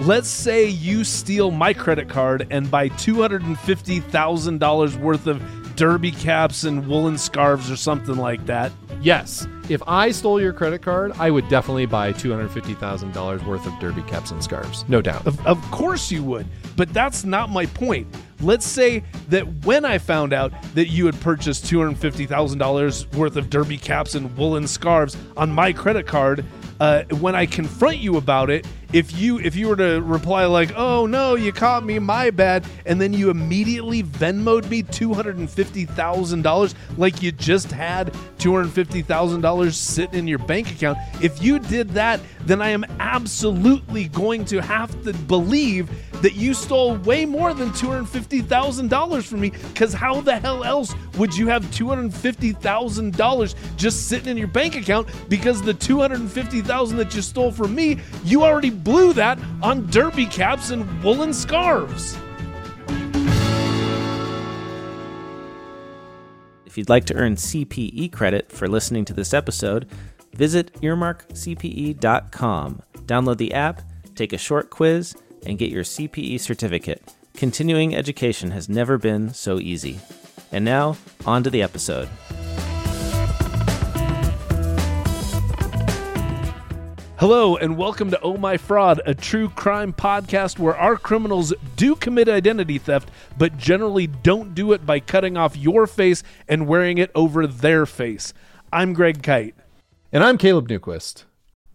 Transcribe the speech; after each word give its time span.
let's 0.00 0.28
say 0.28 0.66
you 0.66 1.04
steal 1.04 1.50
my 1.50 1.74
credit 1.74 2.08
card 2.08 2.46
and 2.50 2.70
buy 2.70 2.88
$250,000 2.90 4.96
worth 4.96 5.26
of 5.26 5.42
derby 5.76 6.10
caps 6.10 6.64
and 6.64 6.86
woolen 6.86 7.18
scarves 7.18 7.70
or 7.70 7.76
something 7.76 8.16
like 8.16 8.44
that. 8.46 8.72
Yes. 9.02 9.46
If 9.68 9.82
I 9.86 10.10
stole 10.10 10.40
your 10.40 10.52
credit 10.52 10.82
card, 10.82 11.12
I 11.18 11.30
would 11.30 11.48
definitely 11.48 11.86
buy 11.86 12.12
$250,000 12.12 13.46
worth 13.46 13.66
of 13.66 13.78
derby 13.78 14.02
caps 14.02 14.30
and 14.30 14.42
scarves. 14.42 14.84
No 14.88 15.00
doubt. 15.00 15.26
Of, 15.26 15.46
of 15.46 15.58
course 15.70 16.10
you 16.10 16.22
would, 16.24 16.46
but 16.76 16.92
that's 16.92 17.24
not 17.24 17.50
my 17.50 17.66
point. 17.66 18.06
Let's 18.40 18.66
say 18.66 19.04
that 19.28 19.46
when 19.64 19.84
I 19.84 19.98
found 19.98 20.32
out 20.32 20.52
that 20.74 20.88
you 20.88 21.06
had 21.06 21.18
purchased 21.20 21.64
$250,000 21.66 23.14
worth 23.14 23.36
of 23.36 23.50
derby 23.50 23.78
caps 23.78 24.14
and 24.14 24.36
woolen 24.36 24.66
scarves 24.66 25.16
on 25.36 25.52
my 25.52 25.72
credit 25.72 26.06
card, 26.06 26.44
uh, 26.80 27.04
when 27.20 27.34
I 27.34 27.46
confront 27.46 27.98
you 27.98 28.16
about 28.16 28.50
it, 28.50 28.66
if 28.92 29.16
you 29.16 29.38
if 29.38 29.56
you 29.56 29.68
were 29.68 29.76
to 29.76 30.00
reply 30.00 30.44
like, 30.46 30.72
"Oh 30.76 31.06
no, 31.06 31.34
you 31.34 31.52
caught 31.52 31.84
me, 31.84 31.98
my 31.98 32.30
bad," 32.30 32.64
and 32.86 33.00
then 33.00 33.12
you 33.12 33.30
immediately 33.30 34.02
Venmoed 34.02 34.68
me 34.68 34.82
two 34.82 35.14
hundred 35.14 35.38
and 35.38 35.48
fifty 35.48 35.84
thousand 35.84 36.42
dollars, 36.42 36.74
like 36.96 37.22
you 37.22 37.32
just 37.32 37.70
had 37.70 38.14
two 38.38 38.54
hundred 38.54 38.72
fifty 38.72 39.02
thousand 39.02 39.40
dollars 39.40 39.76
sitting 39.76 40.18
in 40.18 40.28
your 40.28 40.38
bank 40.38 40.70
account, 40.70 40.98
if 41.22 41.42
you 41.42 41.58
did 41.58 41.90
that, 41.90 42.20
then 42.42 42.60
I 42.60 42.70
am 42.70 42.84
absolutely 42.98 44.08
going 44.08 44.44
to 44.46 44.60
have 44.60 44.90
to 45.04 45.12
believe 45.12 45.90
that 46.22 46.34
you 46.34 46.54
stole 46.54 46.96
way 46.96 47.24
more 47.24 47.54
than 47.54 47.72
two 47.72 47.88
hundred 47.88 48.08
fifty 48.08 48.40
thousand 48.40 48.88
dollars 48.88 49.26
from 49.26 49.40
me. 49.40 49.50
Because 49.50 49.92
how 49.92 50.20
the 50.20 50.36
hell 50.36 50.64
else 50.64 50.94
would 51.16 51.36
you 51.36 51.48
have 51.48 51.70
two 51.72 51.88
hundred 51.88 52.12
fifty 52.12 52.52
thousand 52.52 53.16
dollars 53.16 53.54
just 53.76 54.08
sitting 54.08 54.28
in 54.28 54.36
your 54.36 54.48
bank 54.48 54.76
account? 54.76 55.08
Because 55.28 55.62
the 55.62 55.74
250,000 55.74 56.96
that 56.98 57.14
you 57.14 57.22
stole 57.22 57.52
from 57.52 57.74
me, 57.74 57.98
you 58.24 58.44
already 58.44 58.70
blew 58.70 59.12
that 59.14 59.38
on 59.62 59.88
derby 59.90 60.26
caps 60.26 60.70
and 60.70 61.02
woolen 61.02 61.32
scarves. 61.32 62.16
If 66.66 66.78
you'd 66.78 66.88
like 66.88 67.04
to 67.06 67.14
earn 67.14 67.34
CPE 67.34 68.12
credit 68.12 68.52
for 68.52 68.68
listening 68.68 69.04
to 69.06 69.12
this 69.12 69.34
episode, 69.34 69.88
visit 70.34 70.72
earmarkcpe.com. 70.74 72.82
Download 72.98 73.36
the 73.36 73.52
app, 73.52 73.82
take 74.14 74.32
a 74.32 74.38
short 74.38 74.70
quiz, 74.70 75.16
and 75.44 75.58
get 75.58 75.70
your 75.70 75.84
CPE 75.84 76.40
certificate. 76.40 77.02
Continuing 77.34 77.94
education 77.94 78.50
has 78.50 78.68
never 78.68 78.98
been 78.98 79.32
so 79.32 79.58
easy. 79.58 80.00
And 80.52 80.64
now, 80.64 80.96
on 81.24 81.42
to 81.44 81.50
the 81.50 81.62
episode. 81.62 82.08
Hello, 87.20 87.54
and 87.56 87.76
welcome 87.76 88.10
to 88.10 88.20
Oh 88.22 88.38
My 88.38 88.56
Fraud, 88.56 89.02
a 89.04 89.14
true 89.14 89.50
crime 89.50 89.92
podcast 89.92 90.58
where 90.58 90.74
our 90.74 90.96
criminals 90.96 91.52
do 91.76 91.94
commit 91.94 92.30
identity 92.30 92.78
theft, 92.78 93.10
but 93.36 93.58
generally 93.58 94.06
don't 94.06 94.54
do 94.54 94.72
it 94.72 94.86
by 94.86 95.00
cutting 95.00 95.36
off 95.36 95.54
your 95.54 95.86
face 95.86 96.22
and 96.48 96.66
wearing 96.66 96.96
it 96.96 97.10
over 97.14 97.46
their 97.46 97.84
face. 97.84 98.32
I'm 98.72 98.94
Greg 98.94 99.22
Kyte. 99.22 99.52
And 100.10 100.24
I'm 100.24 100.38
Caleb 100.38 100.68
Newquist. 100.68 101.24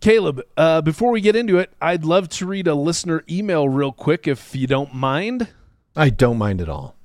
Caleb, 0.01 0.41
uh, 0.55 0.81
before 0.81 1.11
we 1.11 1.21
get 1.21 1.35
into 1.35 1.57
it, 1.57 1.71
I'd 1.81 2.05
love 2.05 2.29
to 2.29 2.45
read 2.45 2.67
a 2.67 2.75
listener 2.75 3.23
email 3.29 3.67
real 3.67 3.91
quick 3.91 4.27
if 4.27 4.55
you 4.55 4.67
don't 4.67 4.93
mind. 4.93 5.47
I 5.95 6.09
don't 6.09 6.37
mind 6.37 6.61
at 6.61 6.69
all. 6.69 6.95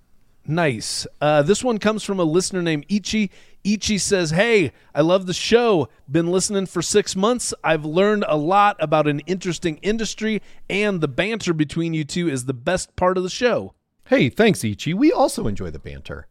Nice. 0.47 1.07
Uh, 1.21 1.43
this 1.43 1.63
one 1.63 1.79
comes 1.79 2.03
from 2.03 2.19
a 2.19 2.25
listener 2.25 2.61
named 2.61 2.85
Ichi. 2.89 3.31
Ichi 3.63 3.99
says, 3.99 4.31
Hey, 4.31 4.73
I 4.95 5.03
love 5.03 5.27
the 5.27 5.35
show. 5.35 5.89
Been 6.11 6.31
listening 6.33 6.67
for 6.67 6.83
six 6.83 7.15
months. 7.15 7.55
I've 7.63 7.85
learned 7.85 8.25
a 8.27 8.37
lot 8.37 8.77
about 8.81 9.07
an 9.07 9.21
interesting 9.21 9.77
industry, 9.79 10.43
and 10.69 11.01
the 11.01 11.09
banter 11.09 11.53
between 11.53 11.95
you 11.95 12.05
two 12.05 12.29
is 12.29 12.47
the 12.47 12.55
best 12.55 12.97
part 12.97 13.17
of 13.17 13.23
the 13.23 13.31
show. 13.31 13.75
Hey, 14.07 14.29
thanks, 14.29 14.65
Ichi. 14.65 14.93
We 14.93 15.13
also 15.13 15.47
enjoy 15.47 15.71
the 15.71 15.79
banter. 15.79 16.27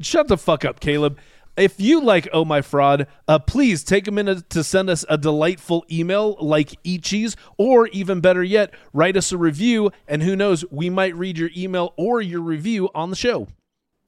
Shut 0.00 0.28
the 0.28 0.36
fuck 0.36 0.64
up, 0.64 0.78
Caleb. 0.78 1.18
If 1.56 1.80
you 1.80 2.02
like 2.02 2.28
Oh 2.34 2.44
My 2.44 2.60
Fraud, 2.60 3.06
uh, 3.26 3.38
please 3.38 3.82
take 3.82 4.06
a 4.06 4.12
minute 4.12 4.50
to 4.50 4.62
send 4.62 4.90
us 4.90 5.06
a 5.08 5.16
delightful 5.16 5.86
email 5.90 6.36
like 6.38 6.82
Ichi's, 6.84 7.34
or 7.56 7.86
even 7.88 8.20
better 8.20 8.42
yet, 8.42 8.74
write 8.92 9.16
us 9.16 9.32
a 9.32 9.38
review, 9.38 9.90
and 10.06 10.22
who 10.22 10.36
knows, 10.36 10.66
we 10.70 10.90
might 10.90 11.16
read 11.16 11.38
your 11.38 11.48
email 11.56 11.94
or 11.96 12.20
your 12.20 12.42
review 12.42 12.90
on 12.94 13.08
the 13.08 13.16
show. 13.16 13.48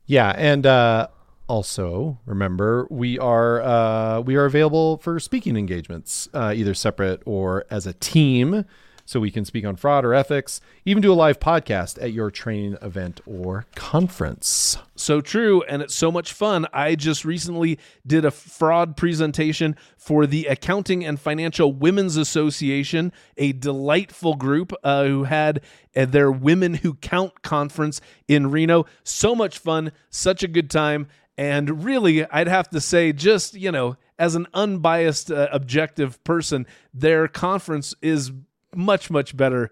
Yeah, 0.04 0.34
and 0.37 0.66
uh, 0.66 1.08
also 1.48 2.19
remember 2.26 2.87
we 2.91 3.19
are 3.19 3.62
uh, 3.62 4.20
we 4.20 4.37
are 4.37 4.44
available 4.44 4.98
for 4.98 5.19
speaking 5.19 5.56
engagements, 5.56 6.28
uh, 6.34 6.53
either 6.54 6.75
separate 6.75 7.22
or 7.25 7.64
as 7.70 7.87
a 7.87 7.94
team, 7.94 8.66
so 9.08 9.20
we 9.20 9.30
can 9.30 9.46
speak 9.46 9.64
on 9.64 9.74
fraud 9.74 10.04
or 10.04 10.12
ethics. 10.12 10.60
Even 10.84 11.00
do 11.00 11.10
a 11.10 11.14
live 11.14 11.41
podcast 11.41 12.00
at 12.02 12.12
your 12.12 12.30
training 12.30 12.76
event 12.82 13.22
or 13.24 13.64
conference. 13.74 14.76
So 14.96 15.22
true, 15.22 15.62
and 15.62 15.80
it's 15.80 15.94
so 15.94 16.12
much 16.12 16.34
fun. 16.34 16.66
I 16.74 16.94
just 16.94 17.24
recently 17.24 17.78
did 18.06 18.26
a 18.26 18.30
fraud 18.30 18.98
presentation 18.98 19.76
for 19.96 20.26
the 20.26 20.44
Accounting 20.44 21.06
and 21.06 21.19
Financial 21.19 21.72
Women's 21.72 22.19
Association, 22.19 23.10
a 23.38 23.52
delightful 23.52 24.34
group 24.34 24.74
uh, 24.84 25.04
who 25.04 25.25
had 25.25 25.62
uh, 25.96 26.04
their 26.04 26.30
Women 26.30 26.75
Who 26.75 26.92
Count 26.92 27.40
conference 27.40 28.02
in 28.28 28.50
Reno. 28.50 28.84
So 29.04 29.34
much 29.34 29.58
fun, 29.58 29.92
such 30.10 30.42
a 30.42 30.48
good 30.48 30.69
time. 30.69 31.08
And 31.38 31.82
really, 31.82 32.26
I'd 32.26 32.48
have 32.48 32.69
to 32.70 32.80
say, 32.80 33.14
just, 33.14 33.54
you 33.54 33.72
know, 33.72 33.96
as 34.19 34.34
an 34.34 34.48
unbiased, 34.52 35.30
uh, 35.30 35.48
objective 35.50 36.22
person, 36.25 36.66
their 36.92 37.26
conference 37.26 37.94
is 38.02 38.32
much, 38.75 39.11
much 39.11 39.37
better 39.37 39.71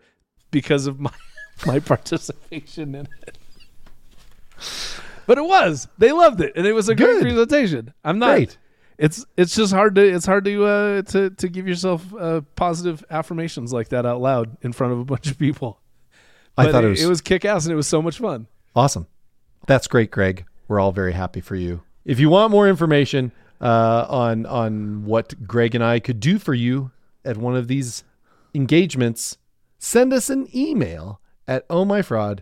because 0.50 0.86
of 0.86 0.98
my, 1.00 1.10
my 1.66 1.78
participation 1.80 2.94
in 2.94 3.08
it. 3.26 3.38
But 5.26 5.38
it 5.38 5.44
was. 5.44 5.88
They 5.98 6.12
loved 6.12 6.40
it, 6.40 6.52
and 6.56 6.66
it 6.66 6.72
was 6.72 6.88
a 6.88 6.94
great 6.94 7.06
Good. 7.20 7.22
presentation. 7.22 7.92
I'm 8.04 8.18
not. 8.18 8.34
Great. 8.36 8.58
It's 8.98 9.26
it's 9.36 9.54
just 9.54 9.74
hard 9.74 9.94
to 9.96 10.02
it's 10.02 10.24
hard 10.24 10.44
to 10.46 10.64
uh, 10.64 11.02
to 11.02 11.28
to 11.30 11.48
give 11.48 11.68
yourself 11.68 12.02
uh, 12.18 12.40
positive 12.54 13.04
affirmations 13.10 13.70
like 13.72 13.88
that 13.90 14.06
out 14.06 14.22
loud 14.22 14.56
in 14.62 14.72
front 14.72 14.94
of 14.94 15.00
a 15.00 15.04
bunch 15.04 15.30
of 15.30 15.38
people. 15.38 15.80
I 16.56 16.64
But 16.64 16.72
thought 16.72 16.84
it 16.84 16.88
was, 16.88 17.02
it 17.04 17.06
was 17.08 17.20
kick 17.20 17.44
ass 17.44 17.66
and 17.66 17.72
it 17.72 17.76
was 17.76 17.86
so 17.88 18.00
much 18.00 18.18
fun. 18.18 18.46
awesome. 18.74 19.06
That's 19.66 19.86
great, 19.86 20.10
Greg. 20.10 20.46
We're 20.68 20.80
all 20.80 20.92
very 20.92 21.12
happy 21.12 21.40
for 21.42 21.56
you. 21.56 21.82
If 22.06 22.18
you 22.20 22.30
want 22.30 22.50
more 22.52 22.66
information 22.68 23.32
uh, 23.60 24.06
on 24.08 24.46
on 24.46 25.04
what 25.04 25.46
Greg 25.46 25.74
and 25.74 25.84
I 25.84 25.98
could 26.00 26.20
do 26.20 26.38
for 26.38 26.54
you 26.54 26.90
at 27.24 27.36
one 27.36 27.54
of 27.56 27.68
these 27.68 28.02
engagements, 28.56 29.38
send 29.78 30.12
us 30.12 30.28
an 30.30 30.48
email 30.54 31.20
at 31.46 31.68
ohmyfraud 31.68 32.40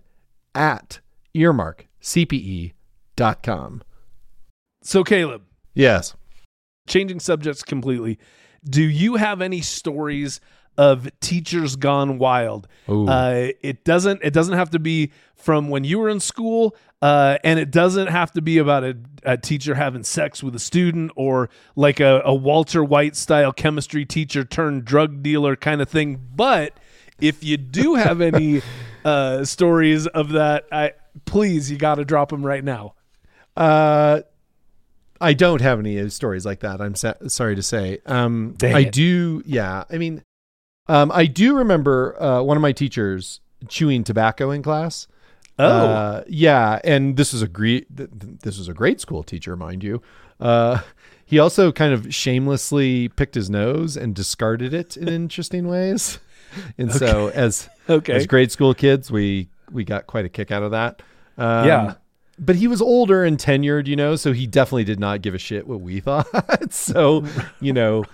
at 0.55 1.01
earmarkcpe.com. 1.35 3.83
So 4.83 5.05
Caleb, 5.05 5.43
Yes. 5.75 6.15
changing 6.87 7.21
subjects 7.21 7.63
completely. 7.63 8.19
Do 8.65 8.83
you 8.83 9.17
have 9.17 9.43
any 9.43 9.61
stories 9.61 10.41
of 10.77 11.09
teachers 11.21 11.77
gone 11.77 12.19
wild? 12.19 12.69
Uh, 12.89 13.49
it 13.62 13.85
doesn't. 13.85 14.21
It 14.23 14.33
doesn't 14.33 14.57
have 14.57 14.71
to 14.71 14.79
be 14.79 15.12
from 15.35 15.69
when 15.69 15.85
you 15.85 15.99
were 15.99 16.09
in 16.09 16.21
school, 16.21 16.75
uh, 17.03 17.39
and 17.45 17.59
it 17.59 17.71
doesn't 17.71 18.09
have 18.09 18.33
to 18.33 18.43
be 18.43 18.59
about 18.59 18.85
a, 18.85 18.97
a 19.25 19.37
teacher 19.37 19.75
having 19.75 20.03
sex 20.05 20.43
with 20.43 20.55
a 20.55 20.59
student 20.59 21.12
or 21.17 21.51
like 21.77 22.01
a, 22.01 22.23
a 22.25 22.35
Walter 22.35 22.83
White 22.83 23.17
style 23.17 23.53
chemistry 23.53 24.05
teacher 24.05 24.45
turned 24.45 24.85
drug 24.85 25.23
dealer 25.23 25.57
kind 25.57 25.83
of 25.83 25.89
thing. 25.89 26.21
But 26.35 26.79
if 27.21 27.45
you 27.45 27.56
do 27.56 27.95
have 27.95 28.21
any 28.21 28.62
uh, 29.05 29.45
stories 29.45 30.06
of 30.06 30.31
that, 30.31 30.67
I 30.73 30.93
please 31.25 31.71
you 31.71 31.77
got 31.77 31.97
to 31.97 32.05
drop 32.05 32.31
them 32.31 32.45
right 32.45 32.65
now. 32.65 32.95
Uh, 33.56 34.23
I 35.21 35.33
don't 35.33 35.61
have 35.61 35.79
any 35.79 36.09
stories 36.11 36.45
like 36.45 36.61
that. 36.61 36.81
I'm 36.81 36.95
sa- 36.95 37.15
sorry 37.29 37.56
to 37.56 37.62
say. 37.62 37.99
Um, 38.05 38.56
I 38.62 38.85
do. 38.85 39.43
Yeah. 39.47 39.85
I 39.91 39.99
mean, 39.99 40.23
um, 40.89 41.11
I 41.12 41.27
do 41.27 41.56
remember 41.56 42.21
uh, 42.22 42.43
one 42.43 42.56
of 42.56 42.61
my 42.61 42.72
teachers 42.72 43.41
chewing 43.69 44.05
tobacco 44.05 44.50
in 44.50 44.62
class. 44.62 45.06
Oh. 45.59 45.64
Uh, 45.67 46.25
yeah, 46.26 46.81
and 46.85 47.17
this 47.17 47.32
is 47.32 47.41
a 47.43 47.49
great. 47.49 47.94
Th- 47.97 48.11
th- 48.11 48.38
this 48.43 48.59
was 48.59 48.69
a 48.69 48.75
great 48.75 49.00
school 49.00 49.23
teacher, 49.23 49.56
mind 49.56 49.85
you. 49.85 50.03
Uh, 50.41 50.81
he 51.25 51.38
also 51.38 51.70
kind 51.73 51.93
of 51.94 52.12
shamelessly 52.12 53.09
picked 53.09 53.35
his 53.35 53.49
nose 53.49 53.97
and 53.97 54.14
discarded 54.14 54.75
it 54.75 54.97
in 54.97 55.09
interesting 55.23 55.69
ways. 55.69 56.19
And 56.76 56.93
so, 56.93 57.29
as 57.29 57.69
Okay. 57.88 58.12
as 58.14 58.26
grade 58.26 58.50
school 58.53 58.75
kids, 58.75 59.11
we 59.11 59.49
we 59.70 59.85
got 59.85 60.06
quite 60.06 60.25
a 60.25 60.29
kick 60.29 60.50
out 60.50 60.62
of 60.62 60.73
that. 60.73 61.03
Um, 61.38 61.67
Yeah. 61.67 61.94
but 62.38 62.56
he 62.56 62.67
was 62.69 62.82
older 62.82 63.25
and 63.25 63.38
tenured, 63.38 63.87
you 63.87 63.97
know, 63.97 64.17
so 64.17 64.32
he 64.32 64.47
definitely 64.47 64.85
did 64.85 65.00
not 65.00 65.23
give 65.23 65.35
a 65.35 65.38
shit 65.38 65.67
what 65.67 65.81
we 65.81 66.00
thought. 66.00 66.73
so, 66.73 67.25
you 67.61 67.73
know, 67.73 68.05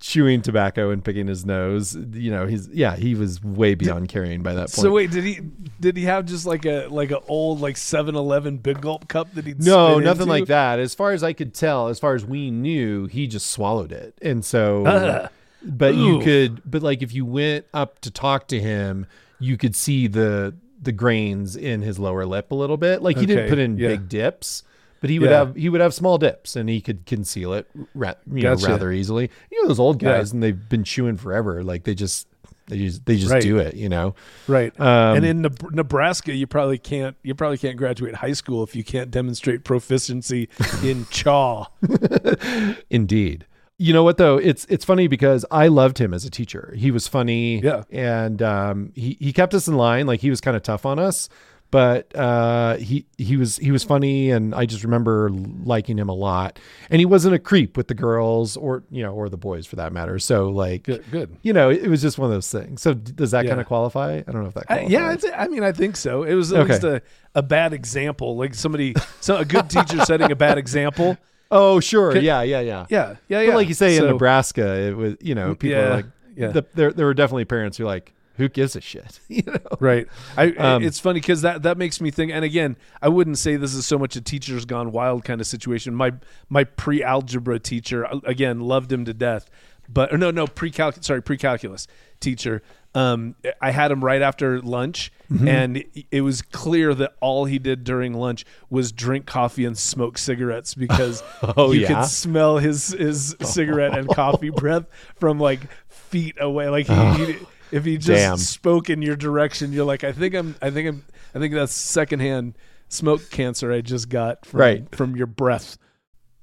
chewing 0.00 0.42
tobacco 0.42 0.90
and 0.90 1.04
picking 1.04 1.26
his 1.26 1.44
nose, 1.44 1.96
you 2.12 2.30
know, 2.30 2.46
he's 2.46 2.68
yeah, 2.68 2.96
he 2.96 3.14
was 3.14 3.42
way 3.42 3.74
beyond 3.74 4.08
carrying 4.08 4.42
by 4.42 4.54
that 4.54 4.70
point. 4.70 4.70
So 4.70 4.92
wait, 4.92 5.10
did 5.10 5.24
he 5.24 5.40
did 5.80 5.96
he 5.96 6.04
have 6.04 6.24
just 6.26 6.46
like 6.46 6.64
a 6.64 6.86
like 6.88 7.10
an 7.10 7.18
old 7.26 7.60
like 7.60 7.76
7-Eleven 7.76 8.58
big 8.58 8.80
gulp 8.80 9.08
cup 9.08 9.32
that 9.34 9.46
he'd 9.46 9.62
no, 9.62 9.98
nothing 9.98 10.22
into? 10.22 10.32
like 10.32 10.46
that. 10.46 10.78
As 10.78 10.94
far 10.94 11.12
as 11.12 11.22
I 11.22 11.32
could 11.32 11.54
tell, 11.54 11.88
as 11.88 11.98
far 11.98 12.14
as 12.14 12.24
we 12.24 12.50
knew, 12.50 13.06
he 13.06 13.26
just 13.26 13.50
swallowed 13.50 13.92
it. 13.92 14.14
And 14.22 14.44
so 14.44 14.86
Ugh. 14.86 15.30
but 15.62 15.94
you 15.94 16.20
could 16.20 16.62
but 16.64 16.82
like 16.82 17.02
if 17.02 17.12
you 17.12 17.24
went 17.24 17.66
up 17.74 18.00
to 18.00 18.10
talk 18.10 18.48
to 18.48 18.60
him, 18.60 19.06
you 19.40 19.56
could 19.56 19.74
see 19.74 20.06
the 20.06 20.54
the 20.80 20.92
grains 20.92 21.56
in 21.56 21.82
his 21.82 21.98
lower 21.98 22.24
lip 22.24 22.52
a 22.52 22.54
little 22.54 22.76
bit. 22.76 23.02
Like 23.02 23.16
he 23.16 23.26
didn't 23.26 23.48
put 23.48 23.58
in 23.58 23.76
yeah. 23.76 23.88
big 23.88 24.08
dips, 24.08 24.62
but 25.00 25.10
he 25.10 25.18
would 25.18 25.30
Yeah. 25.30 25.38
have 25.38 25.56
he 25.56 25.68
would 25.68 25.80
have 25.80 25.94
small 25.94 26.18
dips, 26.18 26.56
and 26.56 26.68
he 26.68 26.80
could 26.80 27.06
conceal 27.06 27.52
it 27.52 27.66
ra- 27.94 28.14
you 28.32 28.42
know, 28.42 28.54
rather 28.56 28.90
easily. 28.92 29.30
You 29.50 29.62
know 29.62 29.68
those 29.68 29.78
old 29.80 30.02
Yeah. 30.02 30.18
guys, 30.18 30.32
and 30.32 30.42
they've 30.42 30.68
been 30.68 30.84
chewing 30.84 31.16
forever. 31.16 31.62
Like 31.62 31.84
they 31.84 31.94
just 31.94 32.26
they 32.68 32.78
just 32.78 33.06
they 33.06 33.16
just 33.16 33.32
Right. 33.32 33.42
do 33.42 33.56
it. 33.58 33.74
You 33.74 33.88
know. 33.88 34.14
Right. 34.46 34.78
Um, 34.78 35.16
and 35.16 35.24
in 35.24 35.42
Neb- 35.42 35.72
Nebraska, 35.74 36.34
you 36.34 36.46
probably 36.46 36.76
can't 36.78 37.16
you 37.22 37.34
probably 37.34 37.58
can't 37.58 37.76
graduate 37.76 38.16
high 38.16 38.32
school 38.34 38.62
if 38.62 38.76
you 38.76 38.84
can't 38.84 39.10
demonstrate 39.10 39.64
proficiency 39.64 40.48
in 40.82 41.06
chaw. 41.10 41.66
Indeed. 42.90 43.46
You 43.80 43.92
know 43.92 44.02
what 44.02 44.16
though? 44.16 44.38
It's 44.38 44.64
it's 44.68 44.84
funny 44.84 45.06
because 45.06 45.44
I 45.52 45.68
loved 45.68 45.98
him 45.98 46.12
as 46.12 46.24
a 46.24 46.30
teacher. 46.30 46.74
He 46.76 46.90
was 46.90 47.06
funny. 47.06 47.60
Yeah. 47.60 47.84
And 47.92 48.42
um, 48.42 48.92
he 48.96 49.16
he 49.20 49.32
kept 49.32 49.54
us 49.54 49.68
in 49.68 49.76
line. 49.76 50.06
Like 50.06 50.20
he 50.20 50.30
was 50.30 50.40
kind 50.40 50.56
of 50.56 50.62
tough 50.64 50.84
on 50.84 50.98
us, 50.98 51.28
but 51.70 52.14
uh, 52.16 52.76
he 52.76 53.04
he 53.18 53.36
was 53.36 53.56
he 53.58 53.70
was 53.70 53.84
funny, 53.84 54.30
and 54.30 54.54
I 54.54 54.64
just 54.64 54.84
remember 54.84 55.28
liking 55.30 55.98
him 55.98 56.08
a 56.08 56.14
lot. 56.14 56.58
And 56.90 56.98
he 57.00 57.04
wasn't 57.06 57.34
a 57.34 57.38
creep 57.38 57.76
with 57.76 57.88
the 57.88 57.94
girls 57.94 58.56
or 58.56 58.84
you 58.90 59.02
know 59.02 59.12
or 59.12 59.28
the 59.28 59.36
boys 59.36 59.66
for 59.66 59.76
that 59.76 59.92
matter. 59.92 60.18
So 60.18 60.48
like. 60.48 60.84
Good. 60.84 61.04
Good. 61.10 61.36
You 61.42 61.52
know, 61.52 61.70
it 61.70 61.86
was 61.88 62.00
just 62.02 62.18
one 62.18 62.30
of 62.30 62.34
those 62.34 62.50
things. 62.50 62.80
So 62.82 62.94
does 62.94 63.30
that 63.32 63.44
Yeah. 63.44 63.50
kind 63.50 63.60
of 63.60 63.66
qualify? 63.66 64.22
I 64.26 64.30
don't 64.32 64.42
know 64.42 64.48
if 64.48 64.54
that 64.54 64.64
I, 64.70 64.80
yeah, 64.82 65.12
it's, 65.12 65.24
I 65.36 65.46
mean, 65.48 65.62
I 65.62 65.72
think 65.72 65.96
so. 65.96 66.22
It 66.24 66.34
was 66.34 66.52
at 66.52 66.60
Okay. 66.60 66.72
least 66.72 66.84
a, 66.84 67.02
a 67.34 67.42
bad 67.42 67.72
example, 67.72 68.36
like 68.36 68.54
somebody, 68.54 68.94
so 69.20 69.36
a 69.36 69.44
good 69.44 69.68
teacher 69.70 69.98
setting 70.04 70.30
a 70.32 70.36
bad 70.36 70.58
example. 70.58 71.16
oh, 71.50 71.80
sure. 71.80 72.12
Can- 72.12 72.24
yeah, 72.24 72.42
yeah, 72.42 72.60
yeah. 72.60 72.86
Yeah, 72.88 73.16
yeah, 73.28 73.38
But 73.40 73.46
yeah. 73.46 73.54
like 73.54 73.68
you 73.68 73.74
say 73.74 73.96
in 73.96 74.04
Nebraska, 74.06 74.74
it 74.88 74.96
was 74.96 75.16
you 75.20 75.34
know 75.34 75.54
people 75.54 75.78
Yeah, 75.78 75.84
are 75.86 75.96
like 75.96 76.06
yeah. 76.36 76.48
the, 76.48 76.66
there 76.74 76.92
there 76.92 77.06
were 77.06 77.14
definitely 77.14 77.44
parents 77.44 77.76
who 77.78 77.84
like 77.84 78.12
who 78.38 78.48
gives 78.48 78.74
a 78.74 78.80
shit 78.80 79.20
you 79.28 79.42
know 79.46 79.58
Right. 79.80 80.08
I, 80.36 80.52
Um, 80.52 80.82
it's 80.82 80.98
funny 80.98 81.20
because 81.20 81.42
that, 81.42 81.62
that 81.62 81.76
makes 81.76 82.00
me 82.00 82.10
think. 82.10 82.32
And 82.32 82.44
again, 82.44 82.76
I 83.02 83.08
wouldn't 83.08 83.36
say 83.38 83.56
this 83.56 83.74
is 83.74 83.84
so 83.86 83.98
much 83.98 84.16
a 84.16 84.20
teacher's 84.22 84.64
gone 84.64 84.90
wild 84.92 85.24
kind 85.24 85.40
of 85.40 85.46
situation. 85.46 85.94
My 85.94 86.12
my 86.48 86.64
pre 86.64 87.02
algebra 87.02 87.58
teacher 87.58 88.06
uh, 88.06 88.20
again 88.24 88.60
loved 88.60 88.90
him 88.90 89.04
to 89.04 89.12
death, 89.12 89.50
but 89.88 90.12
or 90.12 90.16
no 90.18 90.30
no 90.30 90.46
pre 90.46 90.72
sorry 90.72 91.22
pre 91.22 91.36
calculus 91.36 91.86
teacher. 92.20 92.62
Um, 92.94 93.34
I 93.60 93.70
had 93.70 93.90
him 93.90 94.02
right 94.02 94.22
after 94.22 94.60
lunch, 94.62 95.12
Mm-hmm. 95.30 95.46
and 95.48 95.76
it- 95.76 96.06
it 96.10 96.20
was 96.22 96.40
clear 96.40 96.94
that 96.94 97.12
all 97.20 97.44
he 97.44 97.58
did 97.58 97.84
during 97.84 98.14
lunch 98.14 98.46
was 98.70 98.92
drink 98.92 99.26
coffee 99.26 99.66
and 99.66 99.76
smoke 99.76 100.16
cigarettes 100.16 100.74
because 100.86 101.22
Oh, 101.42 101.72
you 101.72 101.82
yeah? 101.82 101.88
could 102.00 102.08
smell 102.08 102.56
his 102.58 102.88
his 102.92 103.36
cigarette 103.42 103.96
and 103.96 104.08
coffee 104.08 104.48
breath 104.62 104.86
from 105.20 105.38
like 105.38 105.60
feet 105.90 106.36
away. 106.40 106.68
Like 106.70 106.86
he, 106.86 107.24
he 107.26 107.36
if 107.72 107.84
he 107.84 107.96
just 107.98 108.08
Damn. 108.22 108.36
spoke 108.38 108.90
in 108.90 109.02
your 109.02 109.16
direction, 109.16 109.72
you're 109.72 109.84
like, 109.84 110.04
I 110.04 110.12
think 110.12 110.34
I'm, 110.34 110.54
I 110.62 110.70
think 110.70 110.88
I'm, 110.88 111.04
I 111.34 111.38
think 111.38 111.54
that's 111.54 111.72
secondhand 111.74 112.56
smoke 112.88 113.28
cancer 113.30 113.70
I 113.72 113.80
just 113.82 114.08
got 114.08 114.46
from, 114.46 114.60
Right. 114.60 114.94
from 114.96 115.14
your 115.16 115.26
breath. 115.26 115.76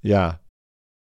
yeah 0.02 0.36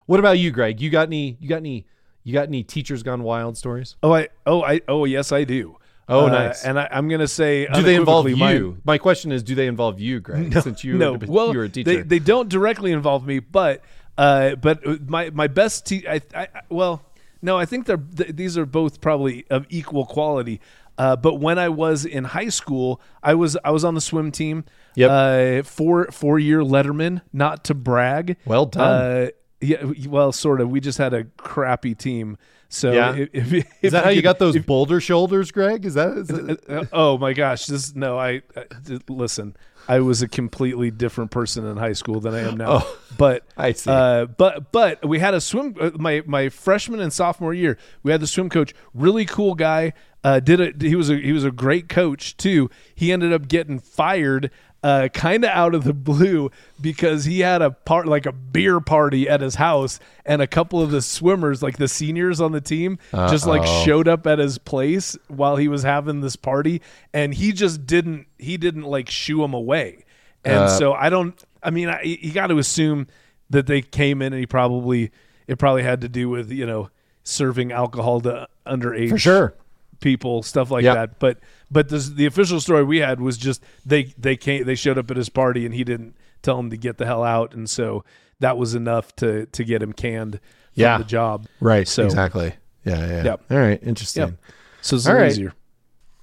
what 0.06 0.20
about 0.20 0.38
you 0.38 0.50
greg 0.50 0.80
you 0.80 0.90
got 0.90 1.08
any 1.08 1.36
you 1.40 1.48
got 1.48 1.56
any 1.56 1.86
you 2.22 2.32
got 2.32 2.46
any 2.46 2.62
teachers 2.62 3.02
gone 3.02 3.22
wild 3.24 3.56
stories 3.56 3.96
Oh, 4.02 4.12
I, 4.14 4.28
oh, 4.46 4.62
I, 4.62 4.80
oh, 4.86 5.04
yes, 5.04 5.32
I 5.32 5.42
do. 5.44 5.76
Oh, 6.08 6.26
Uh, 6.26 6.30
nice. 6.30 6.64
And 6.64 6.78
I, 6.78 6.88
I'm 6.92 7.08
gonna 7.08 7.26
say, 7.28 7.66
do 7.66 7.82
they 7.82 7.94
involve 7.96 8.28
you 8.30 8.78
my 8.84 8.98
question 8.98 9.32
is 9.32 9.42
do 9.42 9.54
they 9.56 9.66
involve 9.66 9.98
you 10.00 10.20
greg 10.20 10.52
since 10.62 10.84
you 10.84 10.94
no, 10.98 11.12
were, 11.14 11.18
well, 11.26 11.52
you 11.52 11.58
were 11.58 11.64
a 11.64 11.68
teacher 11.68 11.90
They, 11.96 12.02
they 12.02 12.18
don't 12.18 12.48
directly 12.48 12.92
involve 12.92 13.26
me, 13.26 13.38
but 13.40 13.82
uh, 14.18 14.54
but 14.56 15.08
my 15.08 15.30
my 15.30 15.46
best 15.48 15.86
te- 15.86 16.06
I, 16.06 16.20
I, 16.34 16.42
I- 16.42 16.48
well, 16.68 17.02
no, 17.42 17.58
I 17.58 17.64
think 17.66 17.86
they're 17.86 17.96
th- 17.96 18.34
these 18.36 18.56
are 18.56 18.66
both 18.66 19.00
probably 19.00 19.44
of 19.50 19.66
equal 19.68 20.06
quality. 20.06 20.60
Uh, 20.98 21.16
but 21.16 21.34
when 21.34 21.58
I 21.58 21.68
was 21.68 22.04
in 22.04 22.24
high 22.24 22.50
school, 22.50 23.00
I 23.22 23.34
was 23.34 23.56
I 23.64 23.70
was 23.70 23.84
on 23.84 23.94
the 23.94 24.00
swim 24.00 24.30
team. 24.30 24.64
Yep. 24.94 25.10
Uh, 25.10 25.62
four 25.66 26.06
four 26.12 26.38
year 26.38 26.60
Letterman, 26.60 27.22
not 27.32 27.64
to 27.64 27.74
brag. 27.74 28.36
Well 28.44 28.66
done. 28.66 28.82
Uh, 29.02 29.28
yeah, 29.60 29.84
well, 30.08 30.32
sort 30.32 30.60
of. 30.60 30.70
We 30.70 30.80
just 30.80 30.98
had 30.98 31.14
a 31.14 31.24
crappy 31.36 31.94
team. 31.94 32.36
So 32.68 32.90
Yeah. 32.92 33.14
if, 33.14 33.52
if, 33.52 33.66
is 33.82 33.92
that 33.92 34.04
how 34.04 34.10
you 34.10 34.22
got 34.22 34.38
those 34.38 34.58
boulder 34.58 34.98
shoulders 34.98 35.50
greg 35.52 35.84
is 35.84 35.92
that, 35.94 36.16
is 36.16 36.28
that 36.28 36.70
uh, 36.70 36.84
oh 36.90 37.18
my 37.18 37.34
gosh 37.34 37.66
this 37.66 37.94
no 37.94 38.18
I, 38.18 38.40
I 38.56 38.64
listen 39.10 39.54
i 39.88 40.00
was 40.00 40.22
a 40.22 40.28
completely 40.28 40.90
different 40.90 41.30
person 41.30 41.66
in 41.66 41.76
high 41.76 41.92
school 41.92 42.20
than 42.20 42.34
i 42.34 42.40
am 42.40 42.56
now 42.56 42.78
Oh, 42.82 42.98
but 43.18 43.44
I 43.56 43.72
see. 43.72 43.90
uh, 43.90 44.26
but 44.26 44.72
but 44.72 45.06
we 45.06 45.18
had 45.18 45.34
a 45.34 45.40
swim 45.40 45.74
uh, 45.80 45.90
my 45.94 46.22
my 46.26 46.48
freshman 46.48 47.00
and 47.00 47.12
sophomore 47.12 47.54
year 47.54 47.78
we 48.02 48.12
had 48.12 48.20
the 48.20 48.26
swim 48.26 48.48
coach 48.48 48.74
really 48.94 49.24
cool 49.24 49.54
guy 49.54 49.92
uh, 50.24 50.38
did 50.40 50.60
it 50.60 50.80
he 50.80 50.94
was 50.94 51.10
a 51.10 51.16
he 51.16 51.32
was 51.32 51.44
a 51.44 51.50
great 51.50 51.88
coach 51.88 52.36
too 52.36 52.70
he 52.94 53.10
ended 53.12 53.32
up 53.32 53.48
getting 53.48 53.78
fired 53.78 54.50
uh, 54.82 55.08
kind 55.14 55.44
of 55.44 55.50
out 55.50 55.74
of 55.74 55.84
the 55.84 55.92
blue 55.92 56.50
because 56.80 57.24
he 57.24 57.38
had 57.40 57.62
a 57.62 57.70
part 57.70 58.06
like 58.08 58.26
a 58.26 58.32
beer 58.32 58.80
party 58.80 59.28
at 59.28 59.40
his 59.40 59.54
house 59.54 60.00
and 60.26 60.42
a 60.42 60.46
couple 60.46 60.80
of 60.82 60.90
the 60.90 61.00
swimmers 61.00 61.62
like 61.62 61.76
the 61.76 61.86
seniors 61.86 62.40
on 62.40 62.50
the 62.52 62.60
team 62.60 62.98
just 63.12 63.46
like 63.46 63.64
showed 63.84 64.08
up 64.08 64.26
at 64.26 64.38
his 64.40 64.58
place 64.58 65.16
while 65.28 65.54
he 65.56 65.68
was 65.68 65.84
having 65.84 66.20
this 66.20 66.34
party 66.34 66.82
and 67.14 67.34
he 67.34 67.52
just 67.52 67.86
didn't 67.86 68.26
he 68.38 68.56
didn't 68.56 68.82
like 68.82 69.08
shoo 69.08 69.44
him 69.44 69.54
away. 69.54 70.04
And 70.44 70.54
Uh, 70.64 70.68
so 70.68 70.92
i 70.94 71.08
don't 71.08 71.40
i 71.62 71.70
mean 71.70 71.88
I, 71.88 72.02
you 72.02 72.32
got 72.32 72.48
to 72.48 72.58
assume 72.58 73.06
that 73.50 73.68
they 73.68 73.82
came 73.82 74.20
in 74.20 74.32
and 74.32 74.40
he 74.40 74.46
probably 74.46 75.12
it 75.46 75.58
probably 75.60 75.84
had 75.84 76.00
to 76.00 76.08
do 76.08 76.28
with 76.28 76.50
you 76.50 76.66
know 76.66 76.90
serving 77.22 77.70
alcohol 77.70 78.20
to 78.22 78.48
underage 78.66 79.10
for 79.10 79.18
sure. 79.18 79.54
people 80.00 80.42
stuff 80.42 80.72
like 80.72 80.82
Yeah. 80.82 80.94
that. 80.94 81.20
But 81.20 81.38
but 81.72 81.88
this, 81.88 82.08
the 82.10 82.26
official 82.26 82.60
story 82.60 82.84
we 82.84 82.98
had 82.98 83.20
was 83.20 83.36
just 83.38 83.62
they 83.86 84.04
they 84.18 84.36
came 84.36 84.64
they 84.64 84.74
showed 84.74 84.98
up 84.98 85.10
at 85.10 85.16
his 85.16 85.28
party 85.28 85.64
and 85.66 85.74
he 85.74 85.84
didn't 85.84 86.14
tell 86.42 86.58
him 86.58 86.70
to 86.70 86.76
get 86.76 86.98
the 86.98 87.06
hell 87.06 87.24
out 87.24 87.54
and 87.54 87.68
so 87.70 88.04
that 88.40 88.56
was 88.58 88.74
enough 88.74 89.14
to 89.16 89.46
to 89.46 89.64
get 89.64 89.82
him 89.82 89.92
canned 89.92 90.32
from 90.34 90.40
Yeah. 90.74 90.98
the 90.98 91.04
job 91.04 91.46
right 91.60 91.88
So- 91.88 92.04
exactly 92.04 92.54
yeah 92.84 93.06
yeah 93.06 93.24
Yep. 93.24 93.40
all 93.50 93.58
right 93.58 93.80
interesting 93.82 94.22
Yep. 94.28 94.34
So 94.80 94.96
it's 94.96 95.06
All 95.06 95.12
a 95.12 95.14
little 95.14 95.22
right. 95.26 95.30
easier. 95.32 95.54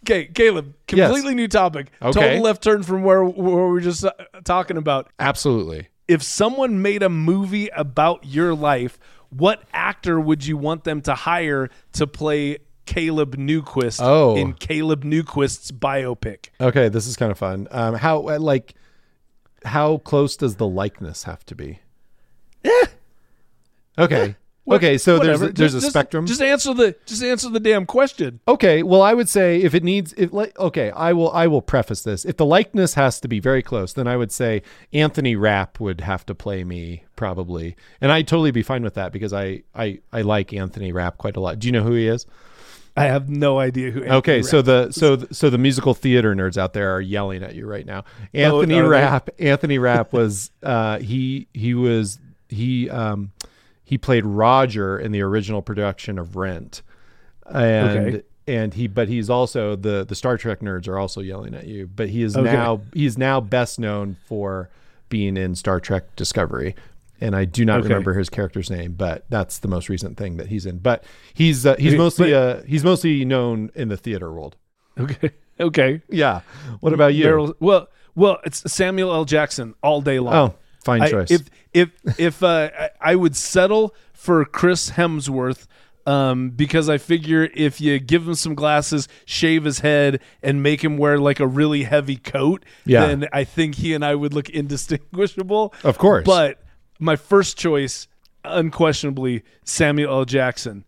Okay, 0.04 0.26
Caleb, 0.26 0.74
Yes. 0.92 1.08
completely 1.08 1.34
new 1.36 1.48
topic. 1.48 1.92
Okay. 2.02 2.12
Total 2.20 2.42
left 2.42 2.62
turn 2.64 2.84
from 2.84 3.04
where, 3.04 3.24
where 3.24 3.56
we 3.68 3.72
were 3.72 3.80
just 3.82 4.04
uh, 4.04 4.12
talking 4.44 4.76
about. 4.78 5.10
absolutely 5.20 5.88
If 6.10 6.24
someone 6.24 6.82
made 6.82 7.02
a 7.04 7.10
movie 7.10 7.70
about 7.70 8.26
your 8.26 8.54
life, 8.56 8.98
what 9.30 9.64
actor 9.74 10.20
would 10.20 10.46
you 10.46 10.58
want 10.58 10.84
them 10.84 11.02
to 11.04 11.16
hire 11.16 11.70
to 11.94 12.06
play 12.08 12.58
Caleb 12.90 13.36
Newquist 13.38 14.00
Oh. 14.02 14.36
in 14.36 14.54
Caleb 14.54 15.04
Newquist's 15.04 15.72
biopic? 15.72 16.50
Okay, 16.60 16.90
this 16.90 17.06
is 17.06 17.16
kind 17.16 17.32
of 17.32 17.38
fun. 17.38 17.68
Um, 17.70 17.94
how 17.96 18.28
uh, 18.28 18.40
like 18.40 18.74
how 19.64 19.98
close 20.00 20.36
does 20.36 20.56
the 20.56 20.66
likeness 20.68 21.24
have 21.26 21.46
to 21.46 21.56
be? 21.56 21.80
Yeah. 22.64 22.72
Okay. 23.98 24.36
okay. 24.68 24.98
So 24.98 25.20
there's 25.20 25.42
a, 25.42 25.50
there's 25.50 25.74
Just- 25.74 25.86
a 25.88 25.90
spectrum. 25.92 26.26
Just 26.26 26.42
answer 26.42 26.74
the 26.74 26.96
just 27.06 27.22
answer 27.22 27.50
the 27.50 27.60
damn 27.60 27.86
question. 27.86 28.40
okay. 28.48 28.82
Well, 28.82 29.02
I 29.04 29.14
would 29.14 29.30
say 29.30 29.62
if 29.62 29.76
it 29.76 29.84
needs, 29.84 30.14
if 30.18 30.34
like, 30.34 30.58
okay, 30.58 30.90
I 30.92 31.14
will 31.14 31.32
I 31.32 31.46
will 31.48 31.62
preface 31.62 32.02
this. 32.02 32.26
If 32.26 32.38
the 32.38 32.46
likeness 32.46 32.96
has 32.96 33.20
to 33.22 33.28
be 33.28 33.40
very 33.40 33.62
close, 33.62 33.94
then 33.94 34.08
I 34.08 34.18
would 34.18 34.32
say 34.32 34.64
Anthony 34.94 35.36
Rapp 35.36 35.80
would 35.80 36.02
have 36.02 36.26
to 36.26 36.34
play 36.34 36.64
me 36.64 37.04
probably, 37.16 37.76
and 38.02 38.12
I'd 38.12 38.28
totally 38.28 38.52
be 38.52 38.64
fine 38.64 38.82
with 38.84 38.96
that 38.96 39.12
because 39.12 39.32
I 39.34 39.62
I 39.76 40.00
I 40.12 40.22
like 40.22 40.54
Anthony 40.54 40.92
Rapp 40.92 41.18
quite 41.20 41.36
a 41.38 41.40
lot. 41.40 41.60
Do 41.60 41.68
you 41.68 41.72
know 41.72 41.84
who 41.84 41.94
he 41.94 42.08
is? 42.08 42.26
I 43.00 43.06
have 43.06 43.30
no 43.30 43.60
idea 43.60 43.92
who. 43.92 44.04
Okay, 44.04 44.38
Anthony 44.38 44.44
so 44.44 44.58
Rapp 44.58 44.66
the 44.66 44.92
so 44.92 45.16
th- 45.16 45.34
so 45.34 45.50
the 45.50 45.58
musical 45.58 45.94
theater 45.94 46.36
nerds 46.36 46.58
out 46.58 46.74
there 46.74 46.94
are 46.96 47.02
yelling 47.02 47.44
at 47.44 47.56
you 47.56 47.66
right 47.66 47.86
now. 47.86 48.04
Anthony 48.34 48.76
are 48.76 48.84
they? 48.84 48.90
Rapp, 48.90 49.30
Anthony 49.40 49.78
Rapp 49.80 50.12
was 50.14 50.52
uh, 50.64 51.00
he 51.00 51.48
he 51.54 51.74
was 51.74 52.20
he 52.50 52.90
um 52.90 53.32
he 53.84 53.98
played 53.98 54.26
Roger 54.26 55.00
in 55.00 55.12
the 55.12 55.22
original 55.22 55.62
production 55.62 56.20
of 56.20 56.36
Rent, 56.36 56.82
and 57.46 58.00
Okay. 58.16 58.22
and 58.48 58.74
he 58.74 58.88
but 58.88 59.08
he's 59.08 59.30
also 59.30 59.76
the 59.76 60.06
the 60.08 60.16
Star 60.16 60.38
Trek 60.38 60.60
nerds 60.60 60.88
are 60.88 60.98
also 61.00 61.22
yelling 61.22 61.54
at 61.56 61.68
you. 61.68 61.88
But 61.88 62.10
he 62.10 62.24
is 62.24 62.36
Okay. 62.36 62.52
now 62.52 62.82
he's 62.94 63.18
now 63.18 63.40
best 63.40 63.80
known 63.80 64.18
for 64.28 64.70
being 65.10 65.38
in 65.38 65.56
Star 65.56 65.80
Trek 65.80 66.16
Discovery. 66.16 66.76
And 67.22 67.36
I 67.36 67.46
do 67.46 67.66
not 67.66 67.80
Okay. 67.80 67.90
remember 67.90 68.14
his 68.14 68.30
character's 68.30 68.70
name, 68.70 68.94
but 68.94 69.26
that's 69.30 69.60
the 69.60 69.68
most 69.68 69.90
recent 69.90 70.18
thing 70.18 70.38
that 70.38 70.48
he's 70.48 70.66
in. 70.66 70.78
But 70.80 71.04
he's 71.34 71.66
uh, 71.66 71.76
he's 71.78 71.96
mostly 71.96 72.34
uh, 72.34 72.62
he's 72.66 72.84
mostly 72.84 73.26
known 73.26 73.72
in 73.76 73.90
the 73.90 73.98
theater 73.98 74.32
world. 74.32 74.56
Okay. 75.00 75.32
Okay. 75.62 76.02
Yeah. 76.10 76.40
What 76.80 76.94
about 76.94 77.16
you? 77.16 77.26
Meryl- 77.26 77.54
well, 77.60 77.90
well, 78.16 78.38
it's 78.46 78.72
Samuel 78.72 79.14
L. 79.14 79.26
Jackson 79.26 79.76
all 79.84 80.00
day 80.00 80.18
long. 80.20 80.34
oh, 80.34 80.56
fine 80.86 81.02
I- 81.02 81.12
choice. 81.12 81.30
if 81.32 81.42
if 81.74 81.90
if 82.18 82.42
uh, 82.42 82.70
I- 82.80 82.90
I 83.02 83.16
would 83.16 83.36
settle 83.36 83.94
for 84.14 84.46
Chris 84.46 84.92
Hemsworth. 84.92 85.68
Um, 86.08 86.52
because 86.52 86.88
I 86.90 86.98
figure 86.98 87.50
if 87.54 87.82
you 87.82 88.00
give 88.00 88.26
him 88.26 88.34
some 88.36 88.56
glasses, 88.56 89.08
shave 89.26 89.66
his 89.66 89.80
head, 89.80 90.22
and 90.42 90.64
make 90.64 90.82
him 90.84 90.98
wear 90.98 91.20
like 91.20 91.40
a 91.42 91.46
really 91.46 91.84
heavy 91.84 92.16
coat, 92.16 92.64
Yeah. 92.86 93.06
then 93.08 93.28
I 93.34 93.44
think 93.44 93.76
he 93.76 93.94
and 93.94 94.04
I 94.04 94.16
would 94.16 94.34
look 94.34 94.50
indistinguishable. 95.00 95.74
Of 95.84 95.98
course. 95.98 96.26
But 96.26 96.64
my 97.00 97.16
first 97.16 97.58
choice, 97.58 98.08
unquestionably, 98.44 99.44
Samuel 99.64 100.12
L. 100.12 100.26
Jackson. 100.26 100.86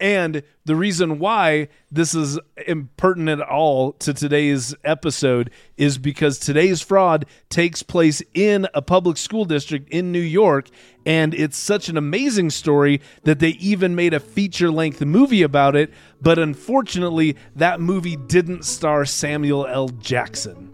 And 0.00 0.42
the 0.64 0.74
reason 0.74 1.18
why 1.18 1.68
this 1.90 2.14
is 2.14 2.38
impertinent 2.66 3.40
at 3.40 3.48
all 3.48 3.92
to 3.92 4.12
today's 4.12 4.74
episode 4.84 5.50
is 5.76 5.98
because 5.98 6.38
today's 6.38 6.82
fraud 6.82 7.26
takes 7.48 7.82
place 7.82 8.20
in 8.34 8.66
a 8.74 8.82
public 8.82 9.16
school 9.16 9.44
district 9.44 9.88
in 9.90 10.10
New 10.10 10.18
York. 10.20 10.68
And 11.06 11.32
it's 11.32 11.56
such 11.56 11.88
an 11.88 11.96
amazing 11.96 12.50
story 12.50 13.00
that 13.22 13.38
they 13.38 13.50
even 13.50 13.94
made 13.94 14.14
a 14.14 14.20
feature 14.20 14.70
length 14.70 15.00
movie 15.00 15.42
about 15.42 15.76
it. 15.76 15.92
But 16.20 16.38
unfortunately, 16.38 17.36
that 17.54 17.80
movie 17.80 18.16
didn't 18.16 18.64
star 18.64 19.04
Samuel 19.04 19.66
L. 19.66 19.88
Jackson. 19.88 20.73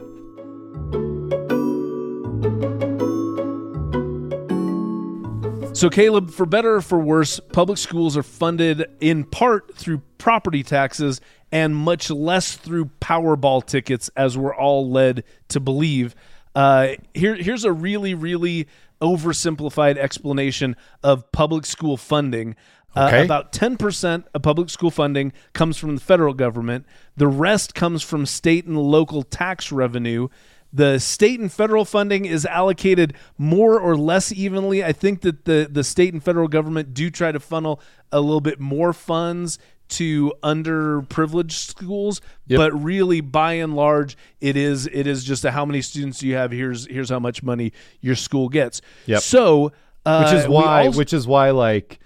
So, 5.72 5.88
Caleb, 5.88 6.30
for 6.30 6.44
better 6.46 6.76
or 6.76 6.80
for 6.82 6.98
worse, 6.98 7.40
public 7.52 7.78
schools 7.78 8.16
are 8.16 8.22
funded 8.22 8.86
in 9.00 9.24
part 9.24 9.74
through 9.76 10.02
property 10.18 10.62
taxes 10.62 11.20
and 11.52 11.74
much 11.74 12.10
less 12.10 12.56
through 12.56 12.86
Powerball 13.00 13.64
tickets, 13.64 14.10
as 14.16 14.36
we're 14.36 14.54
all 14.54 14.90
led 14.90 15.24
to 15.48 15.60
believe. 15.60 16.14
Uh, 16.54 16.88
here, 17.14 17.34
here's 17.34 17.64
a 17.64 17.72
really, 17.72 18.14
really 18.14 18.66
oversimplified 19.00 19.96
explanation 19.96 20.76
of 21.02 21.30
public 21.32 21.64
school 21.64 21.96
funding. 21.96 22.56
Uh, 22.94 23.06
Okay. 23.06 23.24
about 23.24 23.52
10% 23.52 24.24
of 24.34 24.42
public 24.42 24.68
school 24.68 24.90
funding 24.90 25.32
comes 25.52 25.78
from 25.78 25.94
the 25.94 26.00
federal 26.00 26.34
government. 26.34 26.84
The 27.16 27.28
rest 27.28 27.74
comes 27.74 28.02
from 28.02 28.26
state 28.26 28.66
and 28.66 28.76
local 28.76 29.22
tax 29.22 29.70
revenue. 29.70 30.26
The 30.72 30.98
state 31.00 31.40
and 31.40 31.50
federal 31.52 31.84
funding 31.84 32.24
is 32.26 32.46
allocated 32.46 33.14
more 33.36 33.78
or 33.80 33.96
less 33.96 34.30
evenly. 34.32 34.84
I 34.84 34.92
think 34.92 35.22
that 35.22 35.44
the, 35.44 35.68
the 35.70 35.82
state 35.82 36.12
and 36.12 36.22
federal 36.22 36.46
government 36.46 36.94
do 36.94 37.10
try 37.10 37.32
to 37.32 37.40
funnel 37.40 37.80
a 38.12 38.20
little 38.20 38.40
bit 38.40 38.60
more 38.60 38.92
funds 38.92 39.58
to 39.88 40.32
underprivileged 40.44 41.52
schools, 41.52 42.20
Yep. 42.46 42.58
but 42.58 42.82
really 42.84 43.20
by 43.20 43.54
and 43.54 43.74
large 43.74 44.16
it 44.40 44.56
is 44.56 44.86
it 44.86 45.06
is 45.08 45.24
just 45.24 45.44
a 45.44 45.50
how 45.50 45.64
many 45.64 45.82
students 45.82 46.22
you 46.22 46.34
have 46.34 46.52
here's 46.52 46.86
here's 46.86 47.10
how 47.10 47.18
much 47.18 47.42
money 47.42 47.72
your 48.00 48.14
school 48.14 48.48
gets. 48.48 48.80
Yep. 49.06 49.22
So 49.22 49.72
uh, 50.06 50.24
which 50.30 50.40
is 50.40 50.48
why 50.48 50.86
also- 50.86 50.98
which 50.98 51.12
is 51.12 51.26
why 51.26 51.50
like 51.50 51.98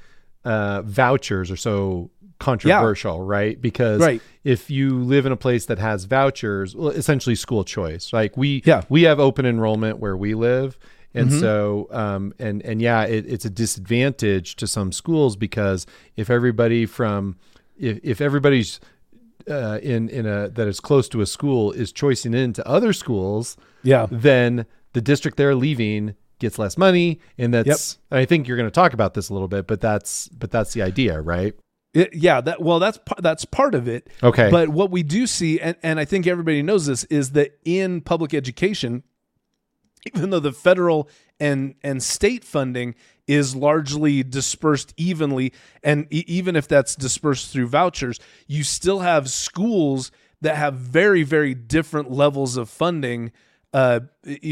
uh, 0.45 0.83
vouchers 0.83 1.51
are 1.51 1.57
so 1.57 2.11
controversial, 2.39 3.23
right? 3.23 3.61
Because 3.61 4.01
Right. 4.01 4.21
if 4.43 4.71
you 4.71 4.99
live 4.99 5.27
in 5.27 5.33
a 5.33 5.37
place 5.37 5.67
that 5.67 5.79
has 5.79 6.05
vouchers, 6.05 6.75
well, 6.75 6.89
essentially 6.89 7.35
school 7.35 7.65
choice. 7.65 8.13
Like 8.13 8.37
we 8.37 8.63
Yeah. 8.65 8.79
Mm-hmm. 8.81 8.95
we 8.95 9.03
have 9.03 9.21
open 9.21 9.47
enrollment 9.47 9.99
where 9.99 10.17
we 10.17 10.35
live. 10.35 10.79
And 11.17 11.33
so, 11.33 11.87
um, 11.93 12.35
and 12.41 12.61
and 12.63 12.83
yeah, 12.83 13.05
it, 13.05 13.25
it's 13.29 13.45
a 13.45 13.51
disadvantage 13.51 14.57
to 14.57 14.67
some 14.67 14.91
schools 14.91 15.37
because 15.37 15.87
if 16.17 16.29
everybody 16.29 16.87
from 16.87 17.37
if, 17.79 18.01
if 18.03 18.21
everybody's 18.21 18.81
uh, 19.49 19.79
in 19.81 20.09
in 20.09 20.27
a 20.27 20.49
that 20.49 20.67
is 20.67 20.81
close 20.81 21.09
to 21.11 21.21
a 21.21 21.27
school 21.27 21.71
is 21.71 21.93
choicing 21.93 22.35
into 22.35 22.67
other 22.67 22.93
schools, 22.93 23.57
yeah. 23.85 24.07
then 24.11 24.67
the 24.93 25.01
district 25.01 25.37
they're 25.37 25.55
leaving 25.55 26.15
gets 26.41 26.59
less 26.59 26.77
money 26.77 27.21
and 27.39 27.55
that's 27.55 27.99
and 28.11 28.19
I 28.19 28.25
think 28.25 28.49
you're 28.49 28.57
going 28.57 28.69
to 28.69 28.75
talk 28.75 28.93
about 28.93 29.15
this 29.15 29.29
a 29.29 29.33
little 29.33 29.49
bit 29.49 29.67
but 29.69 29.81
that's 29.81 30.29
but 30.29 30.51
that's 30.51 30.73
the 30.73 30.83
idea 30.83 31.21
right 31.21 31.55
It- 31.95 32.15
yeah, 32.15 32.41
that 32.43 32.61
well, 32.61 32.79
that's 32.81 32.99
that's 33.19 33.45
part 33.45 33.75
of 33.75 33.89
it. 33.89 34.09
Okay. 34.23 34.51
But 34.51 34.69
what 34.69 34.91
we 34.91 35.03
do 35.03 35.27
see, 35.27 35.61
and, 35.61 35.77
and 35.83 35.99
I 36.01 36.05
think 36.05 36.27
everybody 36.27 36.61
knows 36.63 36.87
this, 36.87 37.05
is 37.05 37.31
that 37.33 37.59
in 37.65 38.01
public 38.01 38.35
education, 38.35 39.05
even 40.15 40.31
though 40.31 40.41
the 40.41 40.53
federal 40.53 41.09
and 41.41 41.75
and 41.83 42.03
state 42.03 42.45
funding 42.45 42.95
is 43.27 43.57
largely 43.57 44.23
dispersed 44.23 44.93
evenly, 44.97 45.53
and 45.83 46.07
e- 46.11 46.25
even 46.27 46.57
if 46.57 46.69
that's 46.69 46.95
dispersed 46.95 47.51
through 47.53 47.69
vouchers, 47.69 48.19
you 48.47 48.63
still 48.63 48.99
have 49.01 49.31
schools 49.31 50.11
that 50.41 50.57
have 50.57 50.75
very 50.75 51.23
very 51.23 51.55
different 51.55 52.11
levels 52.11 52.57
of 52.57 52.69
funding 52.69 53.33
uh, 53.75 54.01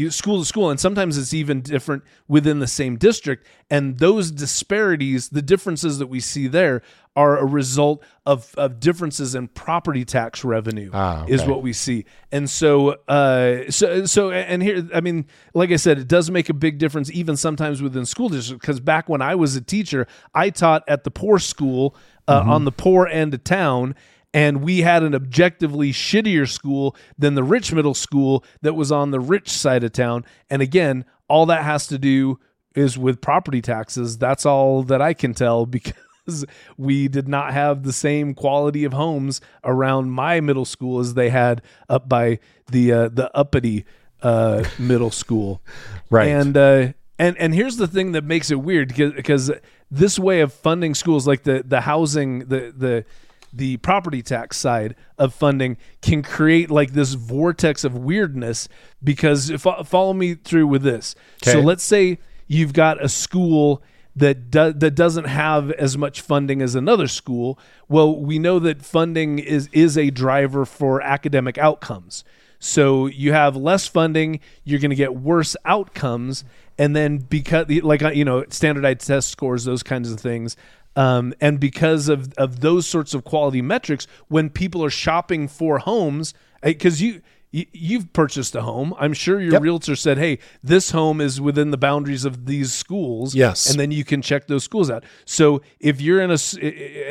school 0.09 0.39
to 0.39 0.45
school, 0.45 0.69
and 0.69 0.79
sometimes 0.79 1.17
it's 1.17 1.33
even 1.33 1.61
different 1.61 2.03
within 2.27 2.59
the 2.59 2.67
same 2.67 2.97
district. 2.97 3.47
And 3.71 3.97
those 3.97 4.29
disparities, 4.29 5.29
the 5.29 5.41
differences 5.41 5.97
that 5.99 6.07
we 6.07 6.19
see 6.19 6.47
there, 6.47 6.81
are 7.15 7.37
a 7.37 7.45
result 7.45 8.03
of, 8.25 8.53
of 8.57 8.79
differences 8.79 9.35
in 9.35 9.47
property 9.47 10.03
tax 10.03 10.43
revenue. 10.43 10.89
Ah, 10.93 11.25
Is 11.27 11.45
what 11.45 11.61
we 11.61 11.71
see, 11.71 12.05
and 12.31 12.49
so 12.49 12.97
uh, 13.07 13.69
so 13.71 14.05
so 14.05 14.31
and 14.31 14.61
here, 14.61 14.87
I 14.93 14.99
mean, 14.99 15.25
like 15.53 15.71
I 15.71 15.77
said, 15.77 15.99
it 15.99 16.07
does 16.07 16.29
make 16.29 16.49
a 16.49 16.53
big 16.55 16.77
difference, 16.77 17.11
even 17.11 17.37
sometimes 17.37 17.81
within 17.81 18.05
school 18.05 18.29
districts. 18.29 18.61
Because 18.61 18.79
back 18.79 19.09
when 19.09 19.21
I 19.21 19.35
was 19.35 19.55
a 19.55 19.61
teacher, 19.61 20.05
I 20.33 20.49
taught 20.49 20.83
at 20.87 21.03
the 21.03 21.11
poor 21.11 21.39
school 21.39 21.95
uh, 22.27 22.41
Mm-hmm. 22.41 22.49
on 22.49 22.65
the 22.65 22.71
poor 22.71 23.05
end 23.07 23.33
of 23.33 23.43
town 23.43 23.95
and 24.33 24.63
we 24.63 24.81
had 24.81 25.03
an 25.03 25.13
objectively 25.13 25.91
shittier 25.91 26.49
school 26.49 26.95
than 27.17 27.35
the 27.35 27.43
rich 27.43 27.71
middle 27.71 27.93
school 27.93 28.43
that 28.61 28.73
was 28.73 28.91
on 28.91 29.11
the 29.11 29.19
rich 29.19 29.49
side 29.49 29.83
of 29.83 29.91
town. 29.91 30.25
And 30.49 30.61
again, 30.61 31.05
all 31.27 31.45
that 31.45 31.63
has 31.63 31.87
to 31.87 31.99
do 31.99 32.39
is 32.75 32.97
with 32.97 33.21
property 33.21 33.61
taxes. 33.61 34.17
That's 34.17 34.45
all 34.45 34.83
that 34.83 35.01
I 35.01 35.13
can 35.13 35.33
tell 35.33 35.65
because 36.25 36.45
we 36.77 37.07
did 37.07 37.27
not 37.27 37.53
have 37.53 37.83
the 37.83 37.93
same 37.93 38.33
quality 38.33 38.85
of 38.85 38.93
homes 38.93 39.41
around 39.63 40.09
my 40.09 40.39
middle 40.39 40.65
school 40.65 40.99
as 40.99 41.13
they 41.13 41.29
had 41.29 41.61
up 41.87 42.09
by 42.09 42.39
the 42.71 42.91
uh, 42.91 43.09
the 43.09 43.35
uppity 43.35 43.85
uh, 44.21 44.63
middle 44.79 45.11
school. 45.11 45.61
Right. 46.09 46.27
And 46.27 46.55
uh, 46.55 46.93
and 47.17 47.35
and 47.39 47.55
here's 47.55 47.77
the 47.77 47.87
thing 47.87 48.11
that 48.11 48.23
makes 48.23 48.51
it 48.51 48.61
weird 48.61 48.89
because, 48.89 49.13
because 49.13 49.51
this 49.89 50.19
way 50.19 50.41
of 50.41 50.53
funding 50.53 50.93
schools, 50.93 51.25
like 51.25 51.41
the 51.41 51.63
the 51.65 51.81
housing, 51.81 52.39
the 52.39 52.71
the 52.77 53.05
the 53.53 53.77
property 53.77 54.21
tax 54.21 54.57
side 54.57 54.95
of 55.17 55.33
funding, 55.33 55.77
can 56.01 56.23
create 56.23 56.71
like 56.71 56.93
this 56.93 57.13
vortex 57.13 57.83
of 57.83 57.95
weirdness. 57.95 58.67
Because 59.03 59.49
if, 59.49 59.61
follow 59.61 60.13
me 60.13 60.33
through 60.35 60.67
with 60.67 60.81
this. 60.81 61.15
So 61.43 61.59
let's 61.59 61.83
say 61.83 62.19
you've 62.47 62.73
got 62.73 63.03
a 63.03 63.09
school 63.09 63.83
that 64.15 64.51
do, 64.51 64.71
that 64.73 64.91
doesn't 64.91 65.25
have 65.25 65.71
as 65.71 65.97
much 65.97 66.21
funding 66.21 66.61
as 66.61 66.75
another 66.75 67.07
school. 67.07 67.59
Well, 67.87 68.19
we 68.19 68.39
know 68.39 68.59
that 68.59 68.83
funding 68.83 69.39
is 69.39 69.69
is 69.71 69.97
a 69.97 70.09
driver 70.09 70.65
for 70.65 71.01
academic 71.01 71.57
outcomes. 71.57 72.23
So 72.59 73.07
you 73.07 73.33
have 73.33 73.57
less 73.57 73.87
funding, 73.87 74.39
you're 74.63 74.79
going 74.79 74.91
to 74.91 74.95
get 74.95 75.15
worse 75.15 75.55
outcomes, 75.65 76.45
and 76.77 76.95
then 76.95 77.17
because 77.17 77.69
like 77.81 78.01
you 78.15 78.23
know 78.23 78.45
standardized 78.49 79.07
test 79.07 79.29
scores, 79.29 79.65
those 79.65 79.83
kinds 79.83 80.11
of 80.11 80.19
things. 80.19 80.55
Um, 80.95 81.33
and 81.41 81.59
because 81.59 82.07
of, 82.09 82.33
of 82.37 82.59
those 82.59 82.85
sorts 82.87 83.13
of 83.13 83.23
quality 83.23 83.61
metrics, 83.61 84.05
when 84.27 84.49
people 84.49 84.83
are 84.83 84.89
shopping 84.91 85.47
for 85.47 85.79
homes, 85.79 86.33
because 86.61 87.01
you, 87.01 87.21
you 87.51 87.65
you've 87.71 88.11
purchased 88.13 88.55
a 88.55 88.61
home, 88.61 88.93
I'm 88.99 89.13
sure 89.13 89.39
your 89.41 89.53
Yep. 89.53 89.61
realtor 89.61 89.95
said, 89.95 90.17
"Hey, 90.17 90.39
this 90.63 90.89
home 90.91 91.21
is 91.21 91.39
within 91.41 91.69
the 91.71 91.77
boundaries 91.77 92.25
of 92.25 92.45
these 92.47 92.73
schools." 92.73 93.35
Yes. 93.35 93.69
and 93.69 93.79
then 93.79 93.91
you 93.91 94.03
can 94.03 94.21
check 94.23 94.47
those 94.47 94.63
schools 94.63 94.89
out. 94.89 95.03
So 95.25 95.61
if 95.79 95.99
you're 96.01 96.19
in 96.21 96.31
a 96.31 96.37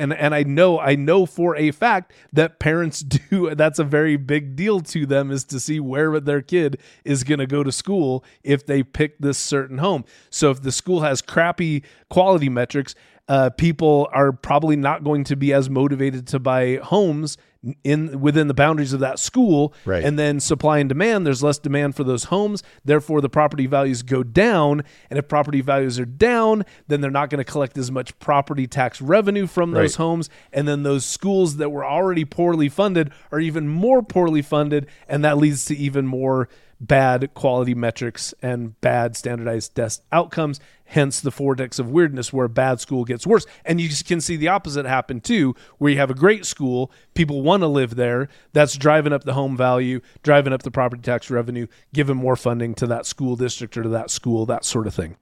and 0.01 0.13
and 0.13 0.35
I 0.35 0.43
know 0.43 0.81
I 0.81 0.97
know 0.97 1.27
for 1.27 1.55
a 1.57 1.71
fact 1.71 2.13
that 2.33 2.59
parents 2.59 3.01
do 3.31 3.55
that's 3.55 3.79
a 3.79 3.85
very 3.85 4.17
big 4.17 4.57
deal 4.57 4.81
to 4.81 5.07
them 5.07 5.31
is 5.31 5.45
to 5.45 5.61
see 5.61 5.79
where 5.79 6.19
their 6.19 6.43
kid 6.43 6.79
is 7.05 7.23
going 7.25 7.39
to 7.41 7.47
go 7.47 7.63
to 7.63 7.71
school 7.73 8.25
if 8.43 8.67
they 8.67 8.83
pick 8.83 9.19
this 9.21 9.39
certain 9.39 9.79
home. 9.79 10.05
So 10.31 10.51
if 10.51 10.63
the 10.63 10.73
school 10.73 11.03
has 11.03 11.23
crappy 11.23 11.85
quality 12.11 12.49
metrics, 12.49 12.95
uh, 13.29 13.51
people 13.51 14.09
are 14.13 14.33
probably 14.33 14.77
not 14.77 15.05
going 15.05 15.25
to 15.25 15.37
be 15.37 15.53
as 15.53 15.71
motivated 15.71 16.27
to 16.29 16.39
buy 16.39 16.77
homes 16.83 17.37
in 17.85 18.21
within 18.21 18.49
the 18.49 18.55
boundaries 18.55 18.93
of 18.93 18.99
that 18.99 19.21
school. 19.21 19.73
Right. 19.85 20.03
and 20.03 20.19
then 20.19 20.41
supply 20.41 20.79
and 20.79 20.89
demand 20.89 21.25
there's 21.25 21.45
less 21.45 21.59
demand 21.59 21.95
for 21.95 22.03
those 22.03 22.25
homes. 22.25 22.65
Therefore 22.85 23.21
the 23.21 23.29
property 23.29 23.67
values 23.67 24.03
go 24.03 24.25
down. 24.25 24.83
And 25.11 25.19
if 25.19 25.29
property 25.29 25.61
values 25.61 26.01
are 26.01 26.05
down 26.05 26.65
then 26.89 27.01
they're 27.01 27.11
not 27.13 27.31
going 27.31 27.39
to 27.39 27.49
collect 27.51 27.79
as 27.79 27.93
much 27.93 28.19
property 28.19 28.67
tax 28.67 29.01
revenue 29.01 29.47
from 29.47 29.71
those 29.71 29.97
Right. 29.97 30.05
homes. 30.05 30.29
And 30.53 30.67
then 30.67 30.83
those 30.83 31.05
schools 31.07 31.59
that 31.59 31.71
were 31.71 31.85
already 31.87 32.25
poorly 32.25 32.69
funded 32.69 33.13
are 33.31 33.39
even 33.39 33.69
more 33.69 34.03
poorly 34.03 34.43
funded. 34.43 34.89
And 35.07 35.25
that 35.25 35.39
leads 35.39 35.65
to 35.67 35.77
even 35.77 36.05
more 36.05 36.49
bad 36.83 37.33
quality 37.35 37.75
metrics 37.75 38.35
and 38.43 38.79
bad 38.81 39.17
standardized 39.17 39.75
test 39.75 40.03
outcomes 40.11 40.59
hence 40.87 41.21
the 41.21 41.31
vortex 41.31 41.79
of 41.79 41.89
weirdness 41.89 42.33
where 42.33 42.49
bad 42.49 42.81
school 42.81 43.05
gets 43.05 43.25
worse 43.25 43.47
and 43.65 43.81
you 43.81 43.89
can 44.05 44.21
see 44.21 44.37
the 44.37 44.49
opposite 44.49 44.85
happen 44.85 45.21
too 45.21 45.55
where 45.79 45.93
you 45.93 45.99
have 45.99 46.11
a 46.11 46.15
great 46.15 46.45
school 46.45 46.91
people 47.15 47.41
want 47.41 47.63
to 47.63 47.69
live 47.69 47.95
there 47.95 48.29
that's 48.53 48.77
driving 48.77 49.13
up 49.13 49.23
the 49.23 49.35
home 49.35 49.57
value 49.57 50.01
driving 50.25 50.53
up 50.53 50.65
the 50.65 50.73
property 50.73 51.01
tax 51.01 51.31
revenue 51.31 51.69
giving 51.95 52.17
more 52.17 52.37
funding 52.37 52.75
to 52.75 52.87
that 52.87 53.07
school 53.07 53.37
district 53.37 53.77
or 53.77 53.85
to 53.85 53.89
that 53.89 54.11
school 54.11 54.45
that 54.45 54.65
sort 54.65 54.89
of 54.89 54.95
thing 54.95 55.17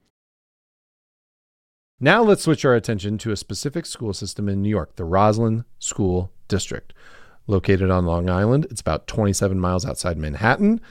Now 1.99 2.23
let's 2.23 2.41
switch 2.41 2.65
our 2.65 2.73
attention 2.73 3.19
to 3.19 3.31
a 3.31 3.37
specific 3.37 3.85
school 3.85 4.13
system 4.13 4.49
in 4.49 4.63
New 4.63 4.69
York, 4.69 4.95
the 4.95 5.05
Roslyn 5.05 5.65
School 5.77 6.31
District. 6.47 6.91
Located 7.45 7.91
on 7.91 8.07
Long 8.07 8.27
Island, 8.27 8.65
it's 8.71 8.81
about 8.81 9.05
27 9.05 9.59
miles 9.59 9.85
outside 9.85 10.17
Manhattan. 10.17 10.81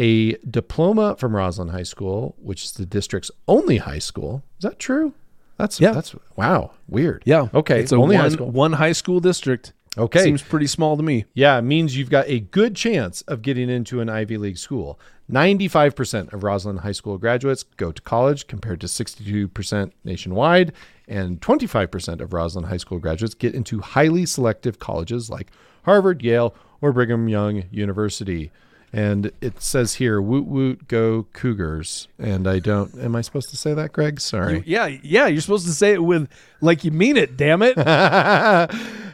A 0.00 0.32
diploma 0.48 1.14
from 1.18 1.36
Roslyn 1.36 1.68
High 1.68 1.82
School, 1.82 2.34
which 2.40 2.64
is 2.64 2.72
the 2.72 2.86
district's 2.86 3.30
only 3.46 3.76
high 3.76 3.98
school. 3.98 4.42
Is 4.58 4.62
that 4.62 4.78
true? 4.78 5.12
That's 5.58 5.78
Yeah. 5.78 5.92
that's 5.92 6.14
wow, 6.36 6.70
weird. 6.88 7.22
Yeah. 7.26 7.48
Okay. 7.52 7.80
It's 7.80 7.92
only 7.92 8.16
one, 8.16 8.24
high 8.24 8.28
school. 8.30 8.50
one 8.50 8.72
high 8.72 8.92
school 8.92 9.20
district. 9.20 9.74
Okay. 9.98 10.22
Seems 10.22 10.40
pretty 10.40 10.68
small 10.68 10.96
to 10.96 11.02
me. 11.02 11.26
Yeah, 11.34 11.58
it 11.58 11.62
means 11.62 11.96
you've 11.98 12.10
got 12.10 12.26
a 12.28 12.40
good 12.40 12.76
chance 12.76 13.20
of 13.22 13.42
getting 13.42 13.68
into 13.68 14.00
an 14.00 14.08
Ivy 14.08 14.38
League 14.38 14.56
school. 14.56 14.98
95% 15.30 16.32
of 16.32 16.42
Roslyn 16.44 16.78
High 16.78 16.92
School 16.92 17.18
graduates 17.18 17.64
go 17.76 17.92
to 17.92 18.00
college 18.02 18.46
compared 18.46 18.80
to 18.80 18.86
62% 18.86 19.92
nationwide, 20.04 20.72
and 21.08 21.40
25% 21.40 22.20
of 22.20 22.32
Roslyn 22.32 22.64
High 22.64 22.78
School 22.78 22.98
graduates 22.98 23.34
get 23.34 23.54
into 23.54 23.80
highly 23.80 24.24
selective 24.26 24.78
colleges 24.78 25.28
like 25.28 25.50
Harvard, 25.84 26.22
Yale, 26.22 26.54
or 26.80 26.92
Brigham 26.92 27.28
Young 27.28 27.64
University. 27.70 28.50
And 28.92 29.30
it 29.40 29.62
says 29.62 29.94
here, 29.94 30.20
woot 30.20 30.46
woot, 30.46 30.88
go 30.88 31.26
Cougars. 31.32 32.08
And 32.18 32.48
I 32.48 32.58
don't, 32.58 32.92
am 32.98 33.14
I 33.14 33.20
supposed 33.20 33.48
to 33.50 33.56
say 33.56 33.72
that, 33.72 33.92
Greg? 33.92 34.20
Sorry. 34.20 34.64
Yeah, 34.66 34.86
yeah. 34.86 35.28
You're 35.28 35.40
supposed 35.42 35.66
to 35.66 35.72
say 35.72 35.92
it 35.92 36.02
with 36.02 36.28
like 36.60 36.82
you 36.84 36.90
mean 36.90 37.16
it. 37.16 37.36
Damn 37.36 37.62
it. 37.62 37.78
uh, 37.78 38.66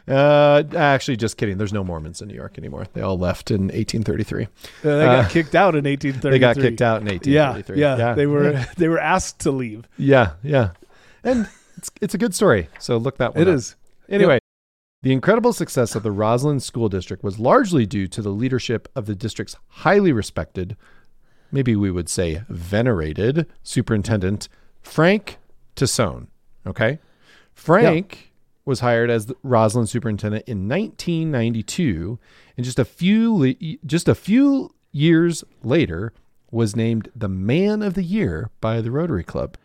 actually, 0.08 1.16
just 1.16 1.36
kidding. 1.36 1.58
There's 1.58 1.72
no 1.72 1.84
Mormons 1.84 2.22
in 2.22 2.28
New 2.28 2.34
York 2.34 2.56
anymore. 2.58 2.86
They 2.94 3.02
all 3.02 3.18
left 3.18 3.50
in 3.50 3.64
1833. 3.68 4.44
Uh, 4.44 4.48
they 4.82 5.04
got 5.04 5.30
kicked 5.30 5.54
out 5.54 5.74
in 5.74 5.84
1833. 5.84 6.30
They 6.30 6.38
got 6.38 6.56
kicked 6.56 6.82
out 6.82 7.00
in 7.02 7.06
Yeah, 7.08 7.50
1833. 7.52 7.80
yeah, 7.80 8.14
They 8.14 8.26
were 8.26 8.64
they 8.76 8.88
were 8.88 8.98
asked 9.00 9.40
to 9.40 9.50
leave. 9.50 9.86
Yeah, 9.98 10.32
yeah. 10.42 10.70
And 11.22 11.48
it's 11.76 11.90
it's 12.00 12.14
a 12.14 12.18
good 12.18 12.34
story. 12.34 12.68
So 12.78 12.96
look 12.96 13.18
that 13.18 13.34
one 13.34 13.42
It 13.42 13.48
up. 13.48 13.54
is. 13.56 13.76
Anyway, 14.08 14.38
the 15.02 15.12
incredible 15.12 15.52
success 15.52 15.94
of 15.94 16.02
the 16.02 16.10
Roslyn 16.10 16.60
School 16.60 16.88
District 16.88 17.22
was 17.22 17.38
largely 17.38 17.86
due 17.86 18.06
to 18.08 18.22
the 18.22 18.30
leadership 18.30 18.88
of 18.94 19.06
the 19.06 19.14
district's 19.14 19.56
highly 19.68 20.12
respected, 20.12 20.76
maybe 21.52 21.76
we 21.76 21.90
would 21.90 22.08
say 22.08 22.42
venerated, 22.48 23.46
superintendent, 23.62 24.48
Frank 24.82 25.38
Tassone. 25.76 26.28
Okay? 26.66 26.98
Frank 27.52 28.32
was 28.64 28.80
hired 28.80 29.10
as 29.10 29.26
the 29.26 29.36
Roslyn 29.42 29.86
superintendent 29.86 30.44
in 30.48 30.68
1992 30.68 32.18
and 32.56 32.64
just 32.64 32.78
a 32.78 32.84
few 32.84 33.34
le- 33.34 33.76
just 33.86 34.08
a 34.08 34.14
few 34.14 34.74
years 34.92 35.44
later 35.62 36.12
was 36.50 36.74
named 36.74 37.08
the 37.14 37.28
man 37.28 37.82
of 37.82 37.94
the 37.94 38.02
year 38.02 38.50
by 38.60 38.80
the 38.80 38.90
Rotary 38.90 39.24
Club. 39.24 39.56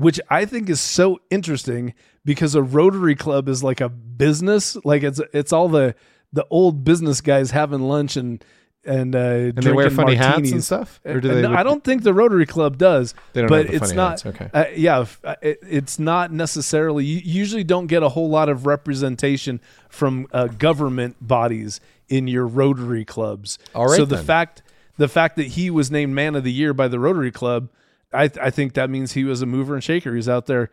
Which 0.00 0.20
I 0.30 0.44
think 0.44 0.70
is 0.70 0.80
so 0.80 1.20
interesting 1.30 1.94
because 2.24 2.54
a 2.54 2.62
Rotary 2.62 3.14
Club 3.14 3.48
is 3.48 3.62
like 3.62 3.80
a 3.80 3.88
business. 3.88 4.76
Like 4.84 5.02
it's 5.02 5.20
it's 5.32 5.52
all 5.52 5.68
the 5.68 5.94
the 6.32 6.46
old 6.50 6.84
business 6.84 7.20
guys 7.20 7.50
having 7.50 7.80
lunch 7.82 8.16
and 8.16 8.44
and 8.84 9.14
uh, 9.14 9.18
And 9.18 9.56
they 9.58 9.72
wear 9.72 9.90
funny 9.90 10.14
hats 10.14 10.50
and 10.52 10.64
stuff? 10.64 11.00
Or 11.04 11.20
do 11.20 11.28
they 11.28 11.42
no, 11.42 11.52
I 11.52 11.62
don't 11.62 11.84
think 11.84 12.02
the 12.02 12.14
Rotary 12.14 12.46
Club 12.46 12.78
does. 12.78 13.14
They 13.34 13.42
don't 13.42 13.48
but 13.50 13.66
have 13.66 13.66
the 13.68 13.74
it's 13.74 13.86
funny 13.86 13.96
not. 13.96 14.10
hats, 14.22 14.26
okay. 14.26 14.50
uh, 14.54 14.64
yeah, 14.74 15.04
uh, 15.22 15.34
it, 15.42 15.58
it's 15.68 15.98
not 15.98 16.32
necessarily. 16.32 17.04
You 17.04 17.20
usually 17.22 17.64
don't 17.64 17.88
get 17.88 18.02
a 18.02 18.08
whole 18.08 18.30
lot 18.30 18.48
of 18.48 18.64
representation 18.66 19.60
from 19.90 20.26
uh, 20.32 20.46
government 20.46 21.16
bodies 21.20 21.78
in 22.08 22.26
your 22.26 22.46
Rotary 22.46 23.04
clubs. 23.04 23.58
All 23.74 23.86
right 23.86 23.96
So 23.96 24.04
the 24.06 24.16
then. 24.16 24.24
fact 24.24 24.62
the 24.96 25.08
fact 25.08 25.36
that 25.36 25.48
he 25.48 25.70
was 25.70 25.90
named 25.90 26.14
Man 26.14 26.34
of 26.34 26.44
the 26.44 26.52
Year 26.52 26.72
by 26.74 26.88
the 26.88 26.98
Rotary 26.98 27.30
Club, 27.30 27.70
I 28.12 28.28
th- 28.28 28.44
I 28.44 28.50
think 28.50 28.74
that 28.74 28.90
means 28.90 29.12
he 29.12 29.24
was 29.24 29.42
a 29.42 29.46
mover 29.46 29.74
and 29.74 29.82
shaker. 29.84 30.14
He's 30.14 30.28
out 30.28 30.46
there. 30.46 30.70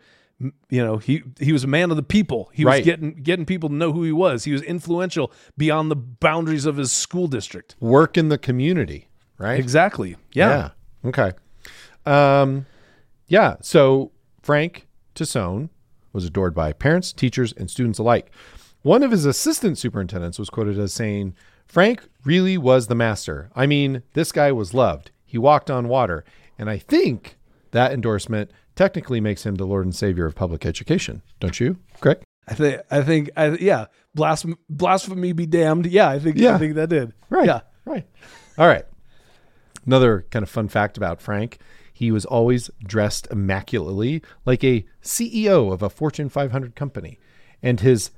You 0.70 0.84
know, 0.84 0.98
he 0.98 1.22
he 1.40 1.52
was 1.52 1.64
a 1.64 1.66
man 1.66 1.90
of 1.90 1.96
the 1.96 2.02
people. 2.02 2.50
He 2.52 2.64
was 2.64 2.80
getting 2.80 3.14
getting 3.22 3.44
people 3.44 3.68
to 3.68 3.74
know 3.74 3.92
who 3.92 4.04
he 4.04 4.12
was. 4.12 4.44
He 4.44 4.52
was 4.52 4.62
influential 4.62 5.32
beyond 5.56 5.90
the 5.90 5.96
boundaries 5.96 6.64
of 6.64 6.76
his 6.76 6.92
school 6.92 7.26
district. 7.26 7.74
Work 7.80 8.16
in 8.16 8.28
the 8.28 8.38
community, 8.38 9.08
right? 9.38 9.58
Exactly. 9.58 10.16
Yeah. 10.32 10.70
Yeah. 11.04 11.08
Okay. 11.08 11.32
Um, 12.06 12.66
yeah. 13.26 13.56
So 13.62 14.12
Frank 14.42 14.86
Tassone 15.14 15.70
was 16.12 16.24
adored 16.24 16.54
by 16.54 16.72
parents, 16.72 17.12
teachers, 17.12 17.52
and 17.52 17.70
students 17.70 17.98
alike. 17.98 18.30
One 18.82 19.02
of 19.02 19.10
his 19.10 19.24
assistant 19.24 19.76
superintendents 19.76 20.38
was 20.38 20.50
quoted 20.50 20.78
as 20.78 20.92
saying, 20.92 21.34
Frank 21.66 22.08
really 22.24 22.56
was 22.56 22.86
the 22.86 22.94
master. 22.94 23.50
I 23.54 23.66
mean, 23.66 24.02
this 24.14 24.32
guy 24.32 24.52
was 24.52 24.72
loved. 24.72 25.10
He 25.26 25.36
walked 25.36 25.70
on 25.70 25.88
water. 25.88 26.24
And 26.58 26.68
I 26.68 26.78
think 26.78 27.36
that 27.70 27.92
endorsement 27.92 28.50
technically 28.74 29.20
makes 29.20 29.44
him 29.44 29.56
the 29.56 29.66
Lord 29.66 29.84
and 29.84 29.94
Savior 29.94 30.26
of 30.26 30.34
public 30.34 30.66
education. 30.66 31.22
Don't 31.40 31.58
you, 31.60 31.78
Greg? 32.00 32.20
I 32.46 32.54
think 32.54 32.80
I 32.90 33.02
think 33.02 33.30
I 33.36 33.48
yeah, 33.50 33.86
blasphemy, 34.14 34.56
blasphemy 34.68 35.32
be 35.32 35.46
damned. 35.46 35.86
Yeah, 35.86 36.08
I 36.08 36.18
think 36.18 36.36
Yeah. 36.36 36.54
I 36.54 36.58
think 36.58 36.74
that 36.74 36.88
did. 36.88 37.12
Right. 37.30 37.46
Yeah. 37.46 37.60
Right. 37.84 38.06
All 38.56 38.66
right. 38.66 38.84
Another 39.86 40.26
kind 40.30 40.42
of 40.42 40.50
fun 40.50 40.68
fact 40.68 40.96
about 40.96 41.20
Frank 41.22 41.58
he 41.98 42.12
was 42.12 42.24
always 42.24 42.70
dressed 42.86 43.26
immaculately 43.28 44.22
like 44.46 44.62
a 44.62 44.84
CEO 45.02 45.72
of 45.72 45.82
a 45.82 45.90
Fortune 45.90 46.28
500 46.28 46.76
company. 46.76 47.18
And 47.60 47.80
his 47.80 48.12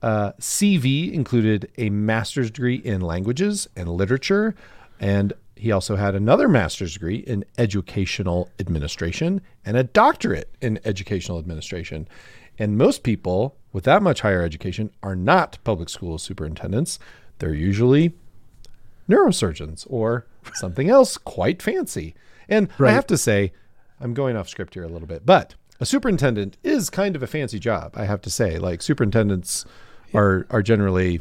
uh, 0.00 0.32
CV 0.40 1.12
included 1.12 1.70
a 1.76 1.90
master's 1.90 2.50
degree 2.50 2.76
in 2.76 3.02
languages 3.02 3.68
and 3.76 3.90
literature. 3.90 4.54
And 4.98 5.34
he 5.56 5.72
also 5.72 5.96
had 5.96 6.14
another 6.14 6.48
master's 6.48 6.92
degree 6.92 7.16
in 7.16 7.44
educational 7.58 8.50
administration 8.60 9.40
and 9.64 9.76
a 9.76 9.84
doctorate 9.84 10.54
in 10.60 10.78
educational 10.84 11.38
administration. 11.38 12.06
And 12.58 12.78
most 12.78 13.02
people 13.02 13.56
with 13.72 13.84
that 13.84 14.02
much 14.02 14.20
higher 14.20 14.42
education 14.42 14.90
are 15.02 15.16
not 15.16 15.58
public 15.64 15.88
school 15.88 16.18
superintendents. 16.18 16.98
They're 17.38 17.54
usually 17.54 18.14
neurosurgeons 19.08 19.86
or 19.88 20.26
something 20.54 20.88
else 20.88 21.16
quite 21.18 21.62
fancy. 21.62 22.14
And 22.48 22.68
I 22.78 22.90
have 22.90 23.06
to 23.08 23.18
say, 23.18 23.52
I'm 24.00 24.14
going 24.14 24.36
off 24.36 24.48
script 24.48 24.74
here 24.74 24.84
a 24.84 24.88
little 24.88 25.08
bit, 25.08 25.26
but 25.26 25.54
a 25.80 25.86
superintendent 25.86 26.56
is 26.62 26.90
kind 26.90 27.16
of 27.16 27.22
a 27.22 27.26
fancy 27.26 27.58
job. 27.58 27.92
I 27.94 28.04
have 28.04 28.20
to 28.22 28.30
say, 28.30 28.58
like 28.58 28.82
superintendents 28.82 29.64
are 30.14 30.46
are 30.50 30.62
generally 30.62 31.20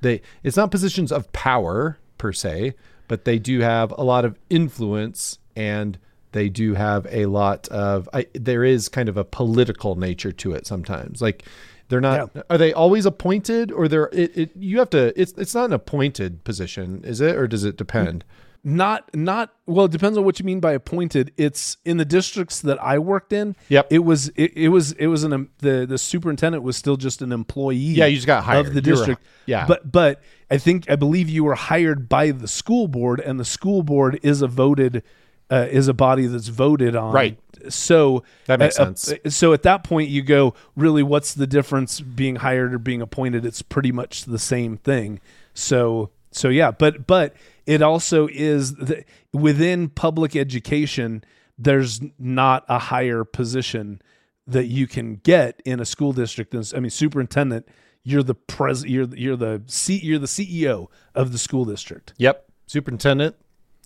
they. 0.00 0.22
It's 0.42 0.56
not 0.56 0.70
positions 0.70 1.12
of 1.12 1.30
power 1.32 1.98
per 2.18 2.32
se, 2.32 2.74
but 3.08 3.24
they 3.24 3.38
do 3.38 3.60
have 3.60 3.92
a 3.92 4.02
lot 4.02 4.24
of 4.24 4.38
influence 4.50 5.38
and 5.56 5.98
they 6.32 6.48
do 6.48 6.74
have 6.74 7.06
a 7.10 7.26
lot 7.26 7.68
of. 7.68 8.08
I, 8.12 8.26
there 8.34 8.64
is 8.64 8.88
kind 8.88 9.08
of 9.08 9.16
a 9.16 9.24
political 9.24 9.94
nature 9.94 10.32
to 10.32 10.52
it 10.52 10.66
sometimes, 10.66 11.22
like. 11.22 11.44
They're 11.88 12.00
not. 12.00 12.34
Are 12.48 12.56
they 12.56 12.72
always 12.72 13.04
appointed, 13.04 13.70
or 13.70 13.88
they're? 13.88 14.08
It, 14.10 14.36
it, 14.36 14.50
you 14.56 14.78
have 14.78 14.88
to. 14.90 15.12
It's. 15.20 15.32
It's 15.32 15.54
not 15.54 15.66
an 15.66 15.74
appointed 15.74 16.42
position, 16.42 17.02
is 17.04 17.20
it, 17.20 17.36
or 17.36 17.46
does 17.46 17.62
it 17.62 17.76
depend? 17.76 18.24
Not 18.66 19.14
not 19.14 19.52
well, 19.66 19.84
it 19.84 19.92
depends 19.92 20.16
on 20.16 20.24
what 20.24 20.38
you 20.38 20.44
mean 20.46 20.58
by 20.58 20.72
appointed. 20.72 21.32
It's 21.36 21.76
in 21.84 21.98
the 21.98 22.04
districts 22.06 22.62
that 22.62 22.82
I 22.82 22.98
worked 22.98 23.30
in. 23.34 23.56
Yep. 23.68 23.88
It 23.90 23.98
was 23.98 24.28
it, 24.36 24.56
it 24.56 24.68
was 24.70 24.92
it 24.92 25.08
was 25.08 25.22
an 25.22 25.34
em- 25.34 25.50
the 25.58 25.84
the 25.86 25.98
superintendent 25.98 26.62
was 26.62 26.74
still 26.76 26.96
just 26.96 27.20
an 27.20 27.30
employee. 27.30 27.76
Yeah, 27.76 28.06
you 28.06 28.16
just 28.16 28.26
got 28.26 28.42
hired. 28.44 28.66
of 28.68 28.72
the 28.74 28.80
You 28.82 28.92
were- 28.92 28.96
district. 28.96 29.22
yeah. 29.44 29.66
But 29.66 29.92
but 29.92 30.22
I 30.50 30.56
think 30.56 30.90
I 30.90 30.96
believe 30.96 31.28
you 31.28 31.44
were 31.44 31.54
hired 31.56 32.08
by 32.08 32.30
the 32.30 32.48
school 32.48 32.88
board, 32.88 33.20
and 33.20 33.38
the 33.38 33.44
school 33.44 33.82
board 33.82 34.18
is 34.22 34.40
a 34.40 34.46
voted 34.48 35.02
uh, 35.50 35.66
is 35.70 35.86
a 35.88 35.94
body 35.94 36.26
that's 36.26 36.48
voted 36.48 36.96
on. 36.96 37.12
Right. 37.12 37.38
So 37.68 38.24
That 38.46 38.58
makes 38.60 38.78
uh, 38.78 38.84
uh, 38.84 38.94
sense. 38.94 39.36
so 39.36 39.52
at 39.52 39.62
that 39.64 39.84
point, 39.84 40.08
you 40.08 40.22
go, 40.22 40.54
really, 40.74 41.02
what's 41.02 41.34
the 41.34 41.46
difference 41.46 42.00
being 42.00 42.36
hired 42.36 42.72
or 42.72 42.78
being 42.78 43.02
appointed? 43.02 43.44
It's 43.44 43.60
pretty 43.60 43.92
much 43.92 44.24
the 44.24 44.38
same 44.38 44.78
thing. 44.78 45.20
So, 45.52 46.10
so 46.30 46.48
yeah, 46.48 46.70
but 46.70 47.06
but 47.06 47.34
it 47.66 47.82
also 47.82 48.28
is 48.30 48.74
the, 48.74 49.04
within 49.32 49.88
public 49.88 50.36
education. 50.36 51.24
There's 51.58 52.00
not 52.18 52.64
a 52.68 52.78
higher 52.78 53.24
position 53.24 54.00
that 54.46 54.66
you 54.66 54.86
can 54.86 55.16
get 55.16 55.62
in 55.64 55.80
a 55.80 55.84
school 55.84 56.12
district 56.12 56.50
than 56.50 56.62
I 56.76 56.80
mean, 56.80 56.90
superintendent. 56.90 57.66
You're 58.02 58.22
the 58.22 58.34
pres. 58.34 58.84
You're 58.84 59.06
the- 59.06 59.18
you're 59.18 59.36
the 59.36 59.62
C. 59.66 59.96
You're 59.96 60.18
the 60.18 60.26
CEO 60.26 60.88
of 61.14 61.32
the 61.32 61.38
school 61.38 61.64
district. 61.64 62.12
Yep. 62.18 62.44
Superintendent 62.66 63.36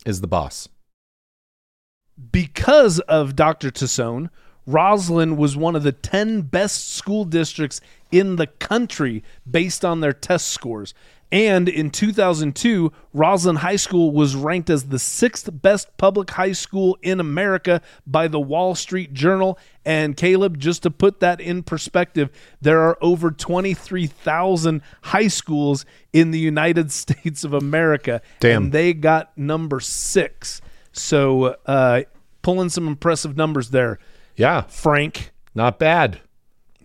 is 0.07 0.21
the 0.21 0.27
boss. 0.27 0.69
because 2.33 2.99
of 3.01 3.37
Dr. 3.37 3.71
Tassone, 3.71 4.29
Roslyn 4.67 5.37
was 5.37 5.57
one 5.57 5.77
of 5.77 5.83
the 5.83 5.93
10 5.93 6.43
best 6.43 6.89
school 6.89 7.25
districts 7.25 7.81
in 8.11 8.37
the 8.37 8.47
country 8.47 9.23
based 9.51 9.85
on 9.85 10.01
their 10.01 10.13
test 10.13 10.49
scores. 10.49 10.95
And 11.31 11.69
in 11.69 11.91
2002, 11.91 12.91
Roslyn 13.13 13.57
High 13.57 13.77
School 13.77 14.13
was 14.13 14.35
ranked 14.35 14.71
as 14.71 14.85
the 14.85 14.99
sixth 14.99 15.51
best 15.53 15.95
public 15.99 16.31
high 16.31 16.53
school 16.53 16.97
in 17.03 17.21
America 17.21 17.83
by 18.07 18.29
the 18.29 18.41
Wall 18.41 18.75
Street 18.75 19.13
Journal. 19.13 19.59
And 19.85 20.17
Caleb, 20.17 20.57
just 20.59 20.85
to 20.85 20.91
put 20.91 21.21
that 21.21 21.39
in 21.39 21.65
perspective, 21.65 22.31
there 22.63 22.81
are 22.81 22.97
over 23.03 23.31
23,000 23.31 24.81
high 25.03 25.29
schools 25.29 25.85
in 26.15 26.31
the 26.31 26.39
United 26.39 26.91
States 26.93 27.45
of 27.45 27.53
America. 27.53 28.23
Damn. 28.41 28.65
And 28.65 28.73
they 28.73 28.95
got 28.95 29.37
number 29.37 29.81
six. 29.81 30.61
So 30.93 31.57
uh, 31.67 32.03
pulling 32.41 32.71
some 32.71 32.87
impressive 32.89 33.37
numbers 33.37 33.69
there, 33.71 33.99
Yeah. 34.37 34.63
Frank. 34.63 35.33
Not 35.55 35.79
bad. 35.79 36.21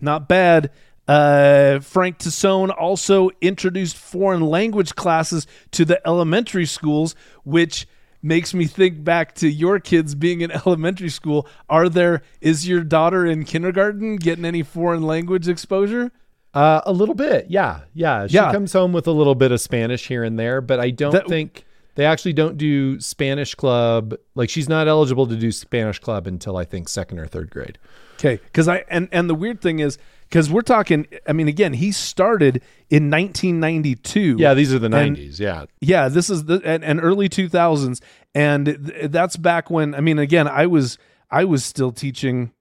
Not 0.00 0.28
bad. 0.28 0.70
Uh, 1.06 1.80
Frank 1.80 2.18
Tassone 2.18 2.74
also 2.78 3.30
introduced 3.40 3.96
foreign 3.96 4.40
language 4.40 4.94
classes 4.94 5.46
to 5.72 5.84
the 5.84 6.00
elementary 6.06 6.66
schools, 6.66 7.14
which 7.44 7.86
makes 8.22 8.54
me 8.54 8.64
think 8.64 9.04
back 9.04 9.34
to 9.34 9.48
your 9.48 9.78
kids 9.78 10.14
being 10.14 10.40
in 10.40 10.50
elementary 10.66 11.10
school. 11.10 11.46
Are 11.68 11.88
there 11.90 12.22
is 12.40 12.66
your 12.66 12.82
daughter 12.82 13.26
in 13.26 13.44
kindergarten 13.44 14.16
getting 14.16 14.44
any 14.46 14.62
foreign 14.62 15.02
language 15.02 15.46
exposure? 15.48 16.10
Uh, 16.54 16.80
a 16.86 16.92
little 16.92 17.16
bit, 17.16 17.46
yeah, 17.50 17.80
yeah. 17.94 18.26
She 18.28 18.34
Yeah. 18.34 18.52
comes 18.52 18.72
home 18.72 18.92
with 18.92 19.06
a 19.06 19.10
little 19.12 19.34
bit 19.34 19.50
of 19.52 19.60
Spanish 19.60 20.06
here 20.06 20.22
and 20.24 20.38
there, 20.38 20.60
but 20.60 20.78
I 20.80 20.90
don't 20.90 21.10
That- 21.12 21.26
think 21.28 21.64
they 21.96 22.06
actually 22.06 22.32
don't 22.32 22.56
do 22.56 22.98
Spanish 23.00 23.54
club. 23.54 24.14
Like 24.36 24.48
she's 24.48 24.68
not 24.68 24.88
eligible 24.88 25.26
to 25.26 25.36
do 25.36 25.50
Spanish 25.52 25.98
club 25.98 26.26
until 26.26 26.56
I 26.56 26.64
think 26.64 26.88
second 26.88 27.18
or 27.18 27.26
third 27.26 27.50
grade. 27.50 27.76
Okay, 28.18 28.40
because 28.46 28.68
I 28.68 28.84
and 28.88 29.08
and 29.12 29.28
the 29.28 29.34
weird 29.34 29.60
thing 29.60 29.80
is 29.80 29.98
because 30.28 30.50
we're 30.50 30.62
talking. 30.62 31.06
I 31.26 31.32
mean, 31.32 31.48
again, 31.48 31.72
he 31.74 31.92
started 31.92 32.62
in 32.90 33.10
1992. 33.10 34.36
Yeah, 34.38 34.54
these 34.54 34.72
are 34.74 34.78
the 34.78 34.86
And- 34.94 35.16
'90s. 35.16 35.38
Yeah, 35.38 35.64
Yeah, 35.80 36.08
this 36.08 36.30
is 36.30 36.44
the 36.44 36.60
and, 36.64 36.84
and 36.84 37.00
early 37.02 37.28
2000s, 37.28 38.00
and 38.34 38.66
th- 38.66 39.10
that's 39.10 39.36
back 39.36 39.70
when. 39.70 39.94
I 39.94 40.00
mean, 40.00 40.18
again, 40.18 40.48
I 40.48 40.66
was 40.66 40.98
I 41.30 41.44
was 41.44 41.64
still 41.64 41.92
teaching 41.92 42.52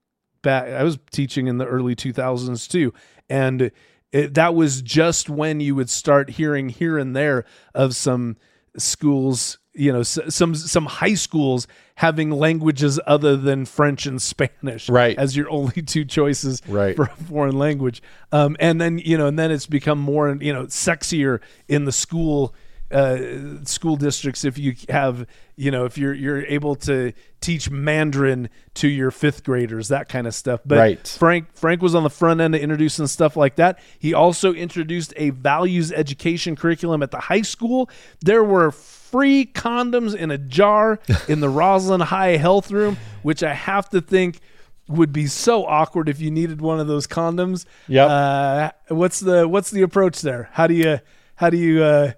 back. 0.42 0.68
I 0.70 0.84
was 0.84 0.98
teaching 1.12 1.48
in 1.48 1.58
the 1.58 1.66
early 1.66 1.96
2000s 1.96 2.68
too, 2.70 2.94
and 3.30 3.72
it, 4.12 4.34
that 4.36 4.54
was 4.56 4.82
just 4.82 5.30
when 5.30 5.60
you 5.60 5.76
would 5.76 5.90
start 5.90 6.32
hearing 6.32 6.70
here 6.70 6.98
and 6.98 7.16
there 7.16 7.46
of 7.74 7.96
some 7.96 8.38
schools. 8.78 9.58
You 9.76 9.92
know, 9.92 10.00
s- 10.02 10.20
some 10.30 10.54
some 10.56 10.86
high 10.86 11.16
schools 11.16 11.68
having 11.96 12.30
languages 12.32 13.00
other 13.08 13.36
than 13.38 13.66
French 13.66 14.06
and 14.06 14.22
Spanish, 14.22 14.88
Right. 14.90 15.18
as 15.18 15.36
your 15.36 15.50
only 15.52 15.82
two 15.82 16.06
choices 16.06 16.62
Right. 16.68 16.96
for 16.96 17.04
a 17.06 17.16
foreign 17.28 17.58
language. 17.58 18.02
Um, 18.32 18.56
and 18.60 18.80
then 18.80 19.00
you 19.00 19.18
know, 19.18 19.28
and 19.28 19.38
then 19.40 19.52
it's 19.52 19.66
become 19.68 20.00
more 20.00 20.38
you 20.40 20.54
know 20.54 20.66
sexier 20.66 21.40
in 21.68 21.86
the 21.86 21.92
school 21.92 22.54
uh, 22.94 23.64
school 23.66 23.96
districts 23.96 24.46
if 24.46 24.58
you 24.58 24.76
have 24.90 25.26
you 25.56 25.72
know 25.72 25.86
if 25.86 25.98
you're 25.98 26.14
you're 26.14 26.46
able 26.46 26.76
to 26.76 27.12
teach 27.42 27.70
Mandarin 27.70 28.50
to 28.76 28.88
your 28.88 29.12
fifth 29.12 29.44
graders 29.44 29.90
that 29.90 30.10
kind 30.10 30.28
of 30.28 30.36
stuff. 30.36 30.62
But 30.66 30.78
Right. 30.78 31.08
Frank 31.08 31.56
Frank 31.56 31.82
was 31.82 31.96
on 31.96 32.04
the 32.04 32.10
front 32.10 32.40
end 32.40 32.56
of 32.56 32.62
introducing 32.62 33.08
stuff 33.08 33.36
like 33.36 33.56
that. 33.56 33.80
He 34.00 34.14
also 34.14 34.54
introduced 34.54 35.14
a 35.18 35.32
values 35.32 35.92
education 35.92 36.56
curriculum 36.56 37.04
at 37.04 37.12
the 37.12 37.20
high 37.20 37.42
school. 37.42 37.90
There 38.22 38.44
were 38.44 38.72
free 38.72 39.46
condoms 39.46 40.16
in 40.16 40.32
a 40.32 40.38
jar 40.38 41.00
in 41.28 41.40
the 41.40 41.50
Roslyn 41.50 42.02
High 42.02 42.38
Health 42.38 42.72
Room, 42.72 42.98
which 43.22 43.44
I 43.44 43.54
have 43.54 43.90
to 43.90 44.02
think 44.02 44.40
would 44.88 45.14
be 45.14 45.28
so 45.28 45.66
awkward 45.66 46.10
if 46.10 46.20
you 46.20 46.30
needed 46.30 46.62
one 46.62 46.80
of 46.80 46.88
those 46.88 47.08
condoms. 47.08 47.66
Yeah. 47.88 48.06
Uh, 48.06 48.72
what's 48.90 49.20
the 49.20 49.48
what's 49.48 49.72
the 49.72 49.82
approach 49.82 50.22
there? 50.22 50.50
How 50.52 50.68
do 50.68 50.74
you 50.74 51.00
how 51.36 51.50
do 51.50 51.58
you 51.58 51.84
uh, 51.84 52.12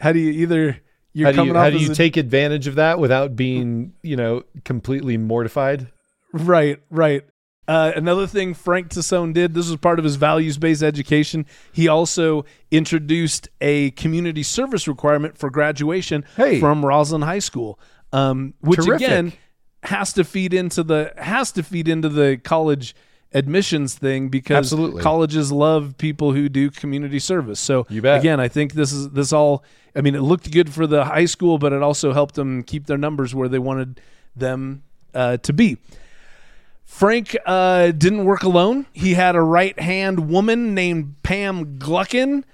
how 0.00 0.12
do 0.12 0.18
you 0.18 0.30
either 0.32 0.78
you're 1.12 1.26
how 1.28 1.32
do 1.32 1.44
you 1.44 1.50
off 1.50 1.56
how 1.56 1.70
do 1.70 1.78
you 1.78 1.90
a- 1.92 1.94
take 1.94 2.16
advantage 2.16 2.66
of 2.66 2.74
that 2.76 2.98
without 2.98 3.36
being 3.36 3.92
you 4.02 4.16
know 4.16 4.42
completely 4.64 5.16
mortified? 5.16 5.88
Right, 6.32 6.78
right. 6.90 7.22
Uh, 7.68 7.90
another 7.96 8.28
thing 8.28 8.54
Frank 8.54 8.90
Tassone 8.90 9.32
did, 9.32 9.54
this 9.54 9.66
was 9.68 9.76
part 9.78 9.98
of 9.98 10.04
his 10.04 10.14
values 10.16 10.56
based 10.56 10.82
education. 10.84 11.46
He 11.72 11.88
also 11.88 12.44
introduced 12.70 13.48
a 13.60 13.90
community 13.92 14.42
service 14.44 14.86
requirement 14.86 15.36
for 15.36 15.50
graduation 15.50 16.24
Hey. 16.36 16.60
from 16.60 16.84
Roslyn 16.84 17.22
High 17.22 17.40
School, 17.40 17.80
um, 18.12 18.54
which 18.60 18.84
Terrific. 18.84 19.06
again 19.08 19.32
has 19.82 20.12
to 20.12 20.22
feed 20.24 20.54
into 20.54 20.82
the 20.84 21.12
has 21.16 21.50
to 21.52 21.62
feed 21.64 21.88
into 21.88 22.08
the 22.08 22.36
college 22.44 22.94
admissions 23.36 23.94
thing 23.94 24.28
because 24.28 24.56
Absolutely. 24.56 25.02
colleges 25.02 25.52
love 25.52 25.96
people 25.98 26.32
who 26.32 26.48
do 26.48 26.70
community 26.70 27.18
service. 27.18 27.60
So 27.60 27.86
You 27.90 28.00
bet. 28.00 28.18
again, 28.18 28.40
I 28.40 28.48
think 28.48 28.72
this 28.72 28.92
is 28.92 29.10
this 29.10 29.32
all. 29.32 29.62
I 29.94 30.00
mean, 30.00 30.14
it 30.14 30.20
looked 30.22 30.50
good 30.50 30.72
for 30.72 30.86
the 30.86 31.04
high 31.04 31.26
school, 31.26 31.58
but 31.58 31.72
it 31.72 31.82
also 31.82 32.12
helped 32.12 32.34
them 32.34 32.62
keep 32.62 32.86
their 32.86 32.98
numbers 32.98 33.34
where 33.34 33.48
they 33.48 33.58
wanted 33.58 34.00
them 34.34 34.82
uh, 35.14 35.36
to 35.38 35.52
be. 35.52 35.76
Frank 36.84 37.36
uh, 37.44 37.90
didn't 37.90 38.24
work 38.24 38.42
alone. 38.42 38.86
He 38.92 39.14
had 39.14 39.34
a 39.36 39.40
right 39.42 39.78
hand 39.78 40.30
woman 40.30 40.74
named 40.74 41.16
Pam 41.22 41.78
Gluckin. 41.78 42.44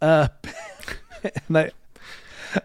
Uh, 0.00 0.28
and 1.48 1.58
I, 1.58 1.70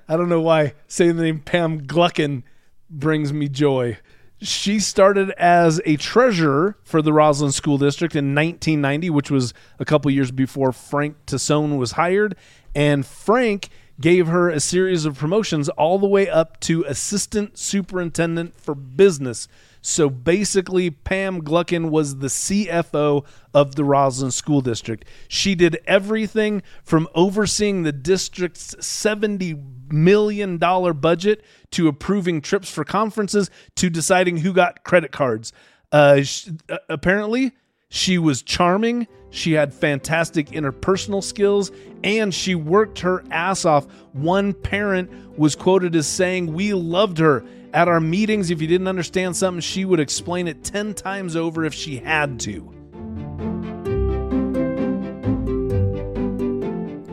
I 0.07 0.17
don't 0.17 0.29
know 0.29 0.41
why 0.41 0.73
saying 0.87 1.17
the 1.17 1.23
name 1.23 1.39
Pam 1.39 1.81
Gluckin 1.85 2.43
brings 2.89 3.33
me 3.33 3.49
joy. 3.49 3.97
She 4.39 4.80
started 4.80 5.32
as 5.32 5.82
a 5.84 5.95
treasurer 5.95 6.78
for 6.84 7.02
the 7.02 7.12
Roslyn 7.12 7.52
School 7.52 7.80
District 7.80 8.15
in 8.15 8.36
1990, 8.36 9.10
which 9.10 9.32
was 9.32 9.54
a 9.80 9.86
couple 9.86 10.12
years 10.12 10.32
before 10.32 10.71
Frank 10.71 11.26
Tassone 11.26 11.78
was 11.78 11.93
hired. 11.93 12.36
And 12.76 13.04
Frank 13.04 13.69
gave 14.00 14.28
her 14.28 14.50
a 14.50 14.60
series 14.60 15.06
of 15.06 15.17
promotions 15.17 15.69
all 15.69 15.97
the 15.97 16.08
way 16.08 16.30
up 16.30 16.60
to 16.60 16.84
assistant 16.84 17.58
superintendent 17.58 18.60
for 18.60 18.76
business. 18.76 19.47
So 19.82 20.10
basically, 20.10 20.91
Pam 20.91 21.41
Gluckin 21.41 21.89
was 21.89 22.17
the 22.17 22.28
CFO 22.28 23.26
of 23.54 23.76
the 23.76 23.84
Roslyn 23.84 24.32
School 24.32 24.62
District. 24.62 25.06
She 25.28 25.56
did 25.56 25.80
everything 25.88 26.62
from 26.84 27.08
overseeing 27.15 27.84
the 27.84 27.91
district's 27.91 28.76
$70 28.76 29.76
million 29.91 30.58
dollar 30.58 30.93
budget 30.93 31.43
to 31.71 31.88
approving 31.88 32.41
trips 32.41 32.69
for 32.69 32.84
conferences 32.84 33.50
to 33.76 33.89
deciding 33.89 34.38
who 34.38 34.54
got 34.54 34.84
credit 34.84 35.12
cards. 35.12 35.54
Uh, 35.91 36.21
sh- 36.21 36.50
uh, 36.69 36.78
apparently, 36.89 37.54
she 37.89 38.17
was 38.17 38.41
charming. 38.41 39.08
She 39.30 39.54
had 39.54 39.73
fantastic 39.73 40.47
interpersonal 40.47 41.23
skills 41.23 41.71
and 42.04 42.34
she 42.34 42.56
worked 42.56 43.00
her 43.00 43.23
ass 43.32 43.65
off. 43.65 43.88
One 44.13 44.54
parent 44.54 45.38
was 45.38 45.56
quoted 45.56 45.95
as 45.95 46.08
saying, 46.08 46.54
We 46.54 46.73
loved 46.73 47.17
her. 47.19 47.43
At 47.73 47.88
our 47.88 48.00
meetings, 48.00 48.50
if 48.50 48.62
you 48.62 48.67
didn't 48.67 48.88
understand 48.88 49.36
something, 49.36 49.62
she 49.62 49.86
would 49.86 50.00
explain 50.00 50.47
it 50.47 50.63
10 50.63 50.93
times 50.93 51.36
over 51.36 51.65
if 51.65 51.73
she 51.73 51.97
had 51.97 52.39
to. 52.41 52.73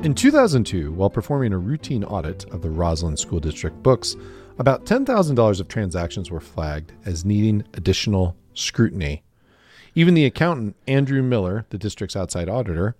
In 0.04 0.14
2002, 0.14 0.92
while 0.92 1.08
performing 1.08 1.54
a 1.54 1.58
routine 1.58 2.04
audit 2.04 2.44
of 2.52 2.60
the 2.60 2.68
Roslyn 2.68 3.16
School 3.16 3.40
District 3.40 3.82
books, 3.82 4.16
about 4.58 4.84
$10,000 4.84 5.60
of 5.60 5.68
transactions 5.68 6.30
were 6.30 6.42
flagged 6.42 6.92
as 7.06 7.24
needing 7.24 7.64
additional 7.72 8.36
scrutiny. 8.52 9.22
Even 9.94 10.12
the 10.12 10.26
accountant, 10.26 10.76
Andrew 10.86 11.22
Miller, 11.22 11.64
the 11.70 11.78
district's 11.78 12.16
outside 12.16 12.50
auditor, 12.50 12.96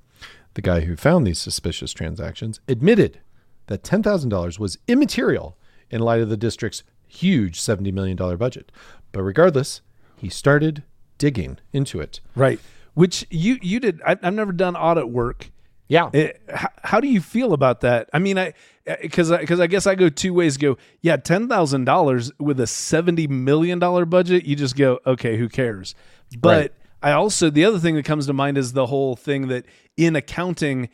the 0.55 0.63
guy 0.63 0.81
who 0.81 0.97
found 0.97 1.27
these 1.27 1.39
suspicious 1.39 1.93
transactions, 1.93 2.61
admitted 2.69 3.21
that 3.67 3.83
$10,000 3.83 4.59
was 4.59 4.79
immaterial 4.89 5.59
in 5.91 6.01
light 6.01 6.23
of 6.23 6.31
the 6.31 6.39
district's 6.39 6.85
huge 7.07 7.61
$70 7.61 7.93
million 7.93 8.17
budget. 8.39 8.73
But 9.13 9.25
regardless, 9.25 9.83
he 10.17 10.31
started 10.31 10.83
digging 11.19 11.59
into 11.71 12.01
it. 12.01 12.23
Right. 12.35 12.61
Which 12.95 13.27
you 13.29 13.59
you 13.61 13.79
did. 13.79 14.01
I, 14.07 14.13
I've 14.23 14.33
never 14.33 14.53
done 14.53 14.75
audit 14.75 15.11
work. 15.11 15.51
Yeah. 15.89 16.11
It, 16.13 16.41
how, 16.53 16.69
how 16.83 17.01
do 17.01 17.09
you 17.09 17.21
feel 17.21 17.53
about 17.53 17.83
that? 17.83 18.09
I 18.13 18.19
mean, 18.19 18.39
I 18.39 18.55
because 19.03 19.31
because 19.31 19.61
I 19.61 19.67
guess 19.67 19.87
I 19.87 19.95
go 19.95 20.09
two 20.09 20.33
ways. 20.35 20.57
Go 20.57 20.77
yeah, 21.03 21.17
ten 21.17 21.49
thousand 21.49 21.85
dollars 21.85 22.33
with 22.39 22.59
a 22.61 22.67
seventy 22.67 23.27
million 23.27 23.79
dollar 23.79 24.05
budget. 24.07 24.45
You 24.47 24.57
just 24.57 24.77
go 24.77 25.01
okay, 25.07 25.37
who 25.37 25.49
cares? 25.49 25.95
But 26.39 26.57
Right. 26.61 26.73
I 27.03 27.13
also 27.13 27.51
the 27.51 27.65
other 27.67 27.79
thing 27.79 27.97
that 27.97 28.05
comes 28.05 28.27
to 28.27 28.33
mind 28.33 28.57
is 28.57 28.73
the 28.73 28.87
whole 28.87 29.15
thing 29.17 29.49
that 29.49 29.67
in 29.97 30.17
accounting. 30.17 30.89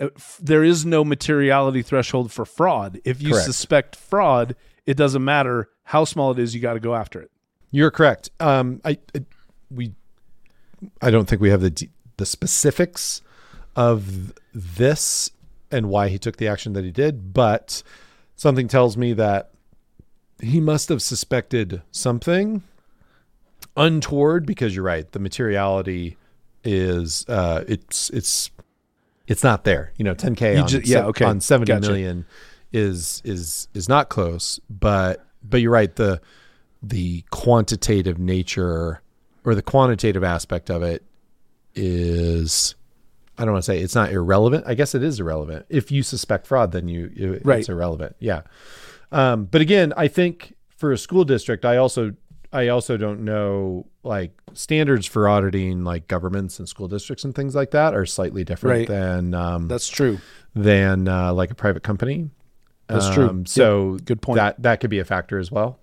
uh, 0.00 0.08
There 0.40 0.64
is 0.64 0.84
no 0.84 1.04
materiality 1.04 1.82
threshold 1.82 2.32
for 2.32 2.44
fraud. 2.44 3.00
If 3.04 3.22
you 3.22 3.30
Correct. 3.30 3.46
suspect 3.46 3.94
fraud, 3.96 4.56
it 4.84 4.96
doesn't 4.96 5.24
matter 5.24 5.68
how 5.84 6.04
small 6.04 6.32
it 6.32 6.40
is. 6.40 6.54
You 6.56 6.60
got 6.60 6.74
to 6.74 6.80
go 6.80 6.94
after 6.96 7.20
it. 7.20 7.30
You're 7.70 7.92
correct. 7.92 8.30
Um, 8.40 8.80
I, 8.84 8.98
I 9.14 9.24
we 9.70 9.94
I 11.00 11.10
don't 11.12 11.28
think 11.28 11.40
we 11.40 11.50
have 11.50 11.60
the 11.60 11.88
the 12.16 12.26
specifics 12.26 13.22
of 13.76 14.32
this 14.54 15.30
and 15.70 15.88
why 15.88 16.08
he 16.08 16.18
took 16.18 16.36
the 16.36 16.48
action 16.48 16.72
that 16.74 16.84
he 16.84 16.90
did, 16.90 17.32
but 17.34 17.82
something 18.36 18.68
tells 18.68 18.96
me 18.96 19.12
that 19.14 19.50
he 20.40 20.60
must 20.60 20.88
have 20.88 21.02
suspected 21.02 21.82
something 21.90 22.62
untoward 23.76 24.46
because 24.46 24.74
you're 24.74 24.84
right. 24.84 25.10
The 25.10 25.18
materiality 25.18 26.16
is 26.62 27.24
uh, 27.28 27.64
it's 27.66 28.10
it's 28.10 28.50
it's 29.26 29.42
not 29.42 29.64
there. 29.64 29.92
You 29.96 30.04
know, 30.04 30.14
10k 30.14 30.54
You 30.54 30.60
on, 30.62 30.68
ju- 30.68 30.82
yeah, 30.84 31.00
se- 31.00 31.04
okay. 31.06 31.24
on 31.24 31.40
seventy 31.40 31.72
Gotcha. 31.72 31.88
million 31.88 32.26
is 32.72 33.22
is 33.24 33.68
is 33.74 33.88
not 33.88 34.08
close, 34.08 34.60
but 34.70 35.24
but 35.42 35.60
you're 35.60 35.72
right. 35.72 35.94
The 35.94 36.20
the 36.82 37.24
quantitative 37.30 38.18
nature 38.18 39.00
or 39.44 39.54
the 39.54 39.62
quantitative 39.62 40.22
aspect 40.24 40.70
of 40.70 40.82
it 40.82 41.02
is 41.74 42.74
I 43.38 43.44
don't 43.44 43.52
want 43.52 43.64
to 43.64 43.66
say 43.66 43.80
it's 43.80 43.94
not 43.94 44.12
irrelevant. 44.12 44.64
I 44.66 44.74
guess 44.74 44.94
it 44.94 45.02
is 45.02 45.18
irrelevant. 45.20 45.66
If 45.68 45.90
you 45.90 46.02
suspect 46.02 46.46
fraud, 46.46 46.72
then 46.72 46.86
you 46.88 47.10
it- 47.16 47.44
Right. 47.44 47.60
it's 47.60 47.68
irrelevant. 47.68 48.14
Yeah. 48.20 48.42
Um, 49.12 49.44
but 49.46 49.60
again, 49.60 49.92
I 49.96 50.08
think 50.08 50.54
for 50.68 50.92
a 50.92 50.98
school 50.98 51.24
district, 51.24 51.64
I 51.64 51.76
also 51.76 52.12
I 52.52 52.68
also 52.68 52.96
don't 52.96 53.24
know 53.24 53.86
like 54.04 54.30
standards 54.52 55.06
for 55.06 55.28
auditing 55.28 55.82
like 55.82 56.06
governments 56.06 56.60
and 56.60 56.68
school 56.68 56.86
districts 56.86 57.24
and 57.24 57.34
things 57.34 57.54
like 57.56 57.72
that 57.72 57.94
are 57.94 58.06
slightly 58.06 58.44
different 58.44 58.78
Right. 58.78 58.88
than 58.88 59.34
um, 59.34 59.66
That's 59.66 59.88
true. 59.88 60.18
than 60.54 61.08
uh, 61.08 61.32
like 61.34 61.50
a 61.50 61.54
private 61.56 61.82
company. 61.82 62.30
That's 62.86 63.10
true. 63.10 63.28
Um, 63.28 63.46
so 63.46 63.98
good 64.04 64.20
point. 64.22 64.36
That 64.36 64.62
that 64.62 64.78
could 64.80 64.90
be 64.90 64.98
a 65.00 65.04
factor 65.04 65.38
as 65.38 65.50
well, 65.50 65.78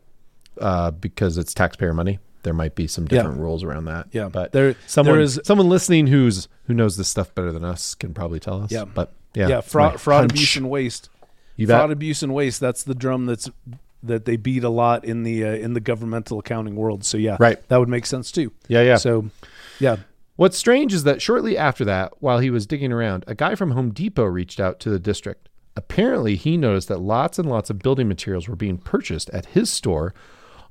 uh, 0.60 0.92
because 0.92 1.38
it's 1.38 1.54
taxpayer 1.54 1.94
money. 1.94 2.20
There 2.44 2.54
might 2.54 2.76
be 2.76 2.88
some 2.88 3.06
different 3.06 3.40
rules 3.40 3.64
around 3.64 3.86
that. 3.86 4.08
Yeah. 4.12 4.30
but 4.30 4.52
There- 4.52 4.76
someone 4.88 5.16
there 5.16 5.22
is- 5.22 5.40
someone 5.44 5.70
listening 5.70 6.08
who's 6.08 6.48
who 6.66 6.74
knows 6.74 6.98
this 6.98 7.08
stuff 7.08 7.34
better 7.36 7.52
than 7.52 7.64
us 7.64 7.96
can 7.96 8.14
probably 8.14 8.40
tell 8.40 8.62
us. 8.64 8.72
Yeah. 8.72 8.86
but 8.86 9.14
yeah, 9.34 9.48
yeah, 9.48 9.62
fraud, 9.62 10.00
fraud 10.02 10.22
hunch. 10.22 10.32
abuse, 10.32 10.56
and 10.58 10.70
waste. 10.70 11.10
You 11.56 11.68
bet. 11.68 11.78
fraud, 11.80 11.92
abuse, 11.92 12.24
and 12.24 12.34
waste. 12.34 12.60
That's 12.60 12.84
the 12.84 12.96
drum 12.96 13.26
that's 13.28 13.50
that 14.04 14.26
they 14.26 14.36
beat 14.36 14.64
a 14.64 14.70
lot 14.70 15.06
in 15.06 15.24
the 15.24 15.44
uh, 15.46 15.54
in 15.54 15.74
the 15.74 15.80
governmental 15.80 16.40
accounting 16.40 16.76
world. 16.76 17.04
So 17.04 17.18
yeah, 17.18 17.38
Right. 17.40 17.58
that 17.70 17.78
would 17.78 17.90
make 17.90 18.06
sense 18.06 18.32
too. 18.32 18.52
Yeah, 18.68 18.82
yeah. 18.82 18.96
So 18.98 19.30
yeah, 19.80 19.98
What's 20.38 20.58
strange 20.58 20.92
is 20.94 21.04
that 21.04 21.22
shortly 21.22 21.56
after 21.56 21.86
that, 21.86 22.14
while 22.20 22.40
he 22.40 22.50
was 22.50 22.66
digging 22.66 22.92
around, 22.92 23.24
a 23.28 23.36
guy 23.36 23.54
from 23.54 23.72
Home 23.72 23.92
Depot 23.92 24.24
reached 24.24 24.60
out 24.60 24.80
to 24.80 24.90
the 24.90 24.98
district. 24.98 25.50
Apparently, 25.76 26.36
he 26.36 26.58
noticed 26.58 26.88
that 26.88 27.00
lots 27.00 27.38
and 27.38 27.48
lots 27.48 27.70
of 27.70 27.80
building 27.80 28.08
materials 28.08 28.48
were 28.48 28.56
being 28.56 28.78
purchased 28.80 29.30
at 29.30 29.46
his 29.48 29.70
store 29.70 30.14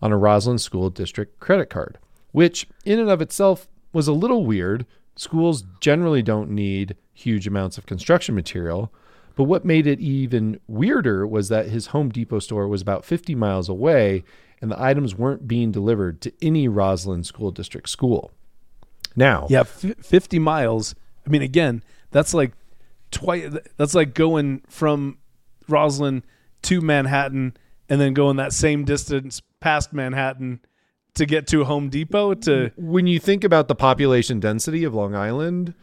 on 0.03 0.13
a 0.13 0.17
Roslyn 0.17 0.59
School 0.59 0.91
District 0.91 1.39
credit 1.41 1.71
card, 1.71 1.99
which 2.33 2.67
in 2.85 2.99
and 2.99 3.11
of 3.11 3.21
itself 3.21 3.69
was 3.93 4.09
a 4.09 4.13
little 4.13 4.45
weird. 4.45 4.87
Schools 5.17 5.65
generally 5.81 6.23
don't 6.23 6.51
need 6.51 6.97
huge 7.13 7.47
amounts 7.47 7.77
of 7.79 7.87
construction 7.87 8.35
material. 8.35 8.93
But 9.37 9.45
what 9.45 9.65
made 9.65 9.87
it 9.87 10.01
even 10.01 10.61
weirder 10.67 11.27
was 11.27 11.49
that 11.49 11.69
his 11.69 11.89
Home 11.89 12.11
Depot 12.11 12.41
store 12.41 12.69
was 12.69 12.83
about 12.83 13.05
50 13.05 13.35
miles 13.35 13.69
away 13.69 14.25
and 14.61 14.71
the 14.71 14.83
items 14.83 15.15
weren't 15.15 15.49
being 15.49 15.73
delivered 15.73 16.21
to 16.23 16.33
any 16.43 16.69
Roslyn 16.69 17.25
School 17.25 17.51
District 17.51 17.89
school. 17.89 18.31
Now, 19.17 19.47
yeah, 19.51 19.61
f- 19.61 19.97
fifty 20.01 20.39
miles. 20.39 20.95
I 21.27 21.31
mean, 21.31 21.43
again, 21.43 21.83
that's 22.11 22.35
like 22.35 22.53
twice. 23.11 23.51
That's 23.77 23.95
like 23.95 24.15
going 24.15 24.63
from 24.69 25.19
Roslyn 25.69 26.23
to 26.63 26.81
Manhattan 26.81 27.57
and 27.89 28.01
then 28.01 28.15
going 28.15 28.37
that 28.37 28.53
same 28.53 28.85
distance 28.85 29.41
past 29.61 29.93
Manhattan 29.93 30.61
to 31.15 31.27
get 31.27 31.47
to 31.49 31.65
Home 31.65 31.89
Depot. 31.89 32.35
To 32.35 32.71
when 32.77 33.07
you 33.07 33.19
think 33.19 33.45
about 33.45 33.69
the 33.69 33.75
population 33.75 34.41
density 34.41 34.85
of 34.85 34.95
Long 34.95 35.15
Island 35.15 35.75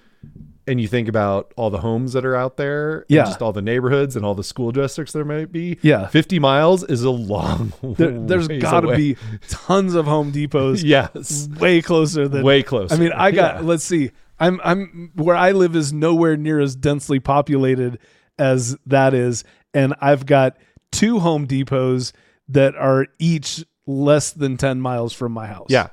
and 0.65 0.81
you 0.81 0.87
think 0.87 1.07
about 1.07 1.53
all 1.55 1.69
the 1.69 1.77
homes 1.79 2.11
that 2.13 2.25
are 2.25 2.35
out 2.35 2.57
there, 2.57 2.97
and 2.99 3.05
Yeah. 3.09 3.23
just 3.23 3.41
all 3.41 3.53
the 3.53 3.61
neighborhoods 3.61 4.17
and 4.17 4.25
all 4.25 4.35
the 4.35 4.43
school 4.43 4.71
districts 4.71 5.13
there 5.13 5.23
might 5.23 5.49
be, 5.51 5.77
Yeah. 5.81 6.07
50 6.07 6.39
miles 6.39 6.83
is 6.83 7.03
a 7.03 7.09
long 7.09 7.71
there, 7.97 8.11
there's 8.27 8.49
ways 8.49 8.61
got 8.61 8.81
to 8.81 8.87
away. 8.87 8.97
be 8.97 9.17
tons 9.47 9.95
of 9.95 10.05
Home 10.07 10.31
Depots. 10.31 10.83
yes, 10.85 11.47
way 11.59 11.81
closer 11.81 12.27
than 12.27 12.43
way 12.43 12.63
closer. 12.63 12.93
I 12.95 12.97
mean, 12.97 13.11
I 13.13 13.31
got. 13.31 13.55
Yeah. 13.55 13.61
Let's 13.67 13.83
see. 13.85 14.11
I'm. 14.39 14.59
I'm 14.63 15.11
where 15.15 15.35
I 15.37 15.51
live 15.51 15.75
is 15.75 15.93
nowhere 15.93 16.35
near 16.35 16.59
as 16.59 16.75
densely 16.75 17.19
populated 17.19 17.97
as 18.37 18.77
that 18.85 19.13
is, 19.13 19.43
and 19.73 19.93
I've 20.01 20.25
got 20.25 20.57
two 20.91 21.19
Home 21.19 21.47
Depots 21.47 22.11
that 22.49 22.75
are 22.75 23.07
each 23.19 23.63
less 23.85 24.31
than 24.31 24.57
ten 24.57 24.79
miles 24.81 25.13
from 25.13 25.31
my 25.31 25.47
house. 25.47 25.67
yeah, 25.69 25.89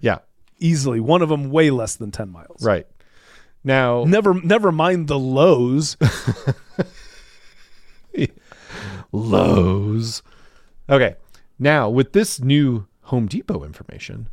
yeah, 0.00 0.18
easily. 0.58 1.00
One 1.00 1.22
of 1.22 1.28
them 1.28 1.50
way 1.50 1.70
less 1.70 1.96
than 1.96 2.10
ten 2.10 2.30
miles. 2.30 2.64
right. 2.64 2.86
Now, 3.64 4.04
Never. 4.04 4.34
Never 4.34 4.70
mind 4.70 5.08
the 5.08 5.18
Lowe's. 5.18 5.96
Lowe's. 9.12 10.22
Okay. 10.88 11.16
Now, 11.58 11.88
with 11.88 12.12
this 12.12 12.40
new 12.40 12.86
Home 13.02 13.26
Depot 13.26 13.64
information, 13.64 14.28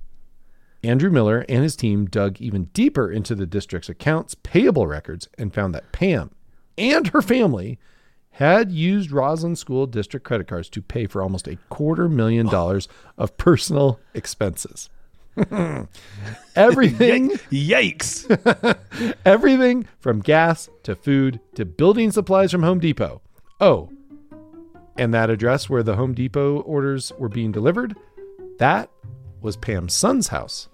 Andrew 0.84 1.10
Miller 1.10 1.46
and 1.48 1.64
his 1.64 1.76
team 1.76 2.06
dug 2.06 2.40
even 2.42 2.66
deeper 2.74 3.12
into 3.12 3.34
the 3.36 3.46
district's 3.46 3.90
accounts 3.90 4.36
payable 4.44 4.86
records 4.88 5.28
and 5.38 5.54
found 5.54 5.74
that 5.74 5.92
Pam 5.92 6.32
and 6.78 7.08
her 7.08 7.22
family 7.22 7.80
had 8.34 8.72
used 8.72 9.12
Roslyn 9.12 9.56
School 9.56 9.86
District 9.86 10.26
credit 10.26 10.48
cards 10.48 10.70
to 10.70 10.82
pay 10.82 11.06
for 11.08 11.22
almost 11.22 11.48
a 11.48 11.58
quarter 11.70 12.10
million 12.10 12.48
dollars 12.48 12.88
of 13.18 13.38
personal 13.38 14.00
expenses. 14.14 14.90
Everything 16.56 17.30
Yikes! 17.52 19.16
Everything 19.26 19.88
from 20.00 20.20
gas 20.20 20.70
to 20.84 20.96
food 20.96 21.40
to 21.56 21.66
building 21.66 22.12
supplies 22.12 22.52
from 22.52 22.64
Home 22.64 22.80
Depot. 22.80 23.22
Oh, 23.60 23.90
and 24.98 25.14
that 25.14 25.30
address 25.30 25.70
where 25.70 25.84
the 25.84 25.96
Home 25.96 26.14
Depot 26.14 26.62
orders 26.62 27.12
were 27.18 27.30
being 27.30 27.52
delivered, 27.52 27.96
that 28.60 28.90
was 29.42 29.58
Pam's 29.58 29.94
son's 29.94 30.28
house. 30.28 30.70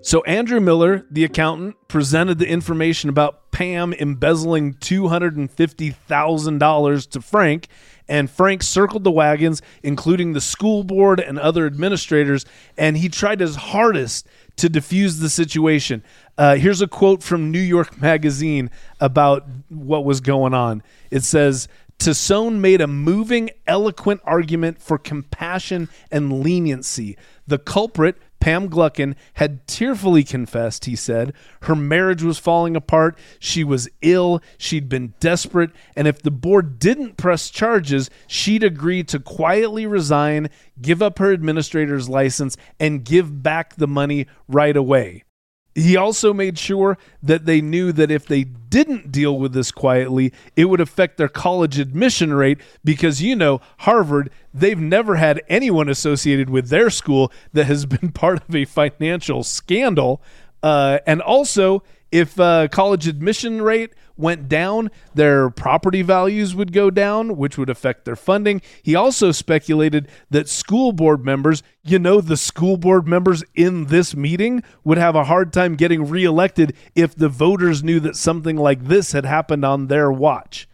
So 0.00 0.22
Andrew 0.24 0.60
Miller, 0.60 1.06
the 1.10 1.24
accountant, 1.24 1.76
presented 1.86 2.38
the 2.38 2.48
information 2.48 3.10
about 3.10 3.47
Pam 3.58 3.92
embezzling 3.94 4.74
$250,000 4.74 7.10
to 7.10 7.20
Frank, 7.20 7.66
and 8.08 8.30
Frank 8.30 8.62
circled 8.62 9.02
the 9.02 9.10
wagons, 9.10 9.60
including 9.82 10.32
the 10.32 10.40
school 10.40 10.84
board 10.84 11.18
and 11.18 11.40
other 11.40 11.66
administrators, 11.66 12.46
and 12.76 12.98
he 12.98 13.08
tried 13.08 13.40
his 13.40 13.56
hardest 13.56 14.28
to 14.58 14.70
defuse 14.70 15.18
the 15.18 15.28
situation. 15.28 16.04
Uh, 16.38 16.54
here's 16.54 16.80
a 16.80 16.86
quote 16.86 17.24
from 17.24 17.50
New 17.50 17.58
York 17.58 18.00
Magazine 18.00 18.70
about 19.00 19.44
what 19.70 20.04
was 20.04 20.20
going 20.20 20.54
on. 20.54 20.80
It 21.10 21.24
says, 21.24 21.66
Tassone 21.98 22.60
made 22.60 22.80
a 22.80 22.86
moving, 22.86 23.50
eloquent 23.66 24.20
argument 24.22 24.80
for 24.80 24.98
compassion 24.98 25.88
and 26.12 26.44
leniency. 26.44 27.16
The 27.48 27.58
culprit, 27.58 28.18
Pam 28.40 28.68
Gluckin, 28.68 29.14
had 29.34 29.66
tearfully 29.66 30.24
confessed, 30.24 30.84
he 30.84 30.96
said. 30.96 31.32
Her 31.62 31.74
marriage 31.74 32.22
was 32.22 32.38
falling 32.38 32.76
apart. 32.76 33.18
She 33.38 33.64
was 33.64 33.88
ill. 34.00 34.40
She'd 34.56 34.88
been 34.88 35.14
desperate. 35.20 35.70
And 35.96 36.06
if 36.06 36.22
the 36.22 36.30
board 36.30 36.78
didn't 36.78 37.16
press 37.16 37.50
charges, 37.50 38.10
she'd 38.26 38.62
agree 38.62 39.02
to 39.04 39.18
quietly 39.18 39.86
resign, 39.86 40.50
give 40.80 41.02
up 41.02 41.18
her 41.18 41.32
administrator's 41.32 42.08
license, 42.08 42.56
and 42.78 43.04
give 43.04 43.42
back 43.42 43.76
the 43.76 43.88
money 43.88 44.26
right 44.48 44.76
away. 44.76 45.24
He 45.78 45.96
also 45.96 46.34
made 46.34 46.58
sure 46.58 46.98
that 47.22 47.46
they 47.46 47.60
knew 47.60 47.92
that 47.92 48.10
if 48.10 48.26
they 48.26 48.42
didn't 48.42 49.12
deal 49.12 49.38
with 49.38 49.52
this 49.52 49.70
quietly, 49.70 50.32
it 50.56 50.64
would 50.64 50.80
affect 50.80 51.18
their 51.18 51.28
college 51.28 51.78
admission 51.78 52.34
rate 52.34 52.58
because, 52.84 53.22
you 53.22 53.36
know, 53.36 53.60
Harvard, 53.78 54.30
they've 54.52 54.78
never 54.78 55.14
had 55.14 55.40
anyone 55.48 55.88
associated 55.88 56.50
with 56.50 56.68
their 56.68 56.90
school 56.90 57.32
that 57.52 57.66
has 57.66 57.86
been 57.86 58.10
part 58.10 58.42
of 58.48 58.54
a 58.56 58.64
financial 58.64 59.44
scandal. 59.44 60.20
Uh, 60.64 60.98
and 61.06 61.22
also, 61.22 61.84
if 62.10 62.40
uh, 62.40 62.66
college 62.68 63.06
admission 63.06 63.62
rate 63.62 63.92
went 64.18 64.48
down, 64.48 64.90
their 65.14 65.50
property 65.50 66.02
values 66.02 66.54
would 66.54 66.72
go 66.72 66.90
down, 66.90 67.36
which 67.36 67.56
would 67.56 67.70
affect 67.70 68.04
their 68.04 68.16
funding. 68.16 68.60
He 68.82 68.94
also 68.94 69.32
speculated 69.32 70.08
that 70.30 70.48
school 70.48 70.92
board 70.92 71.24
members, 71.24 71.62
you 71.84 71.98
know, 71.98 72.20
the 72.20 72.36
school 72.36 72.76
board 72.76 73.06
members 73.06 73.44
in 73.54 73.86
this 73.86 74.14
meeting 74.14 74.62
would 74.84 74.98
have 74.98 75.14
a 75.14 75.24
hard 75.24 75.52
time 75.52 75.76
getting 75.76 76.08
reelected 76.08 76.74
if 76.94 77.14
the 77.14 77.28
voters 77.28 77.82
knew 77.82 78.00
that 78.00 78.16
something 78.16 78.56
like 78.56 78.84
this 78.84 79.12
had 79.12 79.24
happened 79.24 79.64
on 79.64 79.86
their 79.86 80.10
watch. 80.10 80.68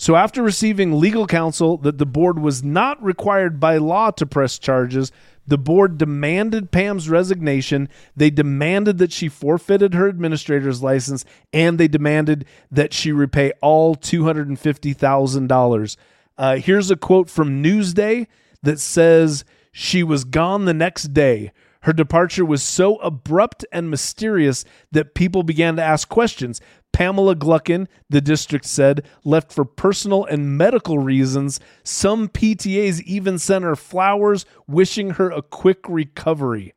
So, 0.00 0.16
after 0.16 0.42
receiving 0.42 0.98
legal 0.98 1.26
counsel 1.26 1.76
that 1.76 1.98
the 1.98 2.06
board 2.06 2.38
was 2.38 2.64
not 2.64 3.04
required 3.04 3.60
by 3.60 3.76
law 3.76 4.10
to 4.12 4.24
press 4.24 4.58
charges, 4.58 5.12
the 5.46 5.58
board 5.58 5.98
demanded 5.98 6.70
Pam's 6.70 7.10
resignation. 7.10 7.86
They 8.16 8.30
demanded 8.30 8.96
that 8.96 9.12
she 9.12 9.28
forfeited 9.28 9.92
her 9.92 10.08
administrator's 10.08 10.82
license, 10.82 11.26
and 11.52 11.76
they 11.76 11.86
demanded 11.86 12.46
that 12.70 12.94
she 12.94 13.12
repay 13.12 13.52
all 13.60 13.94
$250,000. 13.94 15.96
Uh, 16.38 16.56
here's 16.56 16.90
a 16.90 16.96
quote 16.96 17.28
from 17.28 17.62
Newsday 17.62 18.26
that 18.62 18.80
says, 18.80 19.44
She 19.70 20.02
was 20.02 20.24
gone 20.24 20.64
the 20.64 20.72
next 20.72 21.12
day. 21.12 21.52
Her 21.82 21.92
departure 21.92 22.44
was 22.44 22.62
so 22.62 22.96
abrupt 22.96 23.64
and 23.72 23.90
mysterious 23.90 24.64
that 24.92 25.14
people 25.14 25.42
began 25.42 25.76
to 25.76 25.82
ask 25.82 26.08
questions. 26.08 26.60
Pamela 26.92 27.34
Gluckin, 27.34 27.88
the 28.08 28.20
district 28.20 28.66
said, 28.66 29.04
left 29.24 29.52
for 29.52 29.64
personal 29.64 30.24
and 30.24 30.58
medical 30.58 30.98
reasons. 30.98 31.60
Some 31.82 32.28
PTAs 32.28 33.00
even 33.02 33.38
sent 33.38 33.64
her 33.64 33.76
flowers, 33.76 34.44
wishing 34.66 35.10
her 35.10 35.30
a 35.30 35.42
quick 35.42 35.88
recovery. 35.88 36.74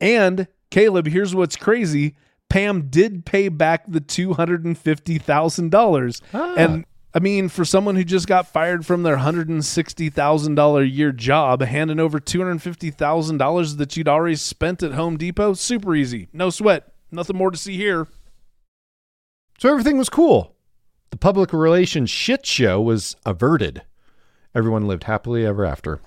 And, 0.00 0.46
Caleb, 0.70 1.08
here's 1.08 1.34
what's 1.34 1.56
crazy 1.56 2.14
Pam 2.50 2.88
did 2.90 3.24
pay 3.24 3.48
back 3.48 3.84
the 3.86 4.00
$250,000. 4.00 6.20
Ah. 6.34 6.54
And 6.56 6.84
I 7.14 7.18
mean, 7.18 7.48
for 7.48 7.64
someone 7.64 7.96
who 7.96 8.04
just 8.04 8.28
got 8.28 8.46
fired 8.46 8.84
from 8.84 9.02
their 9.02 9.16
$160,000 9.16 10.80
a 10.80 10.86
year 10.86 11.12
job, 11.12 11.62
handing 11.62 11.98
over 11.98 12.20
$250,000 12.20 13.76
that 13.78 13.96
you'd 13.96 14.08
already 14.08 14.36
spent 14.36 14.82
at 14.82 14.92
Home 14.92 15.16
Depot, 15.16 15.54
super 15.54 15.94
easy. 15.94 16.28
No 16.32 16.50
sweat. 16.50 16.92
Nothing 17.10 17.36
more 17.36 17.50
to 17.50 17.56
see 17.56 17.76
here. 17.76 18.06
So 19.60 19.68
everything 19.68 19.98
was 19.98 20.08
cool. 20.08 20.54
The 21.10 21.18
public 21.18 21.52
relations 21.52 22.08
shit 22.08 22.46
show 22.46 22.80
was 22.80 23.14
averted. 23.26 23.82
Everyone 24.54 24.86
lived 24.86 25.04
happily 25.04 25.44
ever 25.44 25.66
after. 25.66 26.00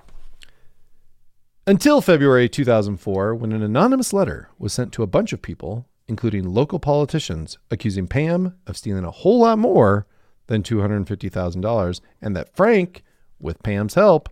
Until 1.68 2.02
February 2.02 2.50
2004, 2.50 3.36
when 3.36 3.52
an 3.52 3.62
anonymous 3.62 4.12
letter 4.12 4.50
was 4.58 4.74
sent 4.74 4.92
to 4.94 5.04
a 5.04 5.08
bunch 5.08 5.34
of 5.34 5.44
people, 5.44 5.86
including 6.08 6.50
local 6.50 6.80
politicians, 6.80 7.60
accusing 7.70 8.08
Pam 8.08 8.56
of 8.66 8.76
stealing 8.76 9.06
a 9.06 9.12
whole 9.12 9.42
lot 9.42 9.60
more 9.60 10.08
than 10.48 10.64
than 10.64 10.64
$250,000 10.64 12.02
and 12.24 12.36
that 12.36 12.56
Frank, 12.56 13.04
with 13.40 13.62
Pam's 13.62 13.94
help, 13.94 14.30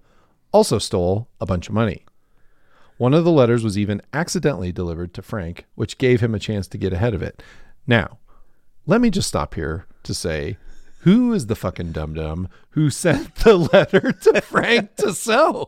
also 0.52 0.80
stole 0.80 1.28
a 1.40 1.46
bunch 1.46 1.68
of 1.68 1.76
money. 1.76 2.06
One 2.98 3.14
of 3.14 3.24
the 3.24 3.32
letters 3.32 3.64
was 3.64 3.78
even 3.78 4.02
accidentally 4.14 4.72
delivered 4.72 5.14
to 5.14 5.22
Frank, 5.22 5.68
which 5.76 6.00
gave 6.00 6.22
him 6.22 6.34
a 6.34 6.40
chance 6.40 6.68
to 6.70 6.80
get 6.80 6.92
ahead 6.92 7.14
of 7.14 7.22
it. 7.22 7.44
Now, 7.86 8.18
let 8.92 9.02
me 9.02 9.10
just 9.10 9.28
stop 9.30 9.56
here 9.56 9.86
to 10.04 10.14
say 10.14 10.58
who 11.00 11.34
is 11.34 11.48
the 11.48 11.56
fucking 11.56 11.94
dum 11.94 12.14
dum 12.14 12.48
who 12.72 12.90
sent 12.90 13.34
the 13.44 13.58
letter 13.58 14.12
to 14.12 14.42
Frank 14.42 14.96
Tassone? 14.98 15.68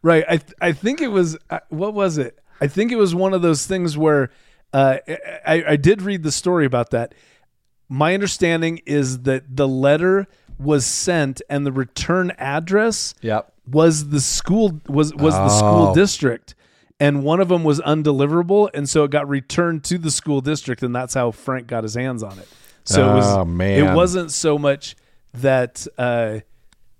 Right. 0.00 0.24
I 0.28 0.36
th- 0.38 0.54
I 0.60 0.72
think 0.72 1.00
it 1.00 1.08
was 1.08 1.36
uh, 1.50 1.58
what 1.68 1.92
was 1.92 2.18
it? 2.18 2.38
I 2.60 2.68
think 2.68 2.92
it 2.92 2.96
was 2.96 3.14
one 3.14 3.34
of 3.34 3.42
those 3.42 3.66
things 3.66 3.98
where 3.98 4.30
uh, 4.72 4.98
I 5.46 5.64
I 5.72 5.76
did 5.76 6.02
read 6.02 6.22
the 6.22 6.32
story 6.32 6.64
about 6.64 6.90
that. 6.90 7.14
My 7.88 8.14
understanding 8.14 8.80
is 8.86 9.20
that 9.22 9.56
the 9.56 9.68
letter 9.68 10.26
was 10.58 10.86
sent 10.86 11.42
and 11.50 11.66
the 11.66 11.72
return 11.72 12.30
address 12.38 13.14
Yep. 13.20 13.52
was 13.70 14.08
the 14.10 14.20
school 14.20 14.80
was 14.88 15.14
was 15.14 15.34
the 15.34 15.48
school 15.50 15.88
Oh. 15.88 15.94
district 15.94 16.54
and 16.98 17.22
one 17.22 17.40
of 17.40 17.48
them 17.48 17.62
was 17.64 17.80
undeliverable 17.80 18.70
and 18.74 18.88
so 18.88 19.04
it 19.04 19.10
got 19.10 19.28
returned 19.28 19.84
to 19.84 19.98
the 19.98 20.10
school 20.10 20.40
district 20.40 20.82
and 20.82 20.94
that's 20.94 21.14
how 21.14 21.30
Frank 21.30 21.66
got 21.66 21.82
his 21.84 21.94
hands 21.94 22.22
on 22.22 22.38
it. 22.38 22.48
So 22.84 23.10
it 23.10 23.14
was 23.14 23.26
Oh, 23.26 23.44
man. 23.44 23.84
it 23.84 23.94
wasn't 23.94 24.30
so 24.30 24.58
much 24.58 24.96
that 25.34 25.86
uh, 25.98 26.40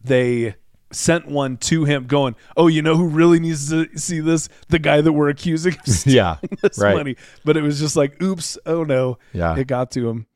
they 0.03 0.55
sent 0.93 1.27
one 1.29 1.57
to 1.59 1.85
him 1.85 2.07
going, 2.07 2.37
"Oh, 2.57 2.67
you 2.69 2.83
know 2.83 2.97
who 2.97 3.09
really 3.09 3.41
needs 3.41 3.71
to 3.71 3.89
see 3.99 4.21
this? 4.21 4.49
The 4.69 4.79
guy 4.79 5.01
that 5.01 5.13
we're 5.13 5.29
accusing 5.29 5.75
of 5.75 5.87
stealing 5.87 6.17
Yeah. 6.17 6.37
this 6.63 6.79
right. 6.79 6.95
money." 6.97 7.17
But 7.45 7.57
it 7.57 7.63
was 7.63 7.79
just 7.81 7.97
like, 7.97 8.21
"Oops, 8.23 8.59
oh 8.67 8.85
no." 8.85 9.19
Yeah. 9.33 9.57
It 9.57 9.67
got 9.67 9.91
to 9.93 10.09
him. 10.09 10.27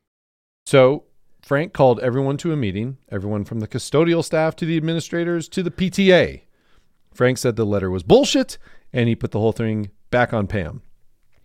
So 0.65 1.03
Frank 1.41 1.73
called 1.73 1.99
everyone 1.99 2.37
to 2.37 2.51
a 2.53 2.55
meeting, 2.55 2.97
everyone 3.09 3.43
from 3.45 3.59
the 3.59 3.67
custodial 3.67 4.23
staff 4.23 4.55
to 4.57 4.65
the 4.65 4.77
administrators 4.77 5.47
to 5.49 5.63
the 5.63 5.71
PTA. 5.71 6.41
Frank 7.13 7.37
said 7.37 7.55
the 7.55 7.65
letter 7.65 7.89
was 7.91 8.03
bullshit 8.03 8.57
and 8.93 9.07
he 9.07 9.15
put 9.15 9.31
the 9.31 9.39
whole 9.39 9.51
thing 9.51 9.91
back 10.09 10.33
on 10.33 10.47
Pam. 10.47 10.81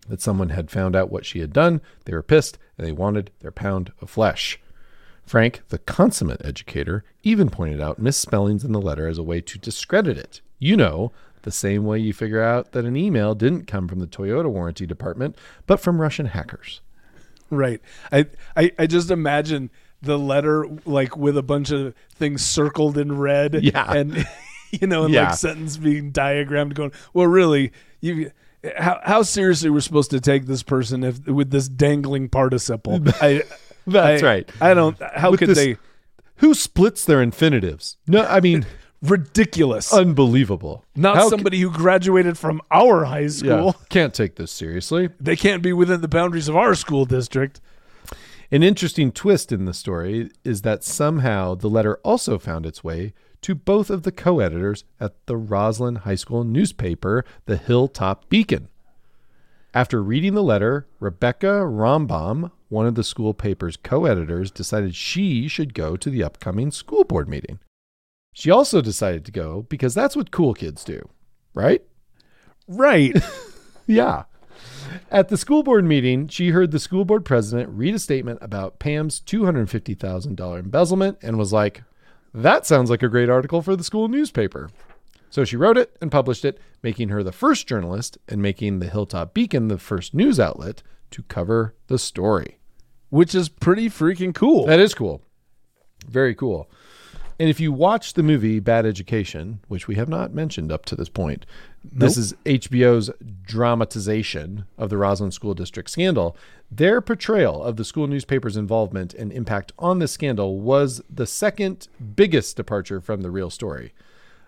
That 0.07 0.21
someone 0.21 0.49
had 0.49 0.71
found 0.71 0.95
out 0.95 1.11
what 1.11 1.25
she 1.25 1.39
had 1.39 1.51
done, 1.51 1.81
they 2.05 2.13
were 2.13 2.23
pissed, 2.23 2.57
and 2.77 2.87
they 2.87 2.93
wanted 2.93 3.31
their 3.39 3.51
pound 3.51 3.91
of 4.01 4.09
flesh. 4.09 4.59
Frank, 5.25 5.61
the 5.67 5.79
consummate 5.79 6.45
educator, 6.45 7.03
even 7.23 7.49
pointed 7.49 7.81
out 7.81 7.99
misspellings 7.99 8.63
in 8.63 8.71
the 8.71 8.79
letter 8.79 9.07
as 9.07 9.17
a 9.17 9.23
way 9.23 9.41
to 9.41 9.57
discredit 9.57 10.17
it. 10.17 10.39
You 10.59 10.77
know, 10.77 11.11
the 11.41 11.51
same 11.51 11.83
way 11.83 11.99
you 11.99 12.13
figure 12.13 12.41
out 12.41 12.71
that 12.71 12.85
an 12.85 12.95
email 12.95 13.35
didn't 13.35 13.67
come 13.67 13.89
from 13.89 13.99
the 13.99 14.07
Toyota 14.07 14.49
warranty 14.49 14.85
department, 14.85 15.37
but 15.65 15.81
from 15.81 15.99
Russian 15.99 16.27
hackers. 16.27 16.79
Right. 17.49 17.81
I, 18.11 18.27
I 18.55 18.71
I 18.77 18.87
just 18.87 19.11
imagine 19.11 19.69
the 20.01 20.19
letter 20.19 20.67
like 20.85 21.15
with 21.15 21.37
a 21.37 21.43
bunch 21.43 21.71
of 21.71 21.93
things 22.15 22.45
circled 22.45 22.97
in 22.97 23.17
red. 23.17 23.63
Yeah. 23.63 23.91
And 23.91 24.27
you 24.81 24.87
know, 24.87 25.05
and 25.05 25.13
Yeah. 25.13 25.29
like 25.29 25.35
sentence 25.37 25.77
being 25.77 26.11
diagrammed 26.11 26.73
going, 26.75 26.91
well 27.13 27.27
really, 27.27 27.71
you 28.01 28.31
how 28.77 28.99
how 29.03 29.21
seriously 29.21 29.69
we're 29.69 29.79
supposed 29.81 30.11
to 30.11 30.19
take 30.19 30.45
this 30.45 30.63
person 30.63 31.03
if 31.03 31.25
with 31.27 31.51
this 31.51 31.67
dangling 31.69 32.29
participle. 32.29 32.95
I 33.21 33.43
That's 33.85 34.23
I- 34.23 34.25
right. 34.25 34.49
I 34.61 34.73
don't 34.73 34.97
how 35.15 35.31
With 35.31 35.39
could 35.39 35.49
this- 35.49 35.57
they 35.57 35.77
Who 36.37 36.53
splits 36.53 37.05
their 37.05 37.21
infinitives? 37.21 37.97
No, 38.07 38.25
I 38.25 38.39
mean, 38.41 38.65
ridiculous. 39.01 39.93
unbelievable. 39.93 40.83
Not 40.95 41.15
How 41.15 41.23
ca- 41.23 41.29
somebody 41.29 41.59
who 41.59 41.71
graduated 41.71 42.37
from 42.37 42.61
our 42.71 43.05
high 43.05 43.27
school. 43.27 43.65
Yeah, 43.79 43.85
can't 43.89 44.13
take 44.13 44.35
this 44.35 44.51
seriously. 44.51 45.09
They 45.19 45.35
can't 45.35 45.61
be 45.63 45.71
within 45.73 46.01
the 46.01 46.07
boundaries 46.07 46.47
of 46.47 46.55
our 46.55 46.75
school 46.75 47.05
district. 47.05 47.61
An 48.51 48.63
interesting 48.63 49.11
twist 49.11 49.51
in 49.51 49.65
the 49.65 49.73
story 49.73 50.29
is 50.43 50.61
that 50.61 50.83
somehow 50.83 51.53
the 51.55 51.69
letter 51.69 51.97
also 52.03 52.37
found 52.39 52.65
its 52.65 52.83
way 52.83 53.13
to 53.41 53.55
both 53.55 53.89
of 53.89 54.03
the 54.03 54.11
co 54.11 54.39
editors 54.39 54.83
at 54.99 55.13
the 55.25 55.37
Roslyn 55.37 55.97
High 55.97 56.15
School 56.15 56.43
newspaper, 56.43 57.23
the 57.45 57.57
Hilltop 57.57 58.29
Beacon. 58.29 58.67
After 59.73 60.01
reading 60.01 60.33
the 60.33 60.43
letter, 60.43 60.87
Rebecca 60.99 61.65
Rombom, 61.65 62.51
one 62.69 62.87
of 62.87 62.95
the 62.95 63.03
school 63.03 63.33
paper's 63.33 63.77
co 63.77 64.05
editors, 64.05 64.51
decided 64.51 64.95
she 64.95 65.47
should 65.47 65.73
go 65.73 65.95
to 65.95 66.09
the 66.09 66.23
upcoming 66.23 66.71
school 66.71 67.03
board 67.03 67.29
meeting. 67.29 67.59
She 68.33 68.51
also 68.51 68.81
decided 68.81 69.25
to 69.25 69.31
go 69.31 69.63
because 69.63 69.93
that's 69.93 70.15
what 70.15 70.31
cool 70.31 70.53
kids 70.53 70.83
do, 70.83 71.09
right? 71.53 71.83
Right. 72.67 73.15
Yeah. 73.87 74.23
At 75.09 75.29
the 75.29 75.37
school 75.37 75.63
board 75.63 75.85
meeting, 75.85 76.27
she 76.27 76.49
heard 76.49 76.71
the 76.71 76.79
school 76.79 77.05
board 77.05 77.23
president 77.25 77.69
read 77.69 77.95
a 77.95 77.99
statement 77.99 78.39
about 78.41 78.79
Pam's 78.79 79.21
$250,000 79.21 80.59
embezzlement 80.59 81.17
and 81.21 81.37
was 81.37 81.53
like, 81.53 81.83
that 82.33 82.65
sounds 82.65 82.89
like 82.89 83.03
a 83.03 83.09
great 83.09 83.29
article 83.29 83.61
for 83.61 83.75
the 83.75 83.83
school 83.83 84.07
newspaper. 84.07 84.69
So 85.29 85.43
she 85.43 85.57
wrote 85.57 85.77
it 85.77 85.95
and 86.01 86.11
published 86.11 86.45
it, 86.45 86.59
making 86.81 87.09
her 87.09 87.23
the 87.23 87.31
first 87.31 87.67
journalist 87.67 88.17
and 88.27 88.41
making 88.41 88.79
the 88.79 88.89
Hilltop 88.89 89.33
Beacon 89.33 89.67
the 89.67 89.77
first 89.77 90.13
news 90.13 90.39
outlet 90.39 90.83
to 91.11 91.23
cover 91.23 91.75
the 91.87 91.99
story. 91.99 92.59
Which 93.09 93.35
is 93.35 93.49
pretty 93.49 93.89
freaking 93.89 94.33
cool. 94.33 94.65
That 94.65 94.79
is 94.79 94.93
cool. 94.93 95.21
Very 96.07 96.35
cool. 96.35 96.69
And 97.39 97.49
if 97.49 97.59
you 97.59 97.71
watch 97.71 98.13
the 98.13 98.23
movie 98.23 98.59
Bad 98.59 98.85
Education, 98.85 99.59
which 99.67 99.87
we 99.87 99.95
have 99.95 100.09
not 100.09 100.33
mentioned 100.33 100.71
up 100.71 100.85
to 100.85 100.95
this 100.95 101.09
point, 101.09 101.45
this 101.83 102.17
is 102.17 102.33
HBO's 102.45 103.11
dramatization 103.43 104.65
of 104.77 104.89
the 104.89 104.97
Roslyn 104.97 105.31
School 105.31 105.53
District 105.53 105.89
scandal. 105.89 106.35
Their 106.71 106.99
portrayal 106.99 107.63
of 107.63 107.77
the 107.77 107.85
school 107.85 108.07
newspaper's 108.07 108.57
involvement 108.57 109.13
and 109.13 109.31
impact 109.31 109.71
on 109.77 109.99
the 109.99 110.07
scandal 110.07 110.59
was 110.59 111.01
the 111.09 111.27
second 111.27 111.87
biggest 112.15 112.57
departure 112.57 112.99
from 112.99 113.21
the 113.21 113.31
real 113.31 113.49
story. 113.49 113.93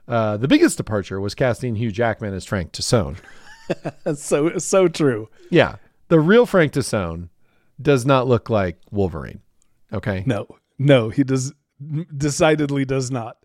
Uh, 0.07 0.37
the 0.37 0.47
biggest 0.47 0.75
departure 0.75 1.21
was 1.21 1.35
casting 1.35 1.75
Hugh 1.75 1.91
Jackman 1.91 2.33
as 2.33 2.45
Frank 2.45 2.71
Tassone. 2.71 3.17
So 4.15 4.57
so 4.57 4.87
true. 4.87 5.29
Yeah, 5.51 5.75
the 6.07 6.19
real 6.19 6.47
Frank 6.47 6.73
Tassone 6.73 7.29
does 7.79 8.03
not 8.03 8.27
look 8.27 8.49
like 8.49 8.79
Wolverine. 8.89 9.41
Okay. 9.93 10.23
No, 10.25 10.47
no, 10.79 11.09
he 11.09 11.23
does 11.23 11.53
decidedly 12.15 12.85
does 12.85 13.09
not. 13.11 13.37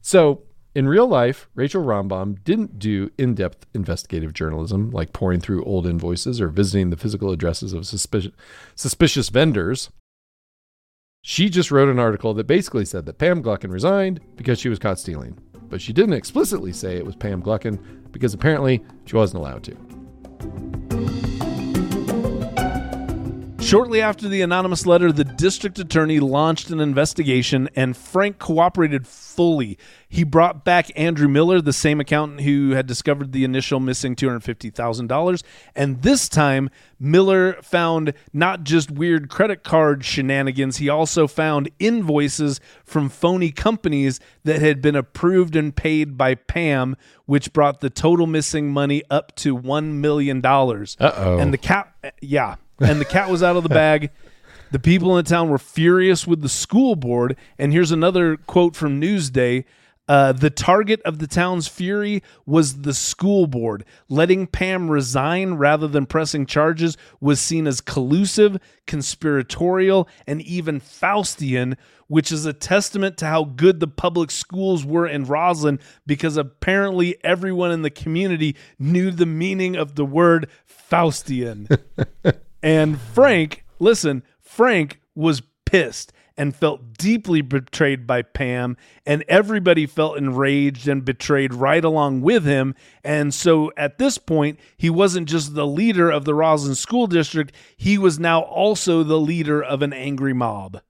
So, 0.00 0.42
in 0.74 0.88
real 0.88 1.06
life, 1.06 1.48
Rachel 1.54 1.82
Rombom 1.82 2.42
didn't 2.44 2.78
do 2.78 3.10
in 3.18 3.34
depth 3.34 3.66
investigative 3.74 4.32
journalism 4.32 4.90
like 4.90 5.12
poring 5.12 5.40
through 5.40 5.64
old 5.64 5.86
invoices 5.86 6.40
or 6.40 6.48
visiting 6.48 6.90
the 6.90 6.96
physical 6.96 7.30
addresses 7.30 7.72
of 7.72 7.86
suspicious, 7.86 8.32
suspicious 8.74 9.28
vendors. 9.28 9.90
She 11.22 11.50
just 11.50 11.70
wrote 11.70 11.88
an 11.88 11.98
article 11.98 12.34
that 12.34 12.46
basically 12.46 12.84
said 12.84 13.06
that 13.06 13.18
Pam 13.18 13.42
Gluckin 13.42 13.70
resigned 13.70 14.20
because 14.36 14.58
she 14.58 14.68
was 14.68 14.78
caught 14.78 14.98
stealing. 14.98 15.38
But 15.68 15.80
she 15.80 15.92
didn't 15.92 16.14
explicitly 16.14 16.72
say 16.72 16.96
it 16.96 17.06
was 17.06 17.16
Pam 17.16 17.42
Gluckin 17.42 17.78
because 18.10 18.34
apparently 18.34 18.82
she 19.04 19.16
wasn't 19.16 19.40
allowed 19.40 19.62
to. 19.64 20.81
Shortly 23.72 24.02
after 24.02 24.28
the 24.28 24.42
anonymous 24.42 24.84
letter, 24.84 25.10
the 25.10 25.24
district 25.24 25.78
attorney 25.78 26.20
launched 26.20 26.68
an 26.68 26.78
investigation 26.78 27.70
and 27.74 27.96
Frank 27.96 28.38
cooperated 28.38 29.06
fully. 29.06 29.78
He 30.10 30.24
brought 30.24 30.62
back 30.62 30.90
Andrew 30.94 31.26
Miller, 31.26 31.58
the 31.62 31.72
same 31.72 31.98
accountant 31.98 32.42
who 32.42 32.72
had 32.72 32.86
discovered 32.86 33.32
the 33.32 33.44
initial 33.44 33.80
missing 33.80 34.14
$250,000. 34.14 35.42
And 35.74 36.02
this 36.02 36.28
time, 36.28 36.68
Miller 37.00 37.54
found 37.62 38.12
not 38.34 38.64
just 38.64 38.90
weird 38.90 39.30
credit 39.30 39.64
card 39.64 40.04
shenanigans, 40.04 40.76
he 40.76 40.90
also 40.90 41.26
found 41.26 41.70
invoices 41.78 42.60
from 42.84 43.08
phony 43.08 43.50
companies 43.50 44.20
that 44.44 44.60
had 44.60 44.82
been 44.82 44.96
approved 44.96 45.56
and 45.56 45.74
paid 45.74 46.18
by 46.18 46.34
Pam, 46.34 46.94
which 47.24 47.54
brought 47.54 47.80
the 47.80 47.88
total 47.88 48.26
missing 48.26 48.70
money 48.70 49.02
up 49.08 49.34
to 49.36 49.56
$1 49.56 49.92
million. 49.92 50.44
Uh-oh. 50.44 51.38
And 51.38 51.54
the 51.54 51.58
cap, 51.58 51.96
yeah. 52.20 52.56
And 52.80 53.00
the 53.00 53.04
cat 53.04 53.30
was 53.30 53.42
out 53.42 53.56
of 53.56 53.62
the 53.62 53.68
bag. 53.68 54.10
The 54.72 54.78
people 54.78 55.16
in 55.16 55.24
the 55.24 55.28
town 55.28 55.50
were 55.50 55.58
furious 55.58 56.26
with 56.26 56.40
the 56.40 56.48
school 56.48 56.96
board. 56.96 57.36
And 57.58 57.72
here's 57.72 57.90
another 57.90 58.36
quote 58.36 58.74
from 58.74 59.00
Newsday. 59.00 59.64
Uh, 60.08 60.32
the 60.32 60.50
target 60.50 61.00
of 61.02 61.20
the 61.20 61.26
town's 61.26 61.68
fury 61.68 62.22
was 62.44 62.82
the 62.82 62.92
school 62.92 63.46
board. 63.46 63.84
Letting 64.08 64.46
Pam 64.46 64.90
resign 64.90 65.54
rather 65.54 65.86
than 65.86 66.06
pressing 66.06 66.44
charges 66.44 66.96
was 67.20 67.40
seen 67.40 67.66
as 67.66 67.80
collusive, 67.80 68.58
conspiratorial, 68.86 70.08
and 70.26 70.42
even 70.42 70.80
Faustian, 70.80 71.76
which 72.08 72.32
is 72.32 72.44
a 72.46 72.52
testament 72.52 73.16
to 73.18 73.26
how 73.26 73.44
good 73.44 73.78
the 73.78 73.86
public 73.86 74.30
schools 74.30 74.84
were 74.84 75.06
in 75.06 75.24
Roslyn 75.24 75.78
because 76.04 76.36
apparently 76.36 77.16
everyone 77.22 77.70
in 77.70 77.82
the 77.82 77.90
community 77.90 78.56
knew 78.78 79.10
the 79.10 79.26
meaning 79.26 79.76
of 79.76 79.94
the 79.94 80.04
word 80.04 80.48
Faustian. 80.66 81.78
And 82.62 83.00
Frank, 83.00 83.64
listen, 83.78 84.22
Frank 84.40 85.00
was 85.14 85.42
pissed 85.64 86.12
and 86.36 86.56
felt 86.56 86.96
deeply 86.96 87.42
betrayed 87.42 88.06
by 88.06 88.22
Pam, 88.22 88.76
and 89.04 89.24
everybody 89.28 89.86
felt 89.86 90.16
enraged 90.16 90.88
and 90.88 91.04
betrayed 91.04 91.52
right 91.52 91.84
along 91.84 92.22
with 92.22 92.44
him. 92.44 92.74
And 93.04 93.34
so 93.34 93.70
at 93.76 93.98
this 93.98 94.16
point, 94.18 94.58
he 94.76 94.88
wasn't 94.88 95.28
just 95.28 95.54
the 95.54 95.66
leader 95.66 96.10
of 96.10 96.24
the 96.24 96.34
Roslyn 96.34 96.74
School 96.74 97.06
District, 97.06 97.52
he 97.76 97.98
was 97.98 98.18
now 98.18 98.40
also 98.40 99.02
the 99.02 99.20
leader 99.20 99.62
of 99.62 99.82
an 99.82 99.92
angry 99.92 100.32
mob. 100.32 100.80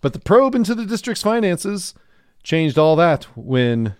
But 0.00 0.12
the 0.12 0.20
probe 0.20 0.54
into 0.54 0.74
the 0.74 0.86
district's 0.86 1.22
finances 1.22 1.94
changed 2.42 2.78
all 2.78 2.96
that 2.96 3.24
when 3.36 3.94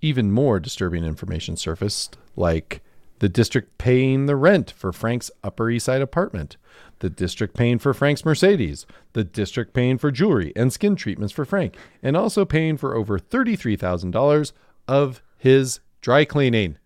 even 0.00 0.30
more 0.30 0.60
disturbing 0.60 1.04
information 1.04 1.56
surfaced, 1.56 2.16
like 2.36 2.82
the 3.18 3.28
district 3.28 3.78
paying 3.78 4.26
the 4.26 4.36
rent 4.36 4.70
for 4.70 4.92
Frank's 4.92 5.30
Upper 5.42 5.70
East 5.70 5.86
Side 5.86 6.02
apartment, 6.02 6.56
the 6.98 7.10
district 7.10 7.54
paying 7.54 7.78
for 7.78 7.94
Frank's 7.94 8.24
Mercedes, 8.24 8.86
the 9.12 9.24
district 9.24 9.72
paying 9.72 9.98
for 9.98 10.10
jewelry 10.10 10.52
and 10.56 10.72
skin 10.72 10.96
treatments 10.96 11.32
for 11.32 11.44
Frank, 11.44 11.76
and 12.02 12.16
also 12.16 12.44
paying 12.44 12.76
for 12.76 12.94
over 12.94 13.18
$33,000 13.18 14.52
of 14.88 15.22
his 15.36 15.80
dry 16.00 16.24
cleaning. 16.24 16.78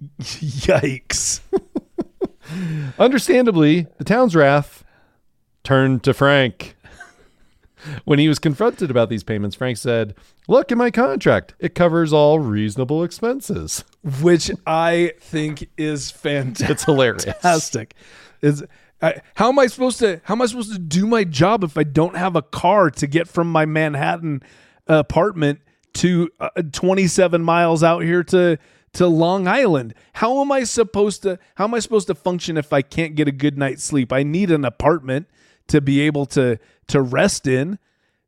Yikes. 0.20 1.40
Understandably, 2.98 3.86
the 3.98 4.04
town's 4.04 4.34
wrath 4.34 4.84
turned 5.62 6.02
to 6.04 6.14
Frank. 6.14 6.76
When 8.04 8.18
he 8.18 8.28
was 8.28 8.38
confronted 8.38 8.90
about 8.90 9.08
these 9.08 9.22
payments, 9.22 9.56
Frank 9.56 9.76
said, 9.76 10.14
Look 10.48 10.72
in 10.72 10.78
my 10.78 10.90
contract. 10.90 11.54
It 11.58 11.74
covers 11.74 12.12
all 12.12 12.38
reasonable 12.38 13.04
expenses. 13.04 13.84
Which 14.22 14.50
I 14.66 15.12
think 15.20 15.68
is 15.76 16.10
fantastic. 16.10 16.70
It's 16.70 16.84
hilarious. 16.84 17.24
fantastic. 17.24 17.94
Is 18.42 18.64
I, 19.02 19.22
how 19.34 19.48
am 19.48 19.58
I 19.58 19.66
supposed 19.66 19.98
to 20.00 20.20
how 20.24 20.34
am 20.34 20.42
I 20.42 20.46
supposed 20.46 20.72
to 20.72 20.78
do 20.78 21.06
my 21.06 21.24
job 21.24 21.64
if 21.64 21.78
I 21.78 21.84
don't 21.84 22.16
have 22.16 22.36
a 22.36 22.42
car 22.42 22.90
to 22.90 23.06
get 23.06 23.28
from 23.28 23.50
my 23.50 23.64
Manhattan 23.64 24.42
apartment 24.86 25.60
to 25.94 26.30
uh, 26.38 26.50
27 26.72 27.42
miles 27.42 27.82
out 27.82 28.02
here 28.02 28.22
to 28.24 28.58
to 28.94 29.06
Long 29.06 29.46
Island? 29.48 29.94
How 30.14 30.40
am 30.40 30.52
I 30.52 30.64
supposed 30.64 31.22
to 31.22 31.38
how 31.54 31.64
am 31.64 31.74
I 31.74 31.78
supposed 31.78 32.08
to 32.08 32.14
function 32.14 32.56
if 32.56 32.72
I 32.72 32.82
can't 32.82 33.14
get 33.14 33.28
a 33.28 33.32
good 33.32 33.56
night's 33.56 33.84
sleep? 33.84 34.12
I 34.12 34.22
need 34.22 34.50
an 34.50 34.64
apartment 34.64 35.28
to 35.70 35.80
be 35.80 36.00
able 36.00 36.26
to 36.26 36.58
to 36.88 37.00
rest 37.00 37.46
in. 37.46 37.78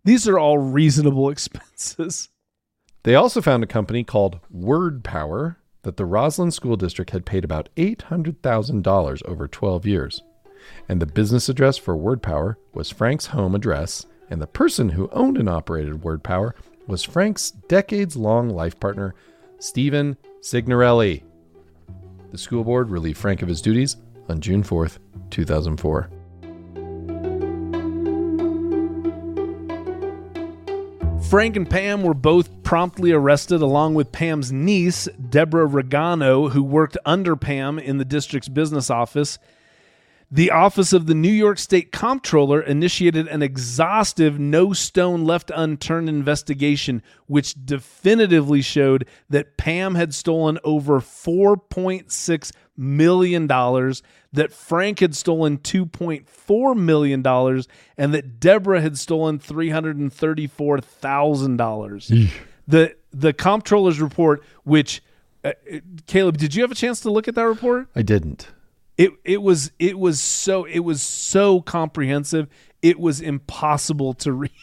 These 0.04 0.26
are 0.26 0.38
all 0.38 0.58
reasonable 0.58 1.28
expenses. 1.34 2.28
They 3.04 3.14
also 3.14 3.40
found 3.40 3.62
a 3.62 3.68
company 3.68 4.04
called 4.04 4.38
Word 4.50 5.02
Power 5.02 5.58
that 5.82 5.96
the 5.96 6.06
Roslyn 6.06 6.52
School 6.52 6.76
District 6.76 7.10
had 7.10 7.26
paid 7.26 7.44
about 7.44 7.68
$800,000 7.76 9.26
over 9.26 9.48
12 9.48 9.86
years. 9.86 10.22
And 10.88 11.02
the 11.02 11.06
business 11.06 11.48
address 11.48 11.76
for 11.76 11.96
Word 11.96 12.22
Power 12.22 12.56
was 12.72 12.90
Frank's 12.90 13.26
home 13.26 13.56
address, 13.56 14.06
and 14.30 14.40
the 14.40 14.46
person 14.46 14.90
who 14.90 15.10
owned 15.10 15.36
and 15.36 15.48
operated 15.48 16.04
Word 16.04 16.22
Power 16.22 16.54
was 16.86 17.02
Frank's 17.02 17.50
decades 17.50 18.16
long 18.16 18.48
life 18.48 18.78
partner, 18.78 19.16
Stephen 19.58 20.16
Signorelli. 20.40 21.24
The 22.30 22.38
school 22.38 22.62
board 22.62 22.90
relieved 22.90 23.18
Frank 23.18 23.42
of 23.42 23.48
his 23.48 23.60
duties 23.60 23.96
on 24.28 24.40
June 24.40 24.62
4th, 24.62 24.98
2004. 25.30 26.21
Frank 31.32 31.56
and 31.56 31.70
Pam 31.70 32.02
were 32.02 32.12
both 32.12 32.62
promptly 32.62 33.10
arrested, 33.10 33.62
along 33.62 33.94
with 33.94 34.12
Pam's 34.12 34.52
niece, 34.52 35.08
Deborah 35.30 35.66
Recano, 35.66 36.50
who 36.50 36.62
worked 36.62 36.98
under 37.06 37.36
Pam 37.36 37.78
in 37.78 37.96
the 37.96 38.04
district's 38.04 38.50
business 38.50 38.90
office. 38.90 39.38
The 40.34 40.50
Office 40.50 40.94
of 40.94 41.04
the 41.04 41.14
New 41.14 41.30
York 41.30 41.58
State 41.58 41.92
Comptroller 41.92 42.62
initiated 42.62 43.28
an 43.28 43.42
exhaustive, 43.42 44.40
no 44.40 44.72
stone 44.72 45.26
left 45.26 45.52
unturned 45.54 46.08
investigation, 46.08 47.02
which 47.26 47.54
definitively 47.66 48.62
showed 48.62 49.06
that 49.28 49.58
Pam 49.58 49.94
had 49.94 50.14
stolen 50.14 50.58
over 50.64 51.00
$4.6 51.00 52.52
million, 52.78 53.46
that 53.46 54.52
Frank 54.54 55.00
had 55.00 55.14
stolen 55.14 55.58
$2.4 55.58 56.76
million, 56.78 57.26
and 57.98 58.14
that 58.14 58.40
Deborah 58.40 58.80
had 58.80 58.96
stolen 58.96 59.38
$334,000. 59.38 62.30
the 62.66 62.96
The 63.12 63.34
comptroller's 63.34 64.00
report, 64.00 64.42
which 64.64 65.02
uh, 65.44 65.52
Caleb, 66.06 66.38
did 66.38 66.54
you 66.54 66.62
have 66.62 66.72
a 66.72 66.74
chance 66.74 67.00
to 67.00 67.10
look 67.10 67.28
at 67.28 67.34
that 67.34 67.46
report? 67.46 67.88
I 67.94 68.00
didn't. 68.00 68.48
It 68.98 69.12
it 69.24 69.42
was 69.42 69.72
it 69.78 69.98
was 69.98 70.20
so 70.20 70.64
it 70.64 70.80
was 70.80 71.02
so 71.02 71.60
comprehensive. 71.60 72.48
It 72.82 72.98
was 72.98 73.20
impossible 73.20 74.14
to 74.14 74.32
read. 74.32 74.50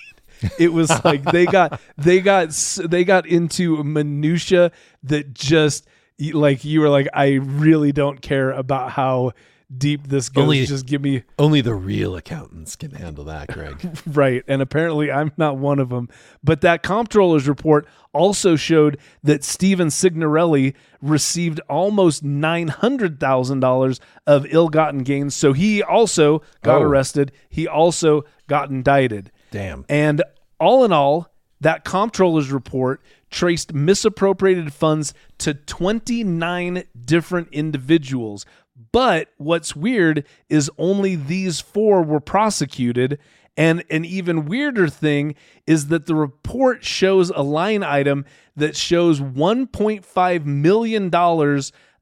It 0.57 0.71
was 0.71 0.89
like 1.03 1.23
they 1.23 1.45
got 1.45 1.81
they 1.97 2.21
got 2.21 2.51
they 2.85 3.03
got 3.03 3.25
into 3.25 3.83
minutia 3.83 4.71
that 5.03 5.33
just 5.33 5.85
like 6.31 6.63
you 6.63 6.79
were 6.79 6.87
like 6.87 7.09
I 7.13 7.33
really 7.33 7.91
don't 7.91 8.21
care 8.21 8.51
about 8.51 8.91
how 8.91 9.33
deep 9.77 10.07
this 10.07 10.29
goes. 10.29 10.43
Only- 10.43 10.65
just 10.65 10.85
give 10.87 11.01
me 11.01 11.23
Only 11.37 11.61
the 11.61 11.73
real 11.75 12.15
accountants 12.15 12.75
can 12.75 12.91
handle 12.91 13.23
that, 13.25 13.49
Greg. 13.49 13.99
right. 14.07 14.43
And 14.47 14.61
apparently 14.61 15.11
I'm 15.11 15.31
not 15.37 15.57
one 15.57 15.79
of 15.79 15.89
them. 15.89 16.09
But 16.43 16.61
that 16.61 16.81
comptroller's 16.83 17.47
report 17.47 17.87
also 18.11 18.55
showed 18.55 18.97
that 19.23 19.43
Stephen 19.43 19.89
Signorelli 19.91 20.73
received 21.01 21.59
almost 21.69 22.23
$900,000 22.23 23.99
of 24.27 24.45
ill-gotten 24.49 25.03
gains. 25.03 25.35
So 25.35 25.53
he 25.53 25.81
also 25.83 26.41
got 26.63 26.81
Oh. 26.81 26.85
arrested. 26.85 27.31
He 27.49 27.67
also 27.67 28.23
got 28.47 28.69
indicted. 28.69 29.31
Damn. 29.51 29.85
And 29.89 30.23
all 30.59 30.83
in 30.83 30.91
all, 30.91 31.31
that 31.61 31.83
comptroller's 31.83 32.51
report 32.51 33.01
traced 33.29 33.73
misappropriated 33.73 34.73
funds 34.73 35.13
to 35.39 35.53
29 35.53 36.83
different 37.05 37.47
individuals. 37.51 38.45
But 38.91 39.29
what's 39.37 39.75
weird 39.75 40.25
is 40.49 40.71
only 40.77 41.15
these 41.15 41.59
four 41.59 42.01
were 42.01 42.19
prosecuted. 42.19 43.19
And 43.57 43.83
an 43.89 44.05
even 44.05 44.45
weirder 44.45 44.87
thing 44.87 45.35
is 45.67 45.87
that 45.87 46.05
the 46.05 46.15
report 46.15 46.83
shows 46.85 47.29
a 47.29 47.41
line 47.41 47.83
item 47.83 48.25
that 48.55 48.75
shows 48.75 49.19
$1.5 49.19 50.45
million 50.45 51.13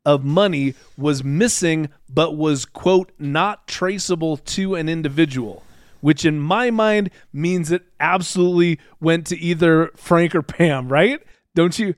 of 0.05 0.23
money 0.23 0.75
was 0.97 1.23
missing, 1.23 1.89
but 2.07 2.37
was, 2.37 2.65
quote, 2.65 3.11
not 3.17 3.67
traceable 3.67 4.37
to 4.37 4.75
an 4.75 4.87
individual 4.87 5.63
which 6.01 6.25
in 6.25 6.39
my 6.39 6.69
mind 6.69 7.09
means 7.33 7.71
it 7.71 7.83
absolutely 7.99 8.79
went 9.01 9.25
to 9.27 9.37
either 9.39 9.91
Frank 9.95 10.35
or 10.35 10.41
Pam, 10.43 10.87
right? 10.89 11.19
Don't 11.55 11.77
you? 11.79 11.95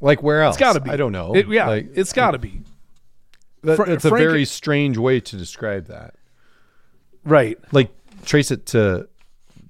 Like 0.00 0.22
where 0.22 0.42
else? 0.42 0.56
It's 0.56 0.60
got 0.60 0.72
to 0.74 0.80
be. 0.80 0.90
I 0.90 0.96
don't 0.96 1.12
know. 1.12 1.34
It- 1.34 1.48
yeah, 1.48 1.68
Like, 1.68 1.88
it's 1.94 2.12
got 2.12 2.32
to 2.32 2.38
be. 2.38 2.60
That- 3.66 3.76
Fra- 3.76 3.86
that's 3.86 4.04
a 4.04 4.10
very 4.10 4.44
strange 4.44 4.96
way 4.98 5.20
to 5.20 5.36
describe 5.36 5.86
that. 5.86 6.14
Right. 7.24 7.58
Like 7.72 7.90
trace 8.24 8.50
it 8.50 8.66
to 8.66 9.08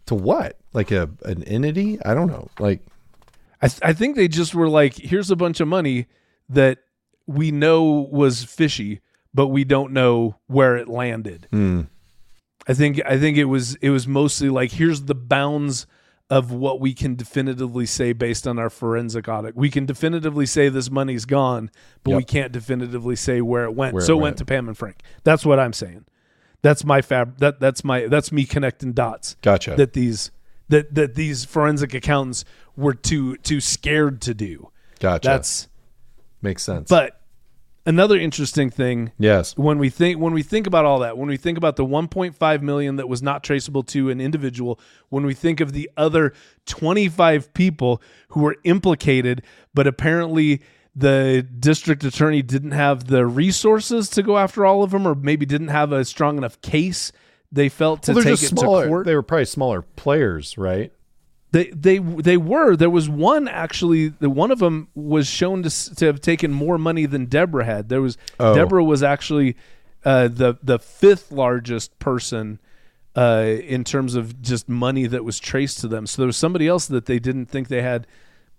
to 0.06 0.14
what? 0.14 0.58
Like 0.72 0.90
a 0.90 1.10
an 1.24 1.42
entity? 1.44 1.98
I 2.04 2.14
don't 2.14 2.28
know. 2.28 2.48
Like 2.58 2.80
I, 3.62 3.68
th- 3.68 3.80
I 3.82 3.92
think 3.94 4.16
they 4.16 4.28
just 4.28 4.54
were 4.54 4.68
like, 4.68 4.94
here's 4.94 5.30
a 5.30 5.36
bunch 5.36 5.60
of 5.60 5.68
money 5.68 6.06
that 6.50 6.78
we 7.26 7.50
know 7.50 8.06
was 8.12 8.44
fishy, 8.44 9.00
but 9.32 9.48
we 9.48 9.64
don't 9.64 9.92
know 9.92 10.36
where 10.46 10.76
it 10.76 10.88
landed. 10.88 11.48
hmm. 11.50 11.82
I 12.68 12.74
think 12.74 13.00
I 13.06 13.16
think 13.18 13.36
it 13.38 13.44
was 13.44 13.76
it 13.76 13.90
was 13.90 14.06
mostly 14.08 14.48
like 14.50 14.72
here's 14.72 15.02
the 15.02 15.14
bounds 15.14 15.86
of 16.28 16.50
what 16.50 16.80
we 16.80 16.92
can 16.92 17.14
definitively 17.14 17.86
say 17.86 18.12
based 18.12 18.46
on 18.46 18.58
our 18.58 18.68
forensic 18.68 19.28
audit. 19.28 19.54
We 19.54 19.70
can 19.70 19.86
definitively 19.86 20.46
say 20.46 20.68
this 20.68 20.90
money's 20.90 21.24
gone, 21.24 21.70
but 22.02 22.16
we 22.16 22.24
can't 22.24 22.50
definitively 22.52 23.14
say 23.16 23.40
where 23.40 23.64
it 23.64 23.74
went. 23.74 23.94
Where 23.94 24.02
so 24.02 24.14
it 24.14 24.16
went 24.16 24.22
went. 24.22 24.38
to 24.38 24.44
Pam 24.44 24.66
and 24.68 24.76
Frank. 24.76 25.02
That's 25.22 25.46
what 25.46 25.60
I'm 25.60 25.72
saying. 25.72 26.04
That's 26.62 26.84
my 26.84 27.00
fab 27.00 27.38
that 27.38 27.60
that's 27.60 27.84
my 27.84 28.06
that's 28.08 28.32
me 28.32 28.44
connecting 28.44 28.92
dots 28.92 29.36
Gotcha. 29.40 29.76
that 29.76 29.92
these 29.92 30.32
that 30.68 30.94
that 30.96 31.14
these 31.14 31.44
forensic 31.44 31.94
accountants 31.94 32.44
were 32.76 32.94
too 32.94 33.36
too 33.36 33.60
scared 33.60 34.20
to 34.22 34.34
do. 34.34 34.70
gotcha. 34.98 35.28
That's 35.28 35.68
makes 36.42 36.64
sense. 36.64 36.88
but 36.88 37.20
another 37.86 38.18
interesting 38.18 38.68
thing 38.68 39.12
yes. 39.18 39.56
when 39.56 39.78
we 39.78 39.88
think 39.88 40.18
when 40.18 40.32
we 40.32 40.42
think 40.42 40.66
about 40.66 40.84
all 40.84 40.98
that 40.98 41.16
when 41.16 41.28
we 41.28 41.36
think 41.36 41.56
about 41.56 41.76
the 41.76 41.84
1.5 41.84 42.62
million 42.62 42.96
that 42.96 43.08
was 43.08 43.22
not 43.22 43.42
traceable 43.42 43.82
to 43.84 44.10
an 44.10 44.20
individual 44.20 44.78
when 45.08 45.24
we 45.24 45.32
think 45.32 45.60
of 45.60 45.72
the 45.72 45.88
other 45.96 46.32
25 46.66 47.54
people 47.54 48.02
who 48.30 48.40
were 48.40 48.56
implicated 48.64 49.42
but 49.72 49.86
apparently 49.86 50.60
the 50.94 51.46
district 51.58 52.02
attorney 52.04 52.42
didn't 52.42 52.72
have 52.72 53.06
the 53.06 53.24
resources 53.26 54.08
to 54.10 54.22
go 54.22 54.36
after 54.38 54.66
all 54.66 54.82
of 54.82 54.90
them 54.90 55.06
or 55.06 55.14
maybe 55.14 55.46
didn't 55.46 55.68
have 55.68 55.92
a 55.92 56.04
strong 56.04 56.36
enough 56.36 56.60
case 56.60 57.12
they 57.52 57.68
felt 57.68 58.02
to 58.02 58.12
Well, 58.12 58.24
take 58.24 58.42
it 58.42 58.48
smaller. 58.48 58.82
to 58.84 58.88
court 58.88 59.06
They 59.06 59.14
were 59.14 59.22
probably 59.22 59.44
smaller 59.44 59.82
players, 59.82 60.58
right? 60.58 60.92
They 61.56 61.68
they 61.70 61.98
they 61.98 62.36
were. 62.36 62.76
There 62.76 62.90
was 62.90 63.08
one 63.08 63.48
actually. 63.48 64.08
The 64.08 64.28
one 64.28 64.50
of 64.50 64.58
them 64.58 64.88
was 64.94 65.26
shown 65.26 65.62
to 65.62 65.94
to 65.96 66.04
have 66.04 66.20
taken 66.20 66.52
more 66.52 66.76
money 66.76 67.06
than 67.06 67.24
Deborah 67.24 67.64
had. 67.64 67.88
There 67.88 68.02
was 68.02 68.18
Oh. 68.38 68.54
Deborah 68.54 68.84
was 68.84 69.02
actually 69.02 69.56
uh, 70.04 70.28
the 70.28 70.58
the 70.62 70.78
fifth 70.78 71.32
largest 71.32 71.98
person 71.98 72.58
uh, 73.16 73.46
in 73.62 73.84
terms 73.84 74.16
of 74.16 74.42
just 74.42 74.68
money 74.68 75.06
that 75.06 75.24
was 75.24 75.38
traced 75.40 75.78
to 75.80 75.88
them. 75.88 76.06
So 76.06 76.20
there 76.20 76.26
was 76.26 76.36
somebody 76.36 76.68
else 76.68 76.86
that 76.88 77.06
they 77.06 77.18
didn't 77.18 77.46
think 77.46 77.68
they 77.68 77.80
had 77.80 78.06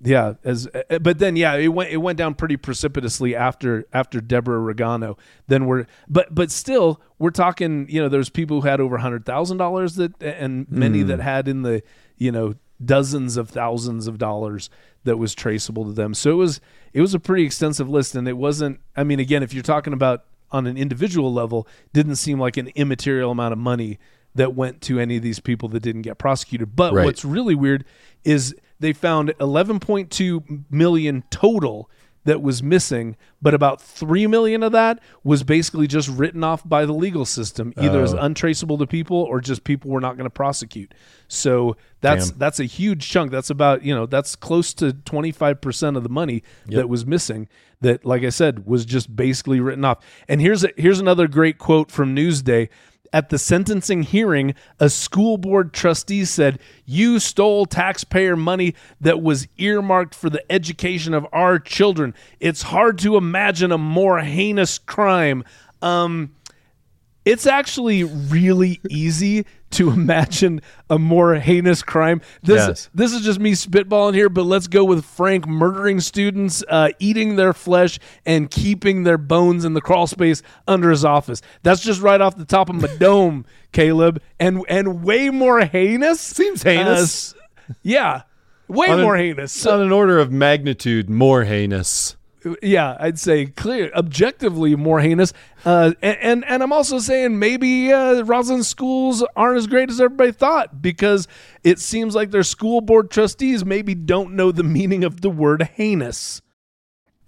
Yeah, 0.02 0.34
as 0.44 0.68
uh, 0.90 0.98
but 0.98 1.20
then 1.20 1.36
yeah, 1.36 1.54
it 1.54 1.68
went 1.68 1.92
it 1.92 1.98
went 1.98 2.18
down 2.18 2.34
pretty 2.34 2.58
precipitously 2.58 3.36
after 3.36 3.86
after 3.94 4.22
Deborah 4.22 4.74
Recano. 4.74 5.20
Then 5.46 5.68
we're 5.68 5.86
but 6.10 6.34
but 6.34 6.50
still 6.50 7.00
we're 7.20 7.30
talking. 7.30 7.88
You 7.90 8.02
know, 8.02 8.10
there's 8.10 8.32
people 8.32 8.62
who 8.62 8.68
had 8.68 8.82
over 8.82 8.98
hundred 8.98 9.24
thousand 9.24 9.58
dollars 9.58 9.96
that 9.98 10.14
and 10.20 10.66
many 10.72 11.04
that 11.04 11.20
had 11.20 11.48
in 11.48 11.62
the 11.62 11.84
you 12.18 12.32
know 12.32 12.56
dozens 12.84 13.38
of 13.38 13.50
thousands 13.50 14.08
of 14.08 14.18
dollars 14.18 14.70
that 15.04 15.18
was 15.18 15.34
traceable 15.34 15.86
to 15.86 15.92
them. 15.92 16.14
So 16.14 16.32
it 16.32 16.36
was 16.36 16.62
it 16.94 17.02
was 17.02 17.14
a 17.14 17.20
pretty 17.20 17.44
extensive 17.44 17.90
list, 17.90 18.16
and 18.16 18.28
it 18.28 18.38
wasn't. 18.38 18.80
I 18.96 19.04
mean, 19.04 19.20
again, 19.20 19.44
if 19.44 19.54
you're 19.54 19.64
talking 19.64 19.94
about 19.94 20.26
on 20.52 20.66
an 20.68 20.78
individual 20.78 21.34
level, 21.34 21.68
didn't 21.94 22.16
seem 22.16 22.40
like 22.40 22.58
an 22.58 22.70
immaterial 22.76 23.32
amount 23.32 23.52
of 23.54 23.58
money 23.60 24.00
that 24.36 24.54
went 24.56 24.82
to 24.82 25.00
any 25.00 25.18
of 25.18 25.24
these 25.24 25.40
people 25.40 25.68
that 25.70 25.82
didn't 25.82 26.04
get 26.04 26.18
prosecuted. 26.18 26.76
But 26.76 26.94
Right. 26.94 27.04
what's 27.06 27.26
really 27.26 27.56
weird 27.56 27.84
is 28.24 28.56
they 28.80 28.94
found 28.94 29.34
11.2 29.40 30.64
million 30.70 31.24
total 31.32 31.90
that 32.28 32.42
was 32.42 32.62
missing, 32.62 33.16
but 33.42 33.54
about 33.54 33.82
3 33.82 34.28
million 34.28 34.62
of 34.62 34.74
that 34.74 35.00
was 35.24 35.44
basically 35.44 35.88
just 35.88 36.10
written 36.10 36.44
off 36.44 36.62
by 36.68 36.86
the 36.86 36.92
legal 36.92 37.24
system, 37.24 37.74
either 37.78 38.04
as 38.04 38.14
oh. 38.14 38.18
untraceable 38.18 38.78
to 38.78 38.86
people 38.86 39.16
or 39.16 39.40
just 39.40 39.64
people 39.64 39.90
were 39.90 40.02
not 40.02 40.18
going 40.18 40.26
to 40.26 40.30
prosecute. 40.30 40.94
So 41.30 41.78
that's 42.02 42.30
Damn. 42.30 42.38
that's 42.38 42.60
a 42.60 42.66
huge 42.66 43.10
chunk. 43.10 43.32
That's 43.32 43.50
about, 43.50 43.84
you 43.84 43.96
know, 43.96 44.06
that's 44.06 44.36
close 44.36 44.74
to 44.76 44.92
25% 44.92 45.96
of 45.96 46.04
the 46.04 46.10
money 46.10 46.44
that 46.66 46.90
was 46.90 47.06
missing 47.06 47.48
that 47.80 48.06
like 48.06 48.24
I 48.24 48.30
said 48.30 48.66
was 48.66 48.84
just 48.84 49.16
basically 49.16 49.62
written 49.62 49.86
off. 49.86 50.04
And 50.28 50.42
here's 50.42 50.66
a, 50.66 50.72
here's 50.76 51.00
another 51.00 51.30
great 51.30 51.58
quote 51.58 51.90
from 51.90 52.14
Newsday. 52.14 52.68
At 53.14 53.30
the 53.30 53.38
sentencing 53.38 54.04
hearing, 54.04 54.54
a 54.80 54.90
school 54.90 55.38
board 55.38 55.74
trustee 55.74 56.26
said, 56.26 56.60
You 56.86 57.20
stole 57.20 57.66
taxpayer 57.66 58.36
money 58.36 58.76
that 59.00 59.22
was 59.22 59.48
earmarked 59.58 60.14
for 60.14 60.30
the 60.30 60.44
education 60.52 61.14
of 61.14 61.26
our 61.32 61.60
children. 61.60 62.14
It's 62.40 62.64
hard 62.64 62.98
to 63.00 63.18
imagine 63.18 63.72
a 63.72 63.78
more 63.78 64.20
heinous 64.20 64.78
crime. 64.78 65.44
Um, 65.82 66.36
it's 67.26 67.46
actually 67.46 68.04
really 68.04 68.80
easy 68.90 69.46
to 69.72 69.90
imagine 69.92 70.62
a 70.90 70.98
more 71.00 71.36
heinous 71.36 71.82
crime. 71.82 72.22
This 72.44 72.68
Yes. 72.68 72.90
this 72.94 73.14
is 73.14 73.22
just 73.22 73.40
me 73.40 73.54
spitballing 73.54 74.14
here, 74.14 74.30
but 74.30 74.44
let's 74.44 74.68
go 74.68 74.84
with 74.84 75.06
Frank 75.06 75.48
murdering 75.48 76.00
students, 76.00 76.64
uh, 76.70 76.90
eating 77.00 77.36
their 77.36 77.54
flesh, 77.54 78.00
and 78.26 78.50
keeping 78.52 79.04
their 79.04 79.18
bones 79.18 79.64
in 79.66 79.74
the 79.74 79.82
crawl 79.82 80.08
space 80.08 80.42
under 80.68 80.90
his 80.90 81.06
office. 81.06 81.42
That's 81.64 81.82
just 81.82 82.02
right 82.02 82.20
off 82.20 82.38
the 82.38 82.46
top 82.46 82.70
of 82.70 82.76
my 82.76 82.88
dome, 83.00 83.46
Caleb, 83.72 84.22
and 84.40 84.64
and 84.68 85.04
way 85.04 85.30
more 85.30 85.62
heinous. 85.62 86.20
Seems 86.20 86.64
heinous. 86.64 87.34
Uh, 87.34 87.74
yeah, 87.84 88.22
way 88.68 88.88
more 89.02 89.16
heinous. 89.16 89.66
on 89.66 89.82
an 89.82 89.92
order 89.92 90.20
of 90.20 90.32
magnitude 90.32 91.10
more 91.10 91.44
heinous. 91.46 92.17
Yeah, 92.62 92.96
I'd 93.00 93.20
say 93.20 93.48
clear, 93.48 93.92
objectively 93.96 94.76
more 94.76 95.00
heinous. 95.00 95.34
Uh, 95.66 95.94
and, 96.02 96.18
and 96.22 96.46
and 96.46 96.64
I'm 96.64 96.72
also 96.72 97.00
saying 97.00 97.38
maybe 97.40 97.92
uh, 97.92 98.22
Roslyn 98.24 98.64
schools 98.64 99.24
aren't 99.36 99.58
as 99.58 99.68
great 99.68 99.90
as 99.90 100.00
everybody 100.00 100.32
thought 100.32 100.82
because 100.82 101.28
it 101.64 101.80
seems 101.80 102.16
like 102.16 102.32
their 102.32 102.44
school 102.44 102.82
board 102.82 103.10
trustees 103.12 103.66
maybe 103.66 103.96
don't 103.96 104.34
know 104.36 104.52
the 104.52 104.64
meaning 104.64 105.04
of 105.04 105.22
the 105.22 105.30
word 105.30 105.64
heinous. 105.76 106.42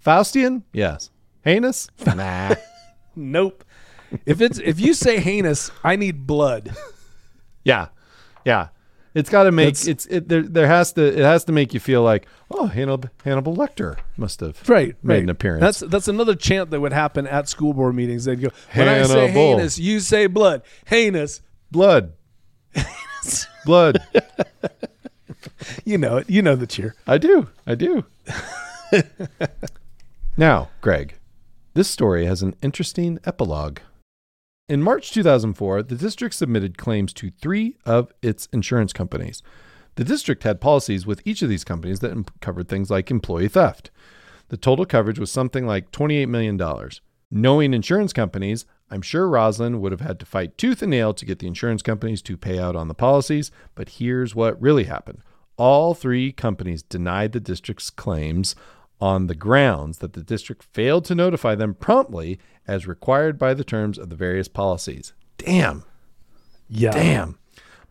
Faustian? 0.04 0.62
Yes. 0.72 1.10
Heinous? 1.44 1.88
Nah. 2.16 2.54
Nope. 3.16 3.64
if 4.26 4.40
it's 4.40 4.58
if 4.58 4.80
you 4.80 4.94
say 4.94 5.18
heinous, 5.18 5.70
I 5.84 5.96
need 5.96 6.26
blood. 6.26 6.74
yeah. 7.64 7.88
Yeah. 8.44 8.68
It's 9.12 9.28
got 9.28 9.42
to 9.44 9.50
make 9.52 9.74
That's- 9.74 9.86
it's 9.88 10.06
it 10.06 10.28
there 10.28 10.42
there 10.42 10.66
has 10.68 10.92
to 10.92 11.04
it 11.04 11.18
has 11.24 11.44
to 11.44 11.52
make 11.52 11.74
you 11.74 11.80
feel 11.80 12.02
like, 12.02 12.26
"Oh, 12.50 12.66
Hannibal, 12.66 13.10
Hannibal 13.24 13.56
Lecter 13.56 13.96
must 14.16 14.38
have 14.40 14.62
Right, 14.68 14.94
made 15.02 15.14
right. 15.14 15.22
an 15.24 15.28
appearance." 15.30 15.60
That's 15.62 15.80
that's 15.80 16.06
another 16.08 16.36
chant 16.36 16.70
that 16.70 16.80
would 16.80 16.92
happen 16.92 17.26
at 17.26 17.48
school 17.48 17.72
board 17.74 17.94
meetings. 17.96 18.24
They'd 18.26 18.40
go, 18.40 18.50
"When 18.74 18.86
I 18.88 19.02
say 19.02 19.20
Hannibal. 19.26 19.56
heinous, 19.56 19.78
you 19.80 19.98
say 19.98 20.28
blood. 20.28 20.62
Heinous, 20.86 21.40
blood. 21.72 22.12
blood. 23.66 23.98
you 25.84 25.98
know 25.98 26.18
it. 26.18 26.30
You 26.30 26.42
know 26.42 26.54
the 26.54 26.68
cheer." 26.68 26.94
I 27.06 27.18
do. 27.18 27.48
I 27.66 27.74
do. 27.74 28.04
now, 30.36 30.68
Greg, 30.80 31.14
this 31.74 31.88
story 31.88 32.26
has 32.26 32.42
an 32.42 32.54
interesting 32.62 33.18
epilogue. 33.24 33.78
In 34.70 34.84
March 34.84 35.10
2004, 35.10 35.82
the 35.82 35.96
district 35.96 36.32
submitted 36.32 36.78
claims 36.78 37.12
to 37.14 37.32
three 37.42 37.76
of 37.84 38.12
its 38.22 38.46
insurance 38.52 38.92
companies. 38.92 39.42
The 39.96 40.04
district 40.04 40.44
had 40.44 40.60
policies 40.60 41.04
with 41.04 41.20
each 41.24 41.42
of 41.42 41.48
these 41.48 41.64
companies 41.64 41.98
that 41.98 42.30
covered 42.40 42.68
things 42.68 42.88
like 42.88 43.10
employee 43.10 43.48
theft. 43.48 43.90
The 44.48 44.56
total 44.56 44.86
coverage 44.86 45.18
was 45.18 45.28
something 45.28 45.66
like 45.66 45.90
$28 45.90 46.28
million. 46.28 46.56
Knowing 47.32 47.74
insurance 47.74 48.12
companies, 48.12 48.64
I'm 48.92 49.02
sure 49.02 49.28
Roslyn 49.28 49.80
would 49.80 49.90
have 49.90 50.02
had 50.02 50.20
to 50.20 50.26
fight 50.26 50.56
tooth 50.56 50.82
and 50.82 50.92
nail 50.92 51.14
to 51.14 51.26
get 51.26 51.40
the 51.40 51.48
insurance 51.48 51.82
companies 51.82 52.22
to 52.22 52.36
pay 52.36 52.60
out 52.60 52.76
on 52.76 52.86
the 52.86 52.94
policies, 52.94 53.50
but 53.74 53.88
here's 53.88 54.36
what 54.36 54.62
really 54.62 54.84
happened. 54.84 55.18
All 55.56 55.94
three 55.94 56.30
companies 56.30 56.84
denied 56.84 57.32
the 57.32 57.40
district's 57.40 57.90
claims 57.90 58.54
on 59.00 59.26
the 59.26 59.34
grounds 59.34 59.98
that 59.98 60.12
the 60.12 60.22
district 60.22 60.62
failed 60.62 61.04
to 61.06 61.14
notify 61.16 61.56
them 61.56 61.74
promptly 61.74 62.38
as 62.70 62.86
required 62.86 63.36
by 63.36 63.52
the 63.52 63.64
terms 63.64 63.98
of 63.98 64.10
the 64.10 64.16
various 64.16 64.46
policies. 64.46 65.12
Damn. 65.38 65.82
Yeah. 66.68 66.92
Damn. 66.92 67.36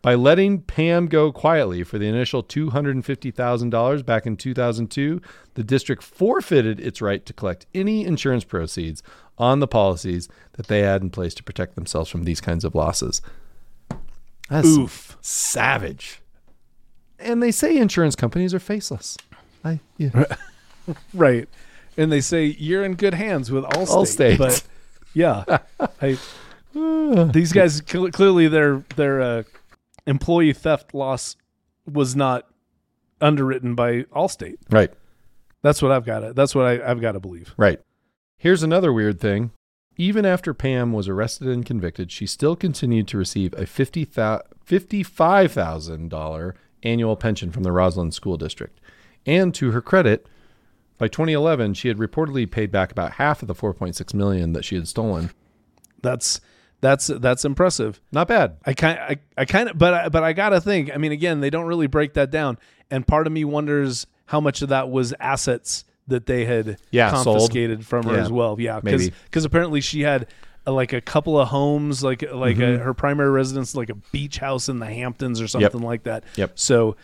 By 0.02 0.16
letting 0.16 0.62
Pam 0.62 1.08
go 1.08 1.34
quietly 1.34 1.84
for 1.84 2.00
the 2.00 2.08
initial 2.08 2.42
$250,000 2.42 4.06
back 4.06 4.26
in 4.26 4.38
2002, 4.38 5.22
the 5.56 5.64
district 5.64 6.02
forfeited 6.02 6.80
its 6.80 7.02
right 7.02 7.26
to 7.26 7.34
collect 7.34 7.66
any 7.76 8.06
insurance 8.06 8.46
proceeds 8.46 9.04
on 9.38 9.60
the 9.60 9.68
policies 9.68 10.30
that 10.54 10.68
they 10.68 10.80
had 10.80 11.02
in 11.02 11.10
place 11.10 11.34
to 11.34 11.44
protect 11.44 11.76
themselves 11.76 12.10
from 12.10 12.24
these 12.24 12.40
kinds 12.40 12.64
of 12.64 12.74
losses. 12.74 13.22
That's 14.50 14.68
Oof. 14.68 15.18
savage. 15.20 16.22
And 17.20 17.44
they 17.44 17.52
say 17.52 17.76
insurance 17.76 18.16
companies 18.16 18.54
are 18.54 18.60
faceless. 18.60 19.18
I 19.66 19.82
yeah. 19.98 20.24
Right. 21.14 21.48
And 22.00 22.12
they 22.12 22.22
say 22.22 22.46
you're 22.46 22.84
in 22.86 22.96
good 22.96 23.14
hands 23.14 23.52
with 23.52 23.66
Allstate. 23.66 24.38
Allstate. 24.38 24.38
But 24.38 24.64
yeah, 25.14 25.44
I, 26.02 26.18
these 27.32 27.52
guys 27.52 27.82
cl- 27.86 28.10
clearly 28.12 28.48
their 28.48 28.84
their 28.96 29.22
uh, 29.22 29.44
employee 30.08 30.54
theft 30.54 30.94
loss 30.94 31.36
was 31.86 32.16
not 32.16 32.48
underwritten 33.20 33.76
by 33.76 34.04
Allstate. 34.16 34.58
right. 34.70 34.92
That's 35.62 35.82
what 35.82 35.92
I've 35.92 36.06
got 36.06 36.20
to. 36.22 36.32
That's 36.32 36.56
what 36.56 36.66
I, 36.66 36.90
I've 36.90 37.02
got 37.02 37.12
to 37.12 37.20
believe. 37.20 37.54
Right. 37.58 37.82
Here's 38.38 38.64
another 38.64 38.94
weird 38.94 39.20
thing. 39.20 39.52
Even 39.98 40.26
after 40.26 40.54
Pam 40.54 40.94
was 40.94 41.10
arrested 41.10 41.50
and 41.50 41.66
convicted, 41.66 42.14
she 42.14 42.26
still 42.26 42.56
continued 42.56 43.10
to 43.10 43.18
receive 43.18 43.52
a 43.56 43.64
$50, 43.66 44.42
$55,000 44.66 46.54
annual 46.84 47.16
pension 47.18 47.52
from 47.52 47.64
the 47.64 47.74
Roslyn 47.74 48.14
School 48.14 48.38
District. 48.38 48.80
And 49.26 49.54
to 49.56 49.72
her 49.72 49.82
credit, 49.82 50.28
by 51.00 51.08
2011, 51.08 51.74
she 51.74 51.88
had 51.88 51.98
reportedly 51.98 52.50
paid 52.50 52.72
back 52.72 52.92
about 52.92 53.14
half 53.14 53.42
of 53.42 53.48
the 53.48 53.56
4.6 53.56 54.14
million 54.14 54.54
that 54.54 54.64
she 54.64 54.76
had 54.76 54.88
stolen. 54.88 55.32
That's 56.04 56.40
that's 56.82 57.08
that's 57.08 57.44
impressive. 57.44 58.00
Not 58.12 58.28
bad. 58.28 58.58
I 58.66 58.74
kind 58.74 59.00
I, 59.00 59.18
I 59.38 59.46
kind 59.46 59.70
of 59.70 59.78
but 59.78 59.94
I, 59.94 60.10
but 60.10 60.24
I 60.24 60.34
gotta 60.34 60.62
think. 60.62 60.92
I 60.94 60.98
mean, 60.98 61.12
again, 61.12 61.40
they 61.42 61.50
don't 61.50 61.66
really 61.66 61.88
break 61.88 62.14
that 62.14 62.32
down, 62.32 62.58
and 62.92 63.06
part 63.06 63.28
of 63.28 63.34
me 63.34 63.44
wonders 63.44 64.08
how 64.28 64.40
much 64.40 64.62
of 64.62 64.70
that 64.70 64.90
was 64.90 65.14
assets 65.20 65.84
that 66.08 66.26
they 66.26 66.46
had 66.46 66.78
Yeah, 66.92 67.12
sold. 67.12 67.38
confiscated 67.38 67.86
from 67.86 68.06
her 68.06 68.16
Yeah, 68.16 68.22
as 68.22 68.32
well. 68.32 68.56
Yeah, 68.60 68.80
because 68.80 69.12
maybe. 69.34 69.46
apparently 69.46 69.82
she 69.82 70.02
had 70.02 70.28
uh, 70.66 70.72
like 70.72 70.94
a 70.94 71.02
couple 71.02 71.38
of 71.40 71.50
homes, 71.50 72.02
like 72.04 72.22
like 72.32 72.56
Mm-hmm. 72.58 72.82
her 72.84 72.94
primary 72.94 73.30
residence, 73.32 73.76
like 73.76 73.90
a 73.90 73.96
beach 74.12 74.38
house 74.38 74.70
in 74.70 74.80
the 74.80 74.86
Hamptons 74.86 75.42
or 75.42 75.48
something 75.48 75.82
like 75.82 76.04
that. 76.04 76.24
Yep. 76.38 76.58
So, 76.58 76.96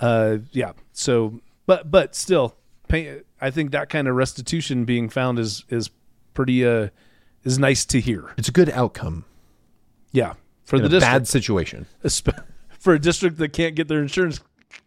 uh, 0.00 0.38
yeah. 0.50 0.72
So, 0.92 1.40
but 1.66 1.90
but 1.90 2.14
still, 2.14 2.54
pay, 2.92 3.20
I 3.40 3.50
think 3.50 3.70
that 3.72 3.88
kind 3.88 4.06
of 4.06 4.14
restitution 4.14 4.84
being 4.84 5.08
found 5.08 5.38
is 5.38 5.64
is 5.68 5.90
pretty 6.34 6.64
uh 6.66 6.88
is 7.44 7.58
nice 7.58 7.84
to 7.86 8.00
hear. 8.00 8.32
It's 8.36 8.48
a 8.48 8.52
good 8.52 8.70
outcome 8.70 9.24
Yeah, 10.12 10.34
for 10.64 10.76
in 10.76 10.82
the 10.82 10.86
a 10.86 10.90
district. 10.90 11.12
bad 11.12 11.28
situation. 11.28 11.86
For 12.78 12.94
a 12.94 12.98
district 12.98 13.38
that 13.38 13.52
can't 13.52 13.76
get 13.76 13.86
their 13.86 14.02
insurance 14.02 14.40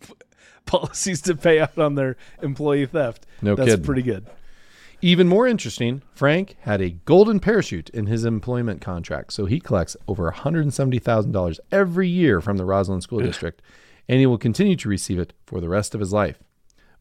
policies 0.66 1.22
to 1.22 1.36
pay 1.36 1.62
out 1.62 1.78
on 1.78 1.96
their 1.96 2.18
employee 2.42 2.86
theft. 2.86 3.26
No 3.42 3.56
That's 3.56 3.70
kidding. 3.70 3.86
pretty 3.86 4.02
good. 4.02 4.26
Even 5.02 5.28
more 5.30 5.48
interesting, 5.48 6.02
Frank 6.14 6.58
had 6.62 6.82
a 6.82 6.90
golden 6.90 7.40
parachute 7.40 7.90
in 7.92 8.08
his 8.08 8.26
employment 8.26 8.82
contract, 8.82 9.32
so 9.32 9.46
he 9.46 9.60
collects 9.62 9.96
over 10.10 10.30
$170,000 10.30 11.60
every 11.72 12.10
year 12.10 12.42
from 12.42 12.58
the 12.58 12.66
Roslyn 12.66 13.00
School 13.02 13.20
District, 13.20 13.62
and 14.10 14.20
he 14.20 14.26
will 14.26 14.38
continue 14.38 14.76
to 14.76 14.90
receive 14.90 15.20
it 15.20 15.32
for 15.46 15.62
the 15.62 15.70
rest 15.70 15.94
of 15.94 16.02
his 16.02 16.12
life. 16.12 16.44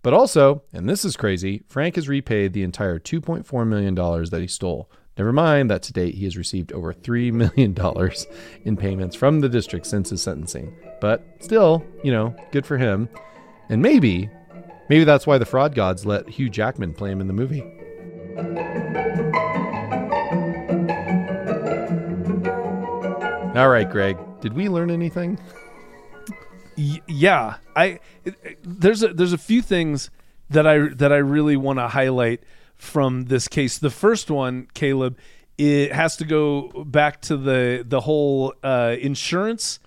But 0.04 0.14
also, 0.14 0.62
and 0.72 0.88
this 0.88 1.04
is 1.04 1.16
crazy, 1.16 1.64
Frank 1.66 1.96
has 1.96 2.08
repaid 2.08 2.52
the 2.52 2.62
entire 2.62 3.00
$2.4 3.00 3.66
million 3.66 3.96
that 3.96 4.40
he 4.40 4.46
stole. 4.46 4.88
Never 5.18 5.32
mind 5.32 5.70
that 5.70 5.82
to 5.84 5.92
date 5.92 6.14
he 6.14 6.24
has 6.24 6.36
received 6.36 6.72
over 6.72 6.94
$3 6.94 7.32
million 7.32 7.76
in 8.64 8.76
payments 8.76 9.16
from 9.16 9.40
the 9.40 9.48
district 9.48 9.86
since 9.86 10.10
his 10.10 10.22
sentencing. 10.22 10.76
But 11.00 11.26
still, 11.40 11.84
you 12.04 12.12
know, 12.12 12.36
good 12.52 12.64
for 12.64 12.78
him. 12.78 13.08
And 13.68 13.82
maybe, 13.82 14.30
Maybe 14.88 15.04
that's 15.04 15.26
why 15.26 15.38
the 15.38 15.46
fraud 15.46 15.74
gods 15.74 16.04
let 16.04 16.28
Hugh 16.28 16.50
Jackman 16.50 16.92
play 16.92 17.10
him 17.10 17.20
in 17.20 17.26
the 17.26 17.32
movie. 17.32 17.62
All 23.58 23.68
right, 23.68 23.88
Greg. 23.90 24.18
Did 24.40 24.52
we 24.52 24.68
learn 24.68 24.90
anything? 24.90 25.38
Y- 26.76 27.00
yeah, 27.06 27.56
I 27.76 28.00
it- 28.24 28.34
it- 28.42 28.58
there's 28.62 29.02
a 29.02 29.08
there's 29.14 29.32
a 29.32 29.38
few 29.38 29.62
things 29.62 30.10
that 30.50 30.66
I 30.66 30.88
that 30.88 31.12
I 31.12 31.16
really 31.18 31.56
want 31.56 31.78
to 31.78 31.88
highlight 31.88 32.42
from 32.74 33.24
this 33.26 33.48
case. 33.48 33.78
The 33.78 33.90
first 33.90 34.30
one, 34.30 34.66
Caleb, 34.74 35.16
it 35.56 35.92
has 35.92 36.16
to 36.16 36.24
go 36.24 36.84
back 36.84 37.20
to 37.22 37.36
the 37.36 37.84
the 37.88 38.00
whole 38.00 38.54
uh, 38.62 38.96
insurance 39.00 39.78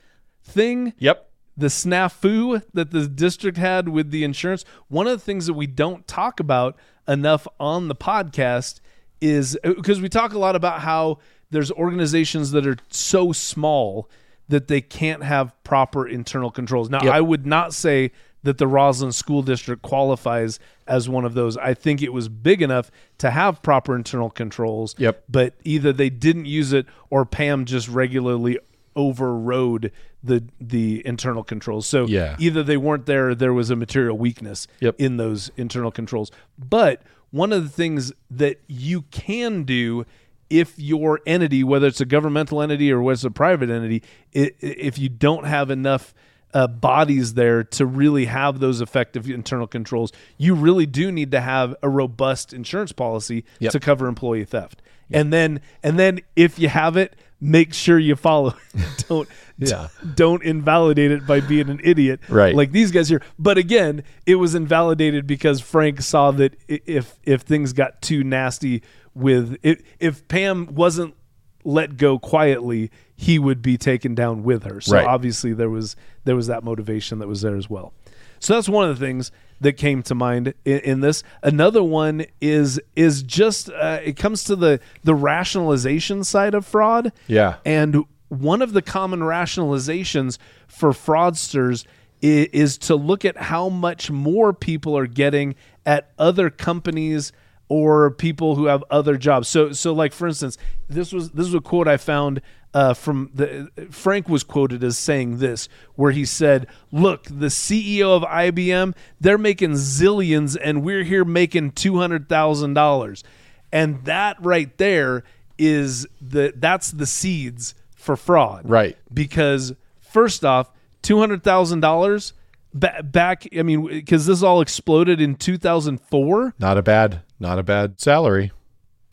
thing 0.43 0.93
Yep. 0.97 1.29
the 1.57 1.67
snafu 1.67 2.61
that 2.73 2.91
the 2.91 3.07
district 3.07 3.57
had 3.57 3.89
with 3.89 4.11
the 4.11 4.23
insurance. 4.23 4.63
One 4.87 5.07
of 5.07 5.13
the 5.19 5.25
things 5.25 5.45
that 5.47 5.53
we 5.55 5.67
don't 5.67 6.07
talk 6.07 6.39
about 6.39 6.77
enough 7.07 7.47
on 7.59 7.89
the 7.89 7.95
podcast 7.95 8.79
is 9.19 9.57
because 9.63 9.99
we 9.99 10.07
talk 10.09 10.33
a 10.33 10.39
lot 10.39 10.55
about 10.55 10.81
how 10.81 11.19
there's 11.49 11.71
organizations 11.71 12.51
that 12.51 12.65
are 12.65 12.77
so 12.89 13.31
small 13.33 14.09
that 14.49 14.67
they 14.67 14.81
can't 14.81 15.23
have 15.23 15.51
proper 15.63 16.07
internal 16.07 16.49
controls. 16.51 16.89
Now, 16.89 17.03
Yep. 17.03 17.13
I 17.13 17.21
would 17.21 17.45
not 17.45 17.73
say 17.73 18.11
that 18.43 18.57
the 18.59 18.67
Roslyn 18.67 19.11
School 19.11 19.41
District 19.41 19.81
qualifies 19.81 20.59
as 20.87 21.09
one 21.09 21.25
of 21.25 21.33
those. 21.33 21.57
I 21.57 21.73
think 21.73 22.01
it 22.01 22.13
was 22.13 22.29
big 22.29 22.61
enough 22.61 22.89
to 23.17 23.31
have 23.31 23.61
proper 23.61 23.95
internal 23.95 24.29
controls. 24.29 24.95
Yep. 24.97 25.23
But 25.27 25.55
either 25.65 25.91
they 25.91 26.09
didn't 26.09 26.45
use 26.45 26.71
it 26.71 26.85
or 27.09 27.25
Pam 27.25 27.65
just 27.65 27.89
regularly 27.89 28.57
overrode 28.95 29.91
the 30.23 30.43
the 30.59 31.05
internal 31.05 31.43
controls. 31.43 31.85
So 31.87 32.05
Yeah. 32.07 32.35
either 32.39 32.63
they 32.63 32.77
weren't 32.77 33.05
there 33.05 33.29
or 33.29 33.35
there 33.35 33.53
was 33.53 33.69
a 33.69 33.75
material 33.75 34.17
weakness 34.17 34.67
Yep. 34.79 34.95
in 34.97 35.17
those 35.17 35.51
internal 35.57 35.91
controls. 35.91 36.31
But 36.57 37.01
one 37.31 37.53
of 37.53 37.63
the 37.63 37.69
things 37.69 38.11
that 38.31 38.59
you 38.67 39.03
can 39.11 39.63
do 39.63 40.05
if 40.49 40.77
your 40.77 41.19
entity, 41.25 41.63
whether 41.63 41.87
it's 41.87 42.01
a 42.01 42.05
governmental 42.05 42.61
entity 42.61 42.91
or 42.91 43.01
whether 43.01 43.13
it's 43.13 43.23
a 43.23 43.31
private 43.31 43.69
entity, 43.69 44.03
i- 44.35 44.39
i- 44.39 44.51
if 44.61 44.97
you 44.97 45.09
don't 45.09 45.45
have 45.45 45.69
enough 45.71 46.13
uh, 46.53 46.65
bodies 46.65 47.33
there 47.33 47.61
to 47.61 47.85
really 47.85 48.25
have 48.25 48.59
those 48.61 48.79
effective 48.79 49.29
internal 49.29 49.67
controls, 49.67 50.11
you 50.37 50.55
really 50.55 50.85
do 50.85 51.11
need 51.11 51.29
to 51.29 51.41
have 51.41 51.75
a 51.83 51.89
robust 51.89 52.53
insurance 52.53 52.93
policy 52.93 53.43
Yep. 53.59 53.73
to 53.73 53.79
cover 53.81 54.07
employee 54.07 54.45
theft. 54.45 54.81
And 55.11 55.31
then, 55.31 55.59
and 55.83 55.99
then, 55.99 56.19
if 56.35 56.57
you 56.57 56.69
have 56.69 56.95
it, 56.97 57.15
make 57.39 57.73
sure 57.73 57.99
you 57.99 58.15
follow. 58.15 58.55
it. 58.73 59.05
don't 59.09 59.27
Yeah. 59.57 59.87
don't 60.15 60.41
invalidate 60.43 61.11
it 61.11 61.27
by 61.27 61.41
being 61.41 61.69
an 61.69 61.79
idiot, 61.83 62.21
Right. 62.29 62.55
Like 62.55 62.71
these 62.71 62.91
guys 62.91 63.09
here. 63.09 63.21
But 63.37 63.57
again, 63.57 64.03
it 64.25 64.35
was 64.35 64.55
invalidated 64.55 65.27
because 65.27 65.59
Frank 65.61 66.01
saw 66.01 66.31
that 66.31 66.55
if 66.67 67.19
if 67.25 67.41
things 67.41 67.73
got 67.73 68.01
too 68.01 68.23
nasty 68.23 68.81
with 69.17 69.57
if 69.63 69.81
if 69.99 70.27
Pam 70.27 70.73
wasn't 70.73 71.15
let 71.63 71.97
go 71.97 72.17
quietly, 72.17 72.91
he 73.15 73.37
would 73.39 73.61
be 73.61 73.77
taken 73.77 74.15
down 74.15 74.43
with 74.43 74.63
her. 74.63 74.79
So 74.79 74.95
Right. 74.95 75.05
obviously 75.05 75.53
there 75.53 75.69
was 75.69 75.95
there 76.23 76.35
was 76.35 76.47
that 76.47 76.63
motivation 76.63 77.19
that 77.19 77.27
was 77.27 77.41
there 77.41 77.55
as 77.57 77.69
well. 77.69 77.93
So 78.39 78.53
that's 78.53 78.69
one 78.69 78.89
of 78.89 78.97
the 78.99 79.05
things 79.05 79.31
that 79.59 79.73
came 79.73 80.03
to 80.03 80.13
mind 80.13 80.53
in, 80.63 80.79
in 80.79 80.99
this. 81.01 81.23
Another 81.43 81.83
one 81.83 82.25
is 82.39 82.79
is 82.95 83.23
just 83.23 83.69
uh, 83.69 83.99
it 84.03 84.15
comes 84.17 84.43
to 84.45 84.55
the 84.55 84.79
the 85.03 85.15
rationalization 85.15 86.23
side 86.23 86.53
of 86.53 86.65
fraud. 86.65 87.11
Yeah. 87.27 87.55
And 87.65 88.03
one 88.29 88.61
of 88.61 88.73
the 88.73 88.81
common 88.81 89.21
rationalizations 89.21 90.37
for 90.67 90.91
fraudsters 90.91 91.85
is, 92.21 92.47
is 92.53 92.77
to 92.79 92.95
look 92.95 93.25
at 93.25 93.37
how 93.37 93.69
much 93.69 94.11
more 94.11 94.53
people 94.53 94.97
are 94.97 95.07
getting 95.07 95.55
at 95.85 96.11
other 96.19 96.49
companies 96.49 97.31
or 97.69 98.11
people 98.11 98.55
who 98.55 98.65
have 98.65 98.83
other 98.89 99.17
jobs. 99.17 99.47
So, 99.47 99.71
so 99.71 99.93
like 99.93 100.13
for 100.13 100.27
instance, 100.27 100.57
this 100.87 101.11
was 101.11 101.31
this 101.31 101.45
was 101.47 101.55
a 101.55 101.61
quote 101.61 101.87
I 101.87 101.97
found 101.97 102.41
uh, 102.73 102.93
from 102.93 103.31
the 103.33 103.69
Frank 103.89 104.29
was 104.29 104.43
quoted 104.43 104.83
as 104.83 104.97
saying 104.97 105.37
this, 105.37 105.67
where 105.95 106.11
he 106.11 106.25
said, 106.25 106.67
"Look, 106.91 107.23
the 107.23 107.47
CEO 107.47 108.15
of 108.15 108.23
IBM, 108.23 108.95
they're 109.19 109.37
making 109.37 109.71
zillions, 109.71 110.57
and 110.61 110.83
we're 110.83 111.03
here 111.03 111.25
making 111.25 111.71
two 111.71 111.97
hundred 111.97 112.29
thousand 112.29 112.73
dollars." 112.73 113.23
And 113.71 114.03
that 114.05 114.37
right 114.41 114.75
there 114.77 115.23
is 115.57 116.07
the 116.21 116.53
that's 116.55 116.91
the 116.91 117.05
seeds 117.05 117.73
for 117.95 118.15
fraud, 118.15 118.69
Right. 118.69 118.97
Because 119.13 119.73
first 119.99 120.45
off, 120.45 120.71
two 121.01 121.19
hundred 121.19 121.43
thousand 121.43 121.81
dollars 121.81 122.33
back. 122.73 123.47
I 123.57 123.63
mean, 123.63 123.87
because 123.87 124.25
this 124.25 124.43
all 124.43 124.61
exploded 124.61 125.19
in 125.19 125.35
two 125.35 125.57
thousand 125.57 125.99
four. 126.01 126.53
Not 126.59 126.77
a 126.77 126.81
bad, 126.81 127.21
not 127.39 127.59
a 127.59 127.63
bad 127.63 127.99
salary. 127.99 128.51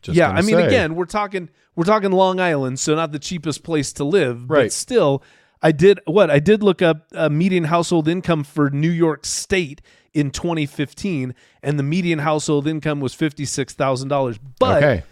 Just 0.02 0.16
Yeah, 0.16 0.30
I 0.30 0.42
mean, 0.42 0.56
say. 0.56 0.66
again, 0.66 0.94
we're 0.94 1.04
talking 1.06 1.48
we're 1.76 1.84
talking 1.84 2.12
Long 2.12 2.38
Island, 2.40 2.78
so 2.78 2.94
not 2.94 3.10
the 3.12 3.18
cheapest 3.18 3.64
place 3.64 3.92
to 3.94 4.04
live, 4.04 4.46
but 4.46 4.54
Right. 4.54 4.72
still. 4.72 5.22
I 5.62 5.72
did 5.72 5.98
what 6.06 6.30
I 6.30 6.38
did 6.40 6.62
look 6.62 6.82
up 6.82 7.06
uh, 7.14 7.28
median 7.30 7.64
household 7.64 8.06
income 8.06 8.44
for 8.44 8.68
New 8.70 8.90
York 8.90 9.24
State 9.24 9.80
in 10.12 10.30
2015, 10.30 11.34
and 11.62 11.78
the 11.78 11.82
median 11.82 12.18
household 12.20 12.66
income 12.68 13.00
was 13.00 13.14
fifty 13.14 13.44
six 13.46 13.72
thousand 13.72 14.08
dollars. 14.08 14.38
But 14.58 14.82
okay, 14.84 15.02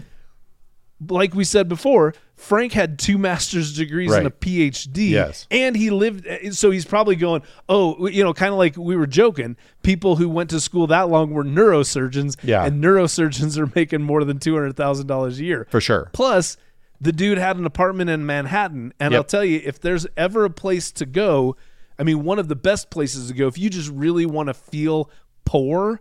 like 1.09 1.35
we 1.35 1.45
said 1.45 1.69
before, 1.69 2.15
Frank 2.43 2.73
had 2.73 2.99
two 2.99 3.19
master's 3.19 3.77
degrees 3.77 4.13
and 4.13 4.27
a 4.27 4.31
PhD. 4.31 5.11
Yes. 5.11 5.47
And 5.51 5.77
he 5.77 5.91
lived, 5.91 6.27
so 6.55 6.73
he's 6.73 6.85
probably 6.85 7.15
going, 7.15 7.43
oh, 7.69 8.09
you 8.09 8.25
know, 8.25 8.35
kind 8.35 8.53
of 8.53 8.59
like 8.59 8.77
we 8.77 8.97
were 8.97 9.07
joking. 9.07 9.57
People 9.83 10.17
who 10.17 10.29
went 10.29 10.51
to 10.51 10.61
school 10.61 10.89
that 10.89 11.09
long 11.09 11.31
were 11.31 11.45
neurosurgeons. 11.45 12.37
Yeah. 12.43 12.65
And 12.65 12.83
neurosurgeons 12.83 13.57
are 13.59 13.71
making 13.77 14.03
more 14.03 14.25
than 14.25 14.41
$200,000 14.41 15.39
a 15.39 15.43
year. 15.45 15.69
for 15.71 15.81
sure. 15.81 16.11
Plus, 16.13 16.57
the 17.01 17.13
dude 17.13 17.39
had 17.39 17.57
an 17.57 17.65
apartment 17.65 18.11
in 18.11 18.27
Manhattan. 18.27 18.93
And 18.99 19.13
Yep. 19.13 19.19
I'll 19.19 19.25
tell 19.25 19.45
you, 19.45 19.61
if 19.65 19.81
there's 19.81 20.07
ever 20.17 20.45
a 20.45 20.51
place 20.51 20.91
to 20.93 21.07
go, 21.07 21.57
I 21.99 22.03
mean, 22.03 22.25
one 22.25 22.41
of 22.41 22.49
the 22.49 22.57
best 22.57 22.91
places 22.91 23.29
to 23.29 23.35
go, 23.35 23.47
if 23.47 23.57
you 23.57 23.71
just 23.71 23.89
really 23.91 24.27
want 24.27 24.49
to 24.49 24.55
feel 24.55 25.09
poor, 25.45 26.01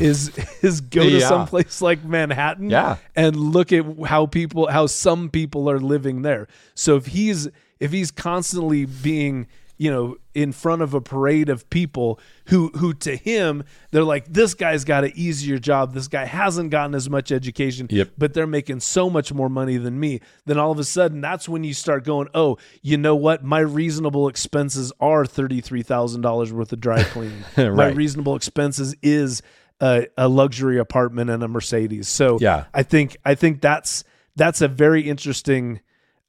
is 0.00 0.30
is 0.62 0.80
go 0.80 1.02
to 1.02 1.08
Yeah. 1.18 1.28
some 1.28 1.46
place 1.46 1.80
like 1.82 2.04
Manhattan 2.04 2.70
Yeah. 2.70 2.96
and 3.14 3.36
look 3.36 3.72
at 3.72 3.84
how 4.06 4.26
people 4.26 4.66
how 4.68 4.86
some 4.86 5.28
people 5.30 5.68
are 5.70 5.80
living 5.80 6.22
there. 6.22 6.48
So 6.74 6.96
if 6.96 7.06
he's 7.06 7.48
if 7.80 7.92
he's 7.92 8.10
constantly 8.10 8.84
being 8.86 9.46
you 9.78 9.90
know 9.90 10.16
in 10.32 10.52
front 10.52 10.80
of 10.80 10.94
a 10.94 11.00
parade 11.02 11.50
of 11.50 11.68
people 11.68 12.18
who 12.46 12.68
who 12.76 12.94
to 12.94 13.14
him 13.14 13.62
they're 13.90 14.02
like 14.02 14.24
this 14.32 14.54
guy's 14.54 14.86
got 14.86 15.04
an 15.04 15.12
easier 15.14 15.58
job 15.58 15.92
this 15.92 16.08
guy 16.08 16.24
hasn't 16.24 16.70
gotten 16.70 16.94
as 16.94 17.10
much 17.10 17.30
education 17.30 17.86
Yep. 17.90 18.12
but 18.16 18.32
they're 18.32 18.46
making 18.46 18.80
so 18.80 19.10
much 19.10 19.34
more 19.34 19.50
money 19.50 19.76
than 19.76 20.00
me 20.00 20.20
then 20.46 20.56
all 20.56 20.70
of 20.72 20.78
a 20.78 20.84
sudden 20.84 21.20
that's 21.20 21.46
when 21.46 21.62
you 21.62 21.74
start 21.74 22.04
going 22.04 22.28
oh 22.32 22.56
you 22.80 22.96
know 22.96 23.14
what 23.14 23.44
my 23.44 23.58
reasonable 23.58 24.28
expenses 24.28 24.94
are 24.98 25.24
$33000 25.24 26.52
worth 26.52 26.72
of 26.72 26.80
dry 26.80 27.02
cleaning 27.12 27.44
my 27.56 27.88
reasonable 27.88 28.34
expenses 28.36 28.94
is 29.02 29.42
a, 29.80 30.06
a 30.16 30.28
luxury 30.28 30.78
apartment 30.78 31.28
and 31.30 31.42
a 31.42 31.48
mercedes 31.48 32.08
so 32.08 32.38
Yeah. 32.40 32.64
I 32.72 32.82
think 32.82 33.16
I 33.24 33.34
think 33.34 33.60
that's 33.60 34.04
that's 34.36 34.60
a 34.60 34.68
very 34.68 35.02
interesting 35.02 35.80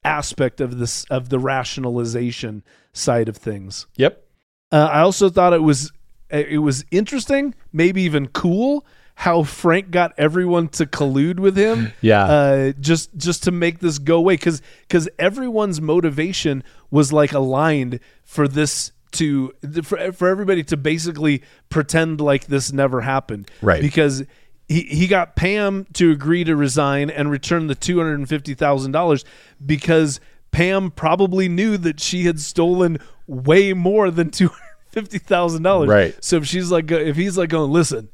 aspect 0.04 0.60
of 0.60 0.78
this 0.78 1.04
of 1.10 1.28
the 1.28 1.38
rationalization 1.38 2.62
side 2.92 3.28
of 3.28 3.36
things. 3.36 3.86
Yep. 3.96 4.24
Uh, 4.70 4.88
I 4.92 5.00
also 5.00 5.28
thought 5.28 5.52
it 5.52 5.62
was 5.62 5.92
it 6.30 6.60
was 6.60 6.84
interesting, 6.90 7.54
maybe 7.72 8.02
even 8.02 8.28
cool, 8.28 8.86
how 9.14 9.42
Frank 9.42 9.90
got 9.90 10.12
everyone 10.18 10.68
to 10.68 10.84
collude 10.86 11.40
with 11.40 11.56
him. 11.56 11.92
Yeah. 12.00 12.24
uh, 12.24 12.72
just 12.78 13.16
just 13.16 13.44
to 13.44 13.50
make 13.50 13.78
this 13.80 13.98
go 13.98 14.18
away 14.18 14.34
because 14.34 14.62
because 14.82 15.08
everyone's 15.18 15.80
motivation 15.80 16.62
was 16.90 17.12
like 17.12 17.32
aligned 17.32 18.00
for 18.24 18.46
this 18.46 18.92
to 19.12 19.52
for, 19.82 20.12
for 20.12 20.28
everybody 20.28 20.62
to 20.64 20.76
basically 20.76 21.42
pretend 21.68 22.20
like 22.20 22.46
this 22.46 22.72
never 22.72 23.00
happened. 23.00 23.50
Right. 23.62 23.80
Because 23.80 24.24
he, 24.68 24.82
he 24.82 25.06
got 25.06 25.34
Pam 25.36 25.86
to 25.94 26.10
agree 26.10 26.44
to 26.44 26.54
resign 26.54 27.10
and 27.10 27.30
return 27.30 27.66
the 27.66 27.74
two 27.74 27.98
hundred 27.98 28.14
and 28.14 28.28
fifty 28.28 28.54
thousand 28.54 28.92
dollars 28.92 29.24
because 29.64 30.20
Pam 30.50 30.90
probably 30.90 31.48
knew 31.48 31.76
that 31.78 32.00
she 32.00 32.24
had 32.24 32.40
stolen 32.40 32.98
way 33.26 33.72
more 33.72 34.10
than 34.10 34.30
two 34.30 34.48
hundred 34.48 34.76
fifty 34.90 35.18
thousand 35.18 35.62
dollars. 35.62 35.88
Right. 35.88 36.24
So 36.24 36.36
if 36.36 36.46
she's 36.46 36.70
like, 36.70 36.90
if 36.90 37.16
he's 37.16 37.38
like 37.38 37.50
going, 37.50 37.70
listen, 37.70 38.10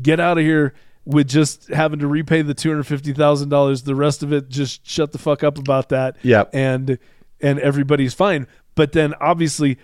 get 0.00 0.20
out 0.20 0.38
of 0.38 0.44
here 0.44 0.74
with 1.04 1.28
just 1.28 1.68
having 1.68 1.98
to 1.98 2.06
repay 2.06 2.42
the 2.42 2.54
two 2.54 2.70
hundred 2.70 2.84
fifty 2.84 3.12
thousand 3.12 3.48
dollars. 3.48 3.82
The 3.82 3.94
rest 3.94 4.22
of 4.22 4.32
it, 4.32 4.48
just 4.48 4.86
shut 4.86 5.12
the 5.12 5.18
fuck 5.18 5.42
up 5.44 5.58
about 5.58 5.88
that. 5.90 6.16
yeah 6.22 6.44
And 6.52 6.98
and 7.40 7.58
everybody's 7.58 8.14
fine. 8.14 8.46
But 8.74 8.92
then 8.92 9.14
obviously, 9.20 9.78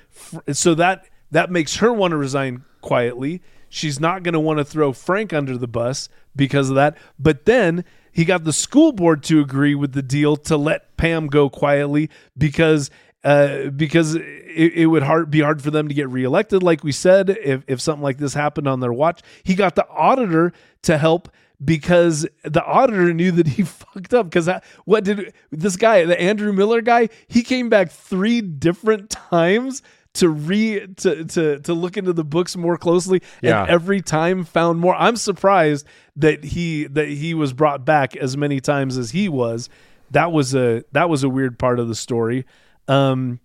so 0.53 0.74
that 0.74 1.07
that 1.30 1.51
makes 1.51 1.76
her 1.76 1.93
want 1.93 2.12
to 2.12 2.16
resign 2.16 2.64
quietly. 2.80 3.43
She's 3.68 4.01
not 4.01 4.22
going 4.22 4.32
to 4.32 4.41
want 4.41 4.59
to 4.59 4.64
throw 4.64 4.93
Frank 4.93 5.32
under 5.32 5.59
the 5.59 5.68
bus 5.68 6.09
because 6.34 6.70
of 6.70 6.76
that. 6.76 6.97
But 7.18 7.45
then 7.45 7.84
he 8.12 8.24
got 8.24 8.45
the 8.45 8.53
school 8.53 8.93
board 8.93 9.22
to 9.24 9.41
agree 9.41 9.74
with 9.74 9.93
the 9.93 10.03
deal 10.03 10.36
to 10.36 10.57
let 10.57 10.97
Pam 10.97 11.26
go 11.26 11.51
quietly 11.51 12.09
because 12.36 12.91
uh, 13.24 13.70
because 13.70 14.14
it, 14.14 14.24
it 14.74 14.86
would 14.86 15.03
hard 15.03 15.30
be 15.30 15.41
hard 15.41 15.61
for 15.61 15.70
them 15.70 15.89
to 15.89 15.95
get 15.95 16.09
reelected. 16.09 16.62
Like 16.62 16.82
we 16.82 16.93
said, 16.93 17.30
if 17.30 17.62
if 17.66 17.80
something 17.80 18.03
like 18.03 18.18
this 18.18 18.34
happened 18.34 18.68
on 18.68 18.80
their 18.80 18.93
watch, 18.93 19.20
he 19.43 19.55
got 19.55 19.74
the 19.74 19.86
auditor 19.89 20.53
to 20.82 20.99
help 20.99 21.28
because 21.64 22.26
the 22.44 22.64
auditor 22.64 23.12
knew 23.12 23.32
that 23.32 23.46
he 23.48 23.62
fucked 23.64 24.14
up. 24.14 24.26
Because 24.30 24.48
what 24.84 25.04
did 25.04 25.32
this 25.50 25.76
guy, 25.76 26.04
the 26.04 26.20
Andrew 26.20 26.52
Miller 26.52 26.80
guy, 26.80 27.09
he 27.26 27.42
came 27.42 27.68
back 27.68 27.90
three 27.90 28.40
different 28.40 29.11
times 29.11 29.82
to 30.14 30.28
re 30.28 30.86
to 30.96 31.24
to 31.26 31.61
to 31.61 31.74
look 31.74 31.96
into 31.96 32.12
the 32.12 32.24
books 32.24 32.56
more 32.56 32.76
closely 32.78 33.20
Yeah. 33.42 33.61
and 33.62 33.70
every 33.70 34.00
time 34.00 34.42
found 34.42 34.80
more 34.80 34.94
i'm 34.96 35.16
surprised 35.16 35.86
that 36.16 36.42
he 36.42 36.86
that 36.86 37.09
he 37.09 37.34
was 37.34 37.52
brought 37.52 37.84
back 37.84 38.16
as 38.16 38.34
many 38.34 38.59
times 38.59 38.96
as 38.96 39.11
he 39.11 39.28
was 39.28 39.68
that 40.11 40.32
was 40.32 40.54
a 40.54 40.82
that 40.92 41.11
was 41.11 41.22
a 41.24 41.28
weird 41.28 41.59
part 41.59 41.78
of 41.78 41.88
the 41.88 41.94
story 41.94 42.46
um 42.88 43.38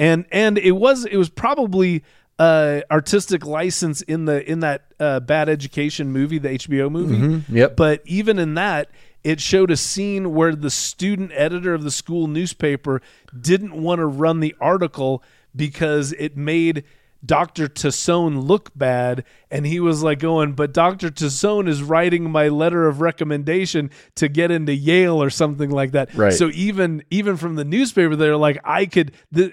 and 0.00 0.26
and 0.32 0.58
it 0.58 0.72
was 0.72 1.04
it 1.06 1.16
was 1.16 1.30
probably 1.30 2.02
uh 2.38 2.80
artistic 2.90 3.44
license 3.44 4.00
in 4.02 4.24
the 4.26 4.48
in 4.50 4.60
that 4.60 4.82
uh 5.00 5.18
bad 5.20 5.48
education 5.48 6.12
movie 6.12 6.38
the 6.38 6.50
hbo 6.50 6.90
movie 6.90 7.42
Yep. 7.48 7.76
but 7.76 8.00
even 8.04 8.38
in 8.38 8.54
that, 8.54 8.90
it 9.24 9.40
showed 9.40 9.70
a 9.72 9.76
scene 9.76 10.32
where 10.34 10.54
the 10.54 10.70
student 10.70 11.32
editor 11.34 11.74
of 11.74 11.82
the 11.82 11.90
school 11.90 12.28
newspaper 12.28 13.02
didn't 13.38 13.74
want 13.74 13.98
to 13.98 14.06
run 14.06 14.38
the 14.40 14.54
article 14.60 15.22
because 15.56 16.12
it 16.12 16.36
made 16.36 16.84
Dr. 17.26 17.66
Tassone 17.66 18.46
look 18.46 18.70
bad. 18.76 19.24
And 19.50 19.66
he 19.66 19.80
was 19.80 20.04
like 20.04 20.20
going, 20.20 20.52
but 20.52 20.72
Dr. 20.72 21.10
Tassone 21.10 21.66
is 21.68 21.82
writing 21.82 22.30
my 22.30 22.46
letter 22.46 22.86
of 22.86 23.00
recommendation 23.00 23.90
to 24.14 24.28
get 24.28 24.52
into 24.52 24.72
Yale 24.72 25.20
or 25.20 25.28
something 25.28 25.68
like 25.68 25.90
that. 25.92 26.14
Right. 26.14 26.32
So 26.32 26.48
even 26.54 27.02
even 27.10 27.36
from 27.36 27.56
the 27.56 27.64
newspaper, 27.64 28.14
they're 28.14 28.36
like, 28.36 28.60
I 28.62 28.86
could 28.86 29.10
the 29.32 29.52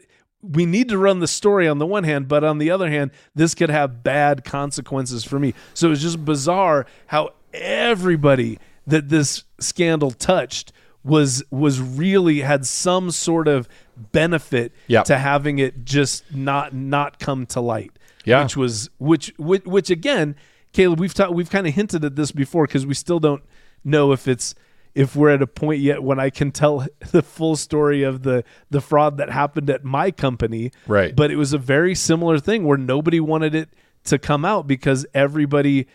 we 0.52 0.66
need 0.66 0.90
to 0.90 0.98
run 0.98 1.20
the 1.20 1.28
story 1.28 1.68
on 1.68 1.78
the 1.80 1.86
one 1.86 2.04
hand, 2.04 2.28
but 2.28 2.44
on 2.44 2.58
the 2.58 2.70
other 2.72 2.90
hand, 2.90 3.12
this 3.34 3.56
could 3.56 3.70
have 3.70 4.04
bad 4.04 4.44
consequences 4.44 5.24
for 5.24 5.40
me. 5.40 5.54
So 5.74 5.92
it's 5.92 6.02
just 6.02 6.24
bizarre 6.24 6.86
how 7.08 7.32
everybody 7.54 8.60
that 8.88 9.10
this 9.10 9.44
scandal 9.60 10.12
touched 10.12 10.72
was 11.04 11.44
was 11.52 11.80
really 11.80 12.42
had 12.42 12.66
some 12.66 13.12
sort 13.12 13.48
of 13.48 13.68
benefit 14.12 14.72
Yep. 14.88 15.06
to 15.06 15.18
having 15.18 15.60
it 15.60 15.86
just 15.86 16.34
not 16.34 16.74
not 16.74 17.20
come 17.20 17.46
to 17.48 17.62
light. 17.62 17.92
Yeah. 18.26 18.44
Which 18.44 18.58
was 18.58 18.90
which 18.98 19.34
which, 19.38 19.64
which 19.66 19.90
again, 19.90 20.36
Caleb, 20.74 21.00
we've 21.00 21.14
we've 21.32 21.50
kind 21.50 21.68
of 21.68 21.74
hinted 21.76 22.04
at 22.04 22.16
this 22.16 22.32
before 22.32 22.66
because 22.66 22.86
we 22.86 22.96
still 22.96 23.20
don't 23.20 23.44
know 23.84 24.12
if 24.12 24.28
it's 24.28 24.56
if 24.96 25.16
we're 25.16 25.30
at 25.30 25.42
a 25.42 25.48
point 25.48 25.82
yet 25.82 26.02
when 26.02 26.20
I 26.20 26.30
can 26.30 26.52
tell 26.52 26.88
the 27.12 27.22
full 27.22 27.56
story 27.58 28.02
of 28.04 28.24
the 28.24 28.44
the 28.72 28.82
fraud 28.82 29.18
that 29.18 29.30
happened 29.30 29.70
at 29.70 29.84
my 29.84 30.10
company. 30.10 30.72
Right. 30.88 31.16
But 31.16 31.30
it 31.32 31.36
was 31.36 31.54
a 31.54 31.58
very 31.58 31.94
similar 31.94 32.40
thing 32.40 32.64
where 32.66 32.78
nobody 32.78 33.20
wanted 33.20 33.54
it 33.54 33.70
to 34.06 34.18
come 34.18 34.46
out 34.46 34.66
because 34.68 35.06
everybody 35.14 35.88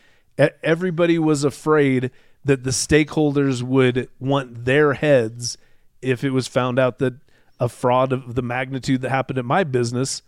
everybody 0.62 1.18
was 1.18 1.44
afraid 1.44 2.10
that 2.44 2.64
the 2.64 2.70
stakeholders 2.70 3.62
would 3.62 4.08
want 4.18 4.64
their 4.64 4.94
heads 4.94 5.58
if 6.00 6.24
it 6.24 6.30
was 6.30 6.46
found 6.48 6.78
out 6.78 6.98
that 6.98 7.14
a 7.58 7.68
fraud 7.68 8.12
of 8.12 8.34
the 8.34 8.42
magnitude 8.42 9.02
that 9.02 9.10
happened 9.10 9.38
at 9.38 9.44
my 9.44 9.62
business 9.64 10.22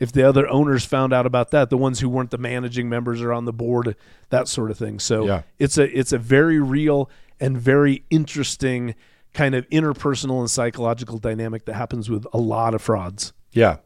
if 0.00 0.12
the 0.12 0.22
other 0.26 0.48
owners 0.48 0.84
found 0.86 1.12
out 1.12 1.26
about 1.26 1.50
that 1.50 1.68
the 1.68 1.76
ones 1.76 2.00
who 2.00 2.08
weren't 2.08 2.30
the 2.30 2.38
managing 2.38 2.88
members 2.88 3.20
or 3.20 3.32
on 3.32 3.44
the 3.44 3.52
board 3.52 3.94
that 4.30 4.48
sort 4.48 4.70
of 4.70 4.78
thing 4.78 4.98
so 4.98 5.26
Yeah. 5.26 5.42
it's 5.58 5.76
a 5.76 5.98
it's 5.98 6.12
a 6.12 6.18
very 6.18 6.58
real 6.58 7.10
and 7.40 7.58
very 7.58 8.04
interesting 8.10 8.94
kind 9.34 9.54
of 9.54 9.68
interpersonal 9.68 10.40
and 10.40 10.50
psychological 10.50 11.18
dynamic 11.18 11.64
that 11.66 11.74
happens 11.74 12.08
with 12.08 12.26
a 12.32 12.38
lot 12.38 12.74
of 12.74 12.82
frauds 12.82 13.32
Yeah. 13.52 13.76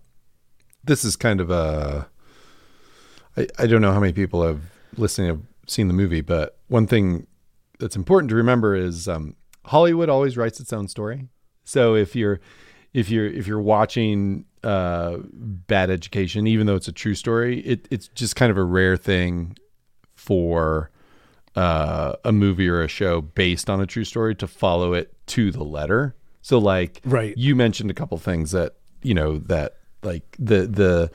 This 0.84 1.04
is 1.04 1.16
kind 1.16 1.40
of 1.40 1.50
a. 1.50 2.08
I, 3.36 3.46
I 3.58 3.66
don't 3.66 3.80
know 3.80 3.92
how 3.92 4.00
many 4.00 4.12
people 4.12 4.44
have 4.44 4.60
listening 4.96 5.28
have 5.28 5.40
seen 5.66 5.88
the 5.88 5.94
movie, 5.94 6.20
but 6.20 6.58
one 6.68 6.86
thing 6.86 7.26
that's 7.78 7.96
important 7.96 8.30
to 8.30 8.34
remember 8.34 8.74
is 8.74 9.08
um, 9.08 9.36
Hollywood 9.66 10.08
always 10.08 10.36
writes 10.36 10.60
its 10.60 10.72
own 10.72 10.88
story. 10.88 11.28
So 11.64 11.94
if 11.94 12.16
you're 12.16 12.40
if 12.92 13.10
you're 13.10 13.26
if 13.26 13.46
you're 13.46 13.60
watching 13.60 14.44
uh, 14.64 15.18
Bad 15.22 15.88
Education, 15.88 16.46
even 16.46 16.66
though 16.66 16.76
it's 16.76 16.88
a 16.88 16.92
true 16.92 17.14
story, 17.14 17.60
it, 17.60 17.86
it's 17.90 18.08
just 18.08 18.36
kind 18.36 18.50
of 18.50 18.58
a 18.58 18.64
rare 18.64 18.96
thing 18.96 19.56
for 20.14 20.90
uh, 21.56 22.14
a 22.24 22.32
movie 22.32 22.68
or 22.68 22.82
a 22.82 22.88
show 22.88 23.20
based 23.20 23.68
on 23.68 23.80
a 23.80 23.86
true 23.86 24.04
story 24.04 24.34
to 24.36 24.46
follow 24.46 24.92
it 24.94 25.12
to 25.26 25.50
the 25.50 25.62
letter. 25.64 26.14
So 26.40 26.58
like 26.58 27.00
Right. 27.04 27.36
you 27.36 27.54
mentioned 27.54 27.90
a 27.90 27.94
couple 27.94 28.16
things 28.18 28.50
that 28.52 28.74
you 29.02 29.14
know 29.14 29.38
that 29.38 29.76
like 30.02 30.24
the 30.38 30.66
the 30.66 31.10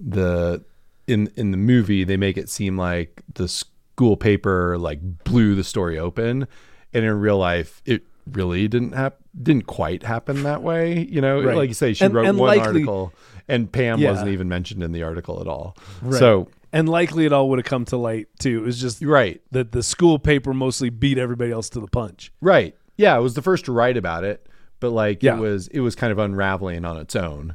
the 0.00 0.64
in 1.06 1.30
in 1.36 1.50
the 1.50 1.56
movie 1.56 2.04
they 2.04 2.16
make 2.16 2.36
it 2.36 2.48
seem 2.48 2.76
like 2.76 3.22
the 3.34 3.48
school 3.48 4.16
paper 4.16 4.76
like 4.78 5.00
blew 5.24 5.54
the 5.54 5.64
story 5.64 5.98
open 5.98 6.46
and 6.92 7.04
in 7.04 7.12
real 7.20 7.38
life 7.38 7.82
it 7.86 8.02
really 8.32 8.68
didn't 8.68 8.92
hap- 8.92 9.18
didn't 9.42 9.66
quite 9.66 10.02
happen 10.02 10.42
that 10.42 10.62
way 10.62 11.06
you 11.10 11.20
know 11.20 11.42
Right. 11.42 11.56
like 11.56 11.68
you 11.68 11.74
say 11.74 11.94
she 11.94 12.04
And- 12.04 12.14
wrote 12.14 12.26
and 12.26 12.38
one 12.38 12.48
likely- 12.48 12.66
article 12.66 13.12
and 13.48 13.72
Pam 13.72 13.98
Yeah. 14.00 14.10
wasn't 14.10 14.28
even 14.28 14.48
mentioned 14.48 14.82
in 14.82 14.92
the 14.92 15.02
article 15.02 15.40
at 15.40 15.46
all 15.48 15.76
Right. 16.02 16.18
so 16.18 16.48
and 16.72 16.88
likely 16.88 17.24
it 17.26 17.32
all 17.32 17.48
would 17.48 17.58
have 17.58 17.66
come 17.66 17.84
to 17.84 17.96
light 17.96 18.26
too 18.38 18.58
it 18.58 18.64
was 18.66 18.80
just 18.80 19.02
right 19.02 19.40
that 19.50 19.72
the 19.72 19.82
school 19.82 20.18
paper 20.18 20.52
mostly 20.52 20.90
beat 20.90 21.18
everybody 21.18 21.50
else 21.50 21.68
to 21.70 21.80
the 21.80 21.86
punch 21.88 22.32
Right. 22.40 22.74
Yeah, 22.96 23.16
it 23.16 23.20
was 23.20 23.34
the 23.34 23.42
first 23.42 23.66
to 23.66 23.72
write 23.72 23.96
about 23.96 24.24
it, 24.24 24.46
but 24.80 24.90
like 24.90 25.22
Yeah. 25.22 25.36
it 25.36 25.40
was 25.40 25.68
it 25.68 25.80
was 25.80 25.94
kind 25.94 26.10
of 26.10 26.18
unraveling 26.18 26.84
on 26.84 26.96
its 26.98 27.14
own. 27.14 27.54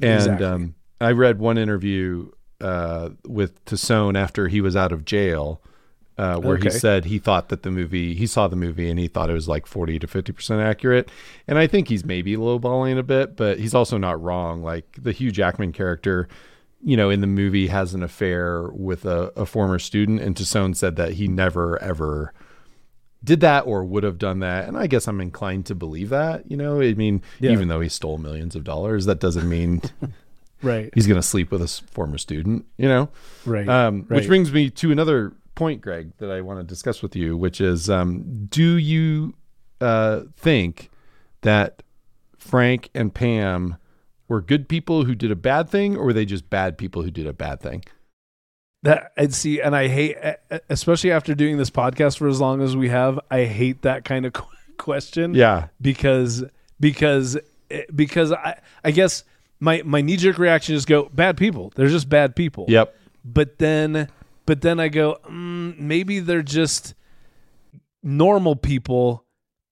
And 0.00 0.14
Exactly. 0.14 0.46
um, 0.46 0.74
I 1.00 1.10
read 1.12 1.38
one 1.38 1.58
interview 1.58 2.30
uh, 2.60 3.10
with 3.26 3.62
Tassone 3.66 4.16
after 4.16 4.48
he 4.48 4.60
was 4.62 4.74
out 4.74 4.90
of 4.92 5.04
jail, 5.04 5.60
uh, 6.16 6.38
where 6.38 6.56
he 6.56 6.70
said 6.70 7.04
he 7.04 7.18
thought 7.18 7.48
that 7.50 7.64
the 7.64 7.70
movie 7.70 8.14
he 8.14 8.26
saw 8.26 8.48
the 8.48 8.56
movie 8.56 8.88
and 8.88 8.98
he 8.98 9.08
thought 9.08 9.28
it 9.28 9.34
was 9.34 9.46
like 9.48 9.66
forty 9.66 9.98
to 9.98 10.06
fifty 10.06 10.32
percent 10.32 10.60
accurate. 10.62 11.10
And 11.46 11.58
I 11.58 11.66
think 11.66 11.88
he's 11.88 12.04
maybe 12.04 12.34
lowballing 12.36 12.96
a 12.98 13.02
bit, 13.02 13.36
but 13.36 13.58
he's 13.58 13.74
also 13.74 13.98
not 13.98 14.22
wrong. 14.22 14.62
Like 14.62 14.96
the 15.02 15.12
Hugh 15.12 15.30
Jackman 15.32 15.72
character. 15.72 16.28
You 16.84 16.96
know, 16.96 17.10
in 17.10 17.20
the 17.20 17.26
movie, 17.28 17.68
has 17.68 17.94
an 17.94 18.02
affair 18.02 18.68
with 18.72 19.04
a, 19.04 19.32
a 19.36 19.46
former 19.46 19.78
student, 19.78 20.20
and 20.20 20.34
Tassone 20.34 20.74
said 20.74 20.96
that 20.96 21.12
he 21.12 21.28
never 21.28 21.80
ever 21.82 22.32
did 23.24 23.38
that 23.40 23.60
or 23.66 23.84
would 23.84 24.02
have 24.02 24.18
done 24.18 24.40
that. 24.40 24.66
And 24.66 24.76
I 24.76 24.88
guess 24.88 25.06
I'm 25.06 25.20
inclined 25.20 25.66
to 25.66 25.76
believe 25.76 26.08
that. 26.08 26.50
You 26.50 26.56
know, 26.56 26.80
I 26.80 26.94
mean, 26.94 27.22
Yeah. 27.38 27.52
even 27.52 27.68
though 27.68 27.80
he 27.80 27.88
stole 27.88 28.18
millions 28.18 28.56
of 28.56 28.64
dollars, 28.64 29.06
that 29.06 29.20
doesn't 29.20 29.48
mean 29.48 29.80
right 30.62 30.90
he's 30.92 31.06
going 31.06 31.20
to 31.20 31.26
sleep 31.26 31.52
with 31.52 31.62
a 31.62 31.68
former 31.68 32.18
student, 32.18 32.66
you 32.78 32.88
know? 32.88 33.08
right 33.46 33.68
Um, 33.68 34.06
right. 34.08 34.16
Which 34.16 34.26
brings 34.26 34.50
me 34.52 34.70
to 34.70 34.90
another 34.90 35.32
point, 35.54 35.80
Greg, 35.82 36.10
that 36.18 36.32
I 36.32 36.40
want 36.40 36.58
to 36.58 36.64
discuss 36.64 37.00
with 37.00 37.14
you, 37.14 37.36
which 37.36 37.60
is 37.60 37.88
um, 37.88 38.46
do 38.50 38.76
you 38.76 39.34
uh, 39.80 40.22
think 40.36 40.90
that 41.42 41.84
Frank 42.38 42.90
and 42.92 43.14
Pam 43.14 43.76
were 44.32 44.40
good 44.40 44.66
people 44.68 45.04
who 45.04 45.14
did 45.14 45.30
a 45.30 45.36
bad 45.36 45.68
thing, 45.68 45.96
or 45.96 46.06
were 46.06 46.12
they 46.12 46.24
just 46.24 46.48
bad 46.48 46.78
people 46.78 47.02
who 47.02 47.10
did 47.10 47.26
a 47.26 47.32
bad 47.34 47.60
thing? 47.60 47.84
That 48.82 49.12
and 49.16 49.32
see, 49.32 49.60
and 49.60 49.76
I 49.76 49.88
hate, 49.88 50.16
especially 50.68 51.12
after 51.12 51.34
doing 51.34 51.58
this 51.58 51.70
podcast 51.70 52.16
for 52.16 52.26
as 52.26 52.40
long 52.40 52.62
as 52.62 52.74
we 52.76 52.88
have, 52.88 53.20
I 53.30 53.44
hate 53.44 53.82
that 53.82 54.04
kind 54.04 54.26
of 54.26 54.32
question. 54.78 55.34
Yeah. 55.34 55.68
because 55.80 56.42
because 56.80 57.36
because 57.94 58.32
I 58.32 58.58
I 58.82 58.90
guess 58.90 59.24
my 59.60 59.82
my 59.84 60.00
knee 60.00 60.16
jerk 60.16 60.38
reaction 60.38 60.74
is 60.74 60.84
go 60.86 61.10
bad 61.12 61.36
people. 61.36 61.72
They're 61.76 61.88
just 61.88 62.08
bad 62.08 62.34
people. 62.34 62.64
Yep. 62.68 62.96
But 63.24 63.58
then 63.58 64.08
but 64.46 64.62
then 64.62 64.80
I 64.80 64.88
go 64.88 65.18
mm, 65.28 65.78
maybe 65.78 66.18
they're 66.18 66.42
just 66.42 66.94
normal 68.02 68.56
people 68.56 69.24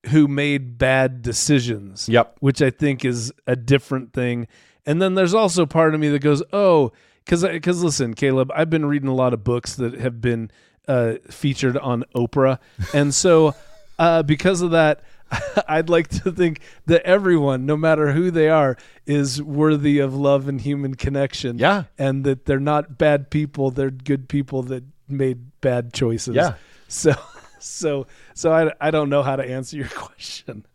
who 0.09 0.27
made 0.27 0.79
bad 0.79 1.23
decisions 1.23 2.09
Yep. 2.09 2.37
which 2.41 2.63
I 2.63 2.71
think 2.71 3.05
is 3.05 3.33
a 3.47 3.55
different 3.57 4.13
thing. 4.13 4.49
And 4.87 5.01
then 5.01 5.15
there's 5.15 5.35
also 5.35 5.67
part 5.67 5.95
of 5.95 6.01
me 6.01 6.09
that 6.09 6.21
goes, 6.21 6.43
oh, 6.53 6.93
because 7.25 7.43
because 7.43 7.83
listen, 7.85 8.15
Caleb, 8.15 8.51
I've 8.55 8.71
been 8.71 8.87
reading 8.87 9.09
a 9.09 9.15
lot 9.15 9.35
of 9.35 9.45
books 9.45 9.75
that 9.75 9.95
have 9.95 10.21
been 10.21 10.51
uh, 10.89 11.15
featured 11.29 11.77
on 11.77 12.05
Oprah, 12.17 12.59
and 12.95 13.15
so 13.15 13.55
uh, 13.99 14.23
because 14.23 14.63
of 14.63 14.71
that. 14.73 15.03
I'd 15.69 15.89
like 15.89 16.09
to 16.09 16.33
think 16.33 16.59
that 16.87 17.03
everyone, 17.07 17.65
no 17.65 17.77
matter 17.77 18.11
who 18.11 18.33
they 18.33 18.49
are, 18.49 18.77
is 19.07 19.41
worthy 19.41 20.01
of 20.01 20.13
love 20.13 20.49
and 20.49 20.61
human 20.61 20.97
connection. 20.97 21.57
Yeah. 21.57 21.85
And 21.97 22.25
that 22.25 22.47
they're 22.47 22.59
not 22.59 22.99
bad 22.99 23.31
people, 23.31 23.71
they're 23.71 23.93
good 23.93 24.29
people 24.29 24.65
that 24.65 24.83
made 25.09 25.61
bad 25.61 25.93
choices. 25.93 26.35
Yeah. 26.35 26.55
So 26.89 27.15
so 27.61 28.07
so 28.35 28.53
I, 28.53 28.73
I 28.81 28.91
don't 28.91 29.09
know 29.11 29.23
how 29.23 29.37
to 29.37 29.45
answer 29.45 29.77
your 29.77 29.89
question. 29.95 30.67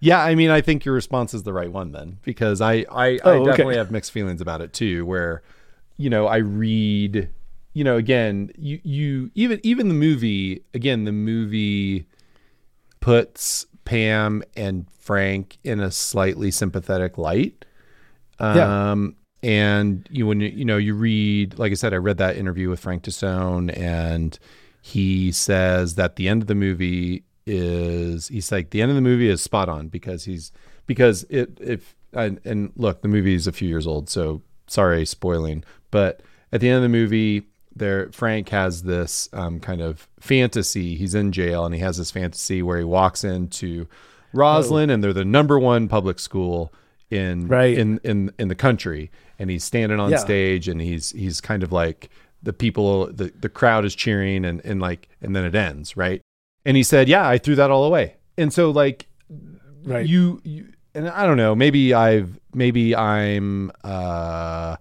Yeah, 0.00 0.22
I 0.22 0.34
mean, 0.34 0.50
I 0.50 0.60
think 0.60 0.84
your 0.84 0.94
response 0.94 1.34
is 1.34 1.42
the 1.42 1.52
right 1.52 1.70
one 1.70 1.92
then, 1.92 2.18
because 2.22 2.60
I 2.60 2.84
I, 2.90 3.20
I 3.24 3.38
Oh, 3.38 3.42
okay. 3.50 3.50
definitely 3.50 3.76
have 3.76 3.90
mixed 3.90 4.12
feelings 4.12 4.40
about 4.40 4.60
it 4.60 4.72
too. 4.72 5.04
Where, 5.06 5.42
you 5.96 6.10
know, 6.10 6.26
I 6.26 6.38
read, 6.38 7.28
you 7.74 7.84
know, 7.84 7.96
again, 7.96 8.50
you 8.56 8.80
you 8.82 9.30
even 9.34 9.60
even 9.62 9.88
the 9.88 9.94
movie 9.94 10.64
again, 10.74 11.04
the 11.04 11.12
movie 11.12 12.06
puts 13.00 13.66
Pam 13.84 14.42
and 14.56 14.86
Frank 14.98 15.58
in 15.64 15.80
a 15.80 15.90
slightly 15.90 16.50
sympathetic 16.50 17.18
light, 17.18 17.64
Yeah. 18.52 18.90
Um, 18.92 19.16
and 19.42 20.06
you 20.10 20.26
when 20.26 20.40
you, 20.40 20.48
you 20.48 20.64
know 20.64 20.76
you 20.76 20.94
read, 20.94 21.58
like 21.58 21.72
I 21.72 21.74
said, 21.74 21.94
I 21.94 21.96
read 21.96 22.18
that 22.18 22.36
interview 22.36 22.68
with 22.68 22.80
Frank 22.80 23.04
Tassone, 23.04 23.76
and 23.76 24.38
he 24.80 25.30
says 25.32 25.94
that 25.96 26.16
the 26.16 26.28
end 26.28 26.42
of 26.42 26.48
the 26.48 26.54
movie 26.54 27.24
is 27.46 28.28
he's 28.28 28.52
like 28.52 28.70
the 28.70 28.80
end 28.82 28.90
of 28.90 28.94
the 28.94 29.00
movie 29.02 29.28
is 29.28 29.42
spot 29.42 29.68
on 29.68 29.88
because 29.88 30.24
he's 30.24 30.52
because 30.86 31.24
it 31.30 31.58
if 31.60 31.94
and, 32.12 32.40
and 32.44 32.72
look 32.76 33.02
the 33.02 33.08
movie 33.08 33.34
is 33.34 33.46
a 33.46 33.52
few 33.52 33.68
years 33.68 33.86
old, 33.86 34.08
so 34.08 34.42
sorry 34.66 35.04
spoiling, 35.06 35.64
but 35.90 36.22
at 36.52 36.60
the 36.60 36.68
end 36.68 36.76
of 36.76 36.82
the 36.82 36.88
movie 36.88 37.44
there 37.74 38.10
Frank 38.12 38.48
has 38.48 38.82
this 38.82 39.28
um, 39.32 39.60
kind 39.60 39.80
of 39.80 40.08
fantasy. 40.18 40.96
He's 40.96 41.14
in 41.14 41.30
jail 41.32 41.64
and 41.64 41.74
he 41.74 41.80
has 41.80 41.98
this 41.98 42.10
fantasy 42.10 42.62
where 42.62 42.78
he 42.78 42.84
walks 42.84 43.22
into 43.24 43.86
Roslyn 44.32 44.90
and 44.90 45.02
they're 45.02 45.12
the 45.12 45.24
number 45.24 45.58
one 45.58 45.88
public 45.88 46.18
school 46.18 46.72
in 47.10 47.48
Right. 47.48 47.76
in 47.78 47.98
in 48.04 48.32
in 48.38 48.48
the 48.48 48.54
country 48.54 49.10
and 49.38 49.50
he's 49.50 49.64
standing 49.64 49.98
on 50.00 50.10
Yeah. 50.10 50.18
stage 50.18 50.68
and 50.68 50.80
he's 50.80 51.10
he's 51.10 51.40
kind 51.40 51.62
of 51.62 51.72
like 51.72 52.10
the 52.42 52.52
people 52.52 53.06
the 53.12 53.32
the 53.38 53.48
crowd 53.48 53.84
is 53.84 53.94
cheering 53.94 54.44
and 54.44 54.60
and 54.64 54.80
like 54.80 55.08
and 55.20 55.34
then 55.36 55.44
it 55.44 55.54
ends 55.54 55.96
right 55.96 56.20
and 56.64 56.76
he 56.76 56.82
said 56.82 57.08
yeah 57.08 57.28
i 57.28 57.36
threw 57.38 57.54
that 57.54 57.70
all 57.70 57.84
away 57.84 58.14
and 58.38 58.52
so 58.52 58.70
like 58.70 59.06
Right. 59.82 60.06
you, 60.06 60.40
you 60.44 60.72
and 60.94 61.08
i 61.08 61.24
don't 61.26 61.36
know 61.38 61.54
maybe 61.54 61.94
i've 61.94 62.38
maybe 62.52 62.94
i'm 62.94 63.70
uh 63.82 64.76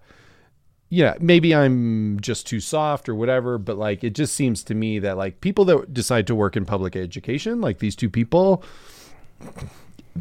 yeah 0.90 1.14
maybe 1.22 1.56
i'm 1.56 2.20
just 2.20 2.48
too 2.48 2.60
soft 2.60 3.08
or 3.08 3.16
whatever 3.16 3.58
but 3.58 3.78
like 3.78 4.04
it 4.04 4.10
just 4.14 4.36
seems 4.36 4.62
to 4.66 4.76
me 4.76 5.00
that 5.00 5.16
like 5.18 5.40
people 5.40 5.64
that 5.66 5.94
decide 5.94 6.28
to 6.28 6.36
work 6.36 6.58
in 6.58 6.66
public 6.66 6.96
education 6.98 7.62
like 7.62 7.80
these 7.80 7.96
two 7.96 8.10
people 8.10 8.62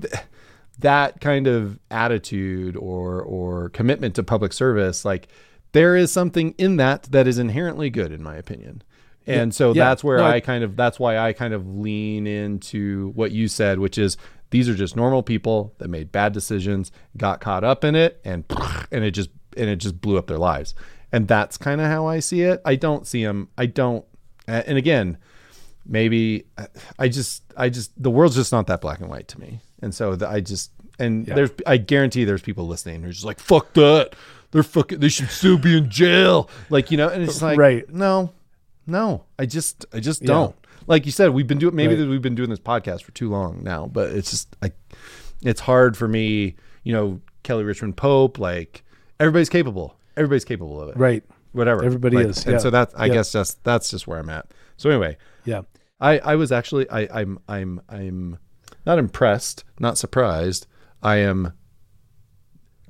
th- 0.01 0.15
that 0.79 1.21
kind 1.21 1.47
of 1.49 1.79
attitude 1.91 2.77
or 2.77 3.21
or 3.23 3.69
commitment 3.71 4.15
to 4.15 4.23
public 4.23 4.53
service 4.53 5.05
like 5.05 5.27
there 5.73 5.97
is 5.97 6.11
something 6.13 6.55
in 6.59 6.77
that 6.77 7.05
that 7.05 7.27
is 7.27 7.39
inherently 7.39 7.91
good 7.91 8.13
in 8.13 8.23
my 8.23 8.37
opinion 8.37 8.83
and 9.27 9.55
so 9.55 9.73
Yeah. 9.75 9.85
that's 9.85 10.03
where 10.03 10.19
No, 10.19 10.25
I- 10.25 10.35
I 10.37 10.41
kind 10.41 10.65
of 10.65 10.77
that's 10.77 10.99
why 10.99 11.19
I 11.19 11.33
kind 11.33 11.53
of 11.55 11.67
lean 11.69 12.27
into 12.27 13.11
what 13.15 13.31
you 13.33 13.49
said 13.49 13.79
which 13.79 13.99
is 13.99 14.17
these 14.51 14.69
are 14.69 14.75
just 14.75 14.97
normal 14.97 15.23
people 15.23 15.75
that 15.79 15.89
made 15.89 16.11
bad 16.11 16.33
decisions 16.33 16.91
got 17.17 17.41
caught 17.41 17.65
up 17.65 17.85
in 17.85 17.95
it 17.95 18.21
and 18.25 18.45
and 18.93 19.05
it 19.05 19.11
just 19.13 19.31
and 19.57 19.69
it 19.69 19.77
just 19.77 20.01
blew 20.01 20.17
up 20.19 20.27
their 20.27 20.39
lives 20.39 20.75
and 21.13 21.27
that's 21.29 21.57
kind 21.59 21.81
of 21.81 21.87
how 21.89 22.07
I 22.07 22.21
see 22.21 22.43
it 22.43 22.61
I 22.65 22.75
don't 22.77 23.07
see 23.07 23.25
them 23.25 23.49
I 23.59 23.67
don't 23.67 24.05
and 24.47 24.79
again 24.79 25.19
maybe 25.87 26.45
I 26.99 27.09
just 27.09 27.43
I 27.57 27.69
just 27.69 27.91
the 28.03 28.11
world's 28.11 28.37
just 28.37 28.53
not 28.53 28.67
that 28.69 28.81
black 28.81 29.01
and 29.01 29.09
white 29.09 29.29
to 29.29 29.41
me. 29.41 29.61
And 29.81 29.95
so 29.95 30.17
the, 30.17 30.29
I 30.29 30.41
just 30.41 30.71
and 30.99 31.27
Yeah. 31.27 31.35
there's 31.35 31.51
I 31.67 31.77
guarantee 31.77 32.25
there's 32.25 32.43
people 32.43 32.67
listening 32.67 33.03
who's 33.03 33.17
just 33.17 33.27
like 33.27 33.41
fuck 33.41 33.73
that. 33.75 34.15
They're 34.51 34.63
fucking 34.63 35.01
they 35.01 35.09
should 35.09 35.31
still 35.31 35.59
be 35.59 35.77
in 35.77 35.91
jail. 35.91 36.49
Like, 36.71 36.91
you 36.91 36.97
know, 36.97 37.09
and 37.09 37.23
it's 37.23 37.43
like 37.43 37.59
Right. 37.59 37.89
no. 37.93 38.33
No. 38.87 39.25
I 39.39 39.47
just 39.47 39.85
I 39.93 40.01
just 40.01 40.23
Yeah. 40.23 40.29
don't. 40.29 40.57
Like 40.87 41.05
you 41.05 41.13
said, 41.13 41.31
we've 41.31 41.47
been 41.47 41.59
doing 41.59 41.75
maybe 41.75 41.95
Right. 41.97 42.09
we've 42.09 42.23
been 42.23 42.35
doing 42.35 42.49
this 42.51 42.59
podcast 42.59 43.03
for 43.03 43.13
too 43.13 43.29
long 43.29 43.63
now, 43.63 43.87
but 43.87 44.11
it's 44.13 44.31
just 44.31 44.57
I 44.63 44.73
it's 45.43 45.61
hard 45.61 45.97
for 45.97 46.09
me, 46.09 46.57
you 46.83 46.93
know, 46.93 47.21
Kelly 47.43 47.65
Richmond 47.65 47.97
Pope, 47.97 48.39
like 48.39 48.83
everybody's 49.21 49.51
capable. 49.51 49.97
Everybody's 50.17 50.45
capable 50.47 50.81
of 50.81 50.89
it. 50.89 50.97
Right. 50.97 51.23
Whatever. 51.53 51.85
Everybody 51.85 52.17
Like, 52.17 52.27
is, 52.29 52.45
And 52.45 52.55
yeah. 52.55 52.59
so 52.59 52.71
that's 52.71 52.95
I 52.95 53.07
Yeah. 53.07 53.15
guess 53.15 53.33
just 53.33 53.63
that's 53.65 53.91
just 53.91 54.07
where 54.07 54.19
I'm 54.19 54.31
at. 54.31 54.47
So 54.79 54.89
anyway, 54.91 55.19
Yeah. 55.45 55.63
I, 56.01 56.19
I 56.21 56.35
was 56.37 56.53
actually 56.53 56.89
I, 56.91 57.07
I'm 57.13 57.39
I'm 57.49 57.81
I'm 57.89 58.39
not 58.87 58.99
impressed, 58.99 59.65
not 59.79 59.99
surprised. 59.99 60.67
I 61.03 61.17
am 61.17 61.53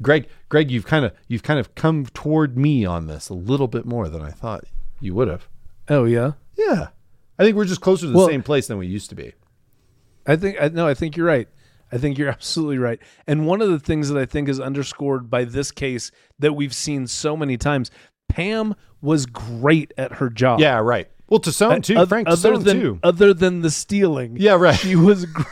Greg 0.02 0.28
Greg, 0.48 0.70
you've 0.70 0.86
kind 0.86 1.04
of 1.04 1.12
you've 1.28 1.42
kind 1.42 1.58
of 1.60 1.74
come 1.74 2.06
toward 2.14 2.56
me 2.56 2.84
on 2.84 3.06
this 3.06 3.28
a 3.28 3.34
little 3.34 3.68
bit 3.68 3.84
more 3.84 4.08
than 4.08 4.22
I 4.22 4.30
thought 4.30 4.64
you 5.00 5.14
would 5.14 5.28
have. 5.28 5.48
Oh 5.88 6.04
yeah. 6.04 6.32
Yeah. 6.56 6.88
I 7.38 7.44
think 7.44 7.56
we're 7.56 7.64
just 7.64 7.80
closer 7.80 8.06
to 8.06 8.12
the 8.12 8.18
Well- 8.18 8.26
same 8.28 8.42
place 8.42 8.66
than 8.66 8.78
we 8.78 8.86
used 8.86 9.08
to 9.10 9.14
be. 9.14 9.32
I 10.26 10.36
think 10.36 10.56
I 10.60 10.68
no, 10.68 10.86
I 10.86 10.94
think 10.94 11.16
you're 11.16 11.26
right. 11.26 11.48
I 11.90 11.96
think 11.98 12.18
you're 12.18 12.28
absolutely 12.38 12.78
right. 12.78 12.98
And 13.26 13.46
one 13.46 13.62
of 13.62 13.70
the 13.70 13.78
things 13.78 14.08
that 14.10 14.18
I 14.18 14.26
think 14.26 14.48
is 14.48 14.60
underscored 14.60 15.30
by 15.30 15.44
this 15.44 15.70
case 15.70 16.10
that 16.38 16.52
we've 16.54 16.74
seen 16.74 17.06
so 17.06 17.36
many 17.36 17.56
times, 17.56 17.90
Pam 18.28 18.74
was 19.00 19.24
great 19.26 19.94
at 19.96 20.14
her 20.14 20.28
job. 20.28 20.60
Yeah, 20.60 20.78
right. 20.78 21.08
Well, 21.30 21.40
to 21.40 21.52
some 21.52 21.72
uh, 21.72 21.78
too, 21.80 21.96
Oth- 21.96 22.08
Frank 22.08 22.28
other 22.28 22.58
than 22.58 22.80
too. 22.80 22.98
other 23.02 23.32
than 23.32 23.60
the 23.62 23.70
stealing. 23.70 24.36
Yeah, 24.38 24.54
right. 24.54 24.74
She 24.74 24.96
was 24.96 25.24
gr- 25.32 25.42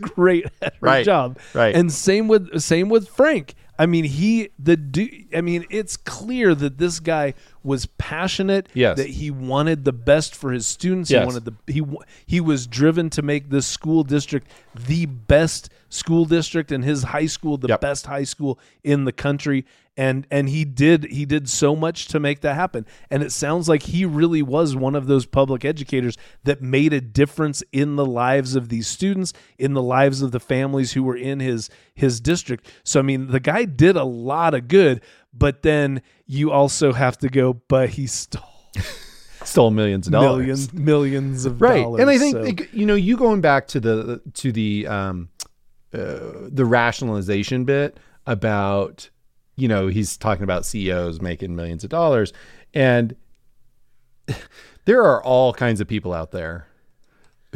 great 0.00 0.46
at 0.60 0.74
her 0.74 0.78
Right, 0.80 1.04
job. 1.04 1.38
right. 1.54 1.74
And 1.74 1.90
same 1.92 2.28
with 2.28 2.60
same 2.60 2.88
with 2.88 3.08
Frank. 3.08 3.54
I 3.78 3.86
mean, 3.86 4.04
he 4.04 4.50
the 4.58 4.76
du- 4.76 5.24
I 5.34 5.40
mean, 5.40 5.64
it's 5.70 5.96
clear 5.96 6.54
that 6.54 6.78
this 6.78 7.00
guy 7.00 7.34
was 7.62 7.86
passionate. 7.98 8.68
Yes. 8.74 8.96
That 8.98 9.08
he 9.08 9.30
wanted 9.30 9.84
the 9.84 9.92
best 9.92 10.34
for 10.36 10.52
his 10.52 10.66
students. 10.66 11.10
Yes. 11.10 11.22
He 11.22 11.26
wanted 11.26 11.44
the 11.44 11.72
he 11.72 11.82
he 12.26 12.40
was 12.40 12.66
driven 12.66 13.10
to 13.10 13.22
make 13.22 13.50
this 13.50 13.66
school 13.66 14.04
district 14.04 14.48
the 14.74 15.06
best 15.06 15.70
school 15.88 16.24
district 16.24 16.70
and 16.72 16.84
his 16.84 17.02
high 17.04 17.26
school 17.26 17.56
the 17.56 17.68
Yep. 17.68 17.80
best 17.80 18.06
high 18.06 18.24
school 18.24 18.58
in 18.82 19.04
the 19.04 19.12
country 19.12 19.64
and 19.96 20.26
and 20.30 20.48
he 20.48 20.64
did 20.64 21.04
he 21.04 21.24
did 21.24 21.48
so 21.48 21.76
much 21.76 22.08
to 22.08 22.18
make 22.20 22.40
that 22.40 22.54
happen. 22.54 22.86
And 23.10 23.22
it 23.22 23.32
sounds 23.32 23.68
like 23.68 23.84
he 23.84 24.04
really 24.04 24.42
was 24.42 24.74
one 24.74 24.94
of 24.94 25.06
those 25.06 25.26
public 25.26 25.64
educators 25.64 26.16
that 26.44 26.60
made 26.60 26.92
a 26.92 27.00
difference 27.00 27.62
in 27.72 27.96
the 27.96 28.06
lives 28.06 28.56
of 28.56 28.68
these 28.68 28.88
students 28.88 29.32
in 29.58 29.74
the 29.74 29.82
lives 29.82 30.22
of 30.22 30.32
the 30.32 30.40
families 30.40 30.92
who 30.92 31.02
were 31.02 31.16
in 31.16 31.40
his 31.40 31.70
his 31.94 32.20
district. 32.20 32.68
So 32.84 33.00
i 33.00 33.02
mean 33.02 33.28
the 33.28 33.40
guy 33.40 33.64
did 33.64 33.96
a 33.96 34.04
lot 34.04 34.54
of 34.54 34.68
good 34.68 35.00
but 35.32 35.62
then 35.62 36.02
you 36.26 36.50
also 36.50 36.92
have 36.92 37.18
to 37.18 37.28
go 37.28 37.52
but 37.68 37.90
he 37.90 38.06
stole 38.06 38.42
Stole 39.44 39.70
millions 39.70 40.06
of 40.06 40.12
dollars. 40.12 40.72
millions 40.72 40.72
millions 40.72 41.44
of 41.44 41.60
right. 41.60 41.82
dollars 41.82 42.00
and 42.00 42.10
i 42.10 42.18
think 42.18 42.60
so- 42.60 42.66
you 42.72 42.86
know 42.86 42.94
you 42.94 43.16
going 43.16 43.40
back 43.40 43.68
to 43.68 43.80
the 43.80 44.20
to 44.34 44.50
the 44.52 44.86
um 44.86 45.28
uh, 45.92 46.48
the 46.48 46.64
rationalization 46.64 47.64
bit 47.64 47.98
about 48.26 49.10
you 49.56 49.68
know 49.68 49.86
he's 49.88 50.16
talking 50.16 50.44
about 50.44 50.64
ceos 50.66 51.20
making 51.20 51.54
millions 51.56 51.84
of 51.84 51.90
dollars 51.90 52.32
and 52.72 53.14
there 54.84 55.02
are 55.04 55.22
all 55.22 55.52
kinds 55.52 55.80
of 55.80 55.88
people 55.88 56.12
out 56.12 56.30
there 56.30 56.66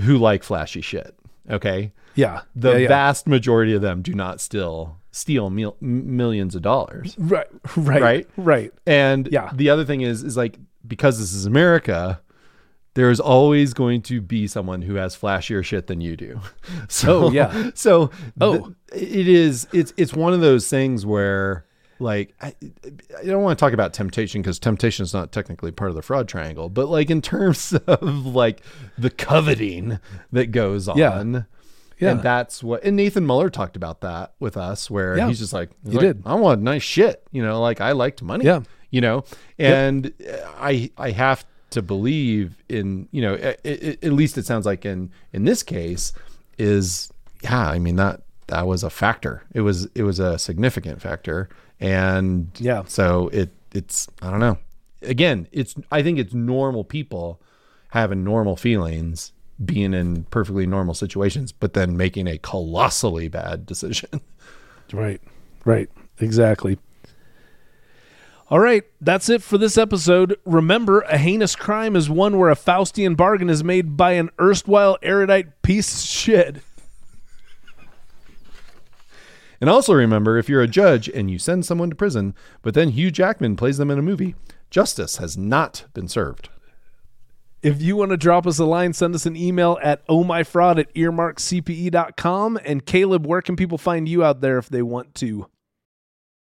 who 0.00 0.16
like 0.18 0.42
flashy 0.42 0.80
shit 0.80 1.14
okay 1.50 1.92
yeah 2.14 2.42
the 2.54 2.72
yeah, 2.72 2.76
yeah. 2.78 2.88
vast 2.88 3.26
majority 3.26 3.74
of 3.74 3.82
them 3.82 4.02
do 4.02 4.14
not 4.14 4.40
still 4.40 4.96
steal 5.10 5.50
mil- 5.50 5.76
millions 5.80 6.54
of 6.54 6.62
dollars 6.62 7.14
right 7.18 7.46
right 7.76 8.00
Right? 8.02 8.28
right 8.36 8.72
and 8.86 9.28
Yeah. 9.32 9.50
the 9.54 9.70
other 9.70 9.84
thing 9.84 10.02
is, 10.02 10.22
is 10.22 10.36
like 10.36 10.58
because 10.86 11.18
this 11.18 11.32
is 11.34 11.44
America, 11.44 12.20
there's 12.94 13.18
always 13.20 13.74
going 13.74 14.00
to 14.02 14.20
be 14.22 14.46
someone 14.46 14.80
who 14.82 14.94
has 14.94 15.16
flashier 15.16 15.62
shit 15.64 15.86
than 15.86 16.00
you 16.00 16.16
do. 16.16 16.40
So 16.88 17.24
Oh, 17.26 17.30
yeah. 17.32 17.70
So 17.74 18.10
Oh. 18.40 18.72
th- 18.92 19.02
it 19.20 19.28
is. 19.28 19.66
It's 19.72 19.92
it's 19.98 20.14
one 20.14 20.32
of 20.32 20.40
those 20.40 20.68
things 20.68 21.04
where 21.04 21.64
like 22.00 22.34
I, 22.40 22.54
I 23.18 23.24
don't 23.24 23.42
want 23.42 23.58
to 23.58 23.62
talk 23.64 23.72
about 23.72 23.92
temptation 23.92 24.40
because 24.42 24.58
temptation 24.58 25.02
is 25.02 25.12
not 25.14 25.32
technically 25.32 25.72
part 25.72 25.90
of 25.90 25.96
the 25.96 26.02
fraud 26.02 26.28
triangle, 26.28 26.68
but 26.68 26.88
like 26.88 27.10
in 27.10 27.20
terms 27.22 27.72
of 27.86 28.26
like 28.26 28.62
the 28.96 29.10
coveting 29.10 29.98
that 30.32 30.46
goes 30.52 30.88
on. 30.88 30.98
Yeah. 30.98 31.42
Yeah. 32.00 32.12
And 32.12 32.22
that's 32.22 32.62
what 32.62 32.84
and 32.84 32.96
Nathan 32.96 33.26
Muller 33.26 33.50
talked 33.50 33.74
about 33.74 34.02
that 34.02 34.32
with 34.38 34.56
us 34.56 34.88
where 34.88 35.16
Yeah. 35.16 35.26
he's 35.26 35.40
just 35.40 35.52
like 35.52 35.70
he's 35.82 35.92
He 35.94 35.98
like, 35.98 36.06
did. 36.06 36.22
I 36.24 36.34
want 36.36 36.62
nice 36.62 36.82
shit. 36.84 37.26
You 37.32 37.42
know, 37.42 37.60
like 37.60 37.80
I 37.80 37.92
liked 37.92 38.22
money. 38.22 38.44
Yeah. 38.44 38.60
You 38.90 39.00
know, 39.00 39.24
and 39.58 40.12
I 40.60 40.90
I 40.96 41.10
have 41.10 41.44
to 41.70 41.82
believe 41.82 42.56
in 42.68 43.08
you 43.10 43.20
know 43.20 43.34
at, 43.34 43.66
at 43.66 44.12
least 44.12 44.38
it 44.38 44.46
sounds 44.46 44.64
like 44.64 44.86
in 44.86 45.10
in 45.32 45.44
this 45.44 45.62
case 45.62 46.12
is 46.56 47.12
yeah 47.42 47.68
I 47.68 47.78
mean 47.78 47.96
that 47.96 48.22
that 48.46 48.66
was 48.66 48.82
a 48.82 48.88
factor. 48.90 49.42
It 49.52 49.60
was 49.62 49.86
it 49.94 50.04
was 50.04 50.18
a 50.20 50.38
significant 50.38 51.02
factor, 51.02 51.48
and 51.80 52.50
Yeah. 52.58 52.82
So 52.86 53.28
it 53.32 53.50
it's 53.72 54.08
I 54.22 54.30
don't 54.30 54.40
know. 54.40 54.58
Again, 55.02 55.46
it's 55.52 55.74
I 55.90 56.02
think 56.02 56.18
it's 56.18 56.34
normal 56.34 56.84
people 56.84 57.40
having 57.90 58.24
normal 58.24 58.56
feelings 58.56 59.32
being 59.64 59.92
in 59.94 60.24
perfectly 60.24 60.66
normal 60.66 60.94
situations 60.94 61.50
but 61.50 61.72
then 61.72 61.96
making 61.96 62.28
a 62.28 62.38
colossally 62.38 63.26
bad 63.26 63.66
decision 63.66 64.08
Right. 64.92 65.20
Right. 65.64 65.90
Exactly. 66.20 66.78
All 68.50 68.60
right, 68.60 68.82
that's 69.00 69.28
it 69.28 69.42
for 69.42 69.58
this 69.58 69.76
episode. 69.76 70.38
Remember, 70.46 71.02
a 71.02 71.18
heinous 71.18 71.54
crime 71.54 71.94
is 71.94 72.08
one 72.08 72.38
where 72.38 72.48
a 72.48 72.56
Faustian 72.56 73.14
bargain 73.14 73.50
is 73.50 73.62
made 73.62 73.94
by 73.94 74.12
an 74.12 74.30
erstwhile 74.40 74.96
erudite 75.02 75.60
piece 75.60 75.92
of 75.92 76.08
shit. 76.08 76.62
And 79.60 79.68
also 79.68 79.92
remember, 79.92 80.38
if 80.38 80.48
you're 80.48 80.62
a 80.62 80.68
judge 80.68 81.08
and 81.08 81.30
you 81.30 81.38
send 81.38 81.66
someone 81.66 81.90
to 81.90 81.96
prison, 81.96 82.34
but 82.62 82.74
then 82.74 82.90
Hugh 82.90 83.10
Jackman 83.10 83.56
plays 83.56 83.78
them 83.78 83.90
in 83.90 83.98
a 83.98 84.02
movie, 84.02 84.34
justice 84.70 85.16
has 85.16 85.36
not 85.36 85.86
been 85.94 86.08
served. 86.08 86.48
If 87.60 87.82
you 87.82 87.96
want 87.96 88.12
to 88.12 88.16
drop 88.16 88.46
us 88.46 88.60
a 88.60 88.64
line, 88.64 88.92
send 88.92 89.16
us 89.16 89.26
an 89.26 89.34
email 89.34 89.78
at 89.82 90.06
ohmyfraud 90.06 90.78
at 90.78 90.94
earmarkcpe.com. 90.94 92.60
And 92.64 92.86
Caleb, 92.86 93.26
where 93.26 93.42
can 93.42 93.56
people 93.56 93.78
find 93.78 94.08
you 94.08 94.22
out 94.22 94.40
there 94.40 94.58
if 94.58 94.68
they 94.68 94.82
want 94.82 95.16
to? 95.16 95.48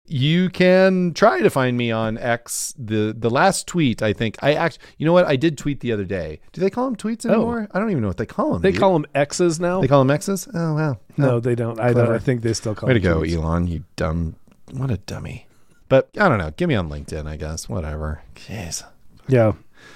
You 0.07 0.51
can 0.51 1.15
try 1.15 1.41
to 1.41 1.49
find 1.49 1.77
me 1.77 1.91
on 1.93 2.19
X. 2.19 2.75
The 2.77 3.15
the 3.17 3.31
last 3.31 3.67
tweet, 3.69 4.03
I 4.03 4.13
think 4.13 4.37
I 4.43 4.55
act. 4.55 4.79
You 4.99 5.07
know 5.07 5.13
what? 5.13 5.27
I 5.27 5.37
did 5.37 5.57
tweet 5.57 5.81
the 5.81 5.93
other 5.93 6.05
day. 6.05 6.41
Do 6.53 6.61
they 6.61 6.71
call 6.71 6.87
them 6.87 6.97
tweets 6.97 7.25
anymore? 7.25 7.69
I 7.71 7.79
don't 7.79 7.91
even 7.91 8.03
know 8.03 8.09
what 8.09 8.17
they 8.17 8.27
call 8.27 8.53
them. 8.53 8.57
Oh. 8.57 8.59
They 8.59 8.73
call 8.73 8.93
them 8.95 9.07
X's 9.15 9.61
now. 9.61 9.81
They 9.81 9.89
call 9.89 10.01
them 10.01 10.11
X's. 10.11 10.49
Oh 10.53 10.75
wow. 10.75 10.99
no, 11.17 11.39
they 11.39 11.55
don't. 11.55 11.79
I 11.79 11.93
don't. 11.93 12.11
I 12.11 12.19
think 12.19 12.43
they 12.43 12.53
still 12.53 12.75
call. 12.75 12.89
Way 12.89 12.95
to 12.95 13.01
go, 13.01 13.21
tweets. 13.21 13.37
Elon. 13.37 13.69
You 13.69 13.85
dumb. 13.97 14.35
What 14.73 14.91
a 14.91 14.97
dummy. 14.99 15.47
But 15.89 16.11
I 16.19 16.29
don't 16.29 16.39
know. 16.39 16.51
Give 16.51 16.69
me 16.69 16.75
on 16.75 16.89
LinkedIn, 16.89 17.27
I 17.27 17.37
guess. 17.37 17.69
Whatever. 17.69 18.23
Jeez. 18.35 18.85
Yeah, 19.29 19.53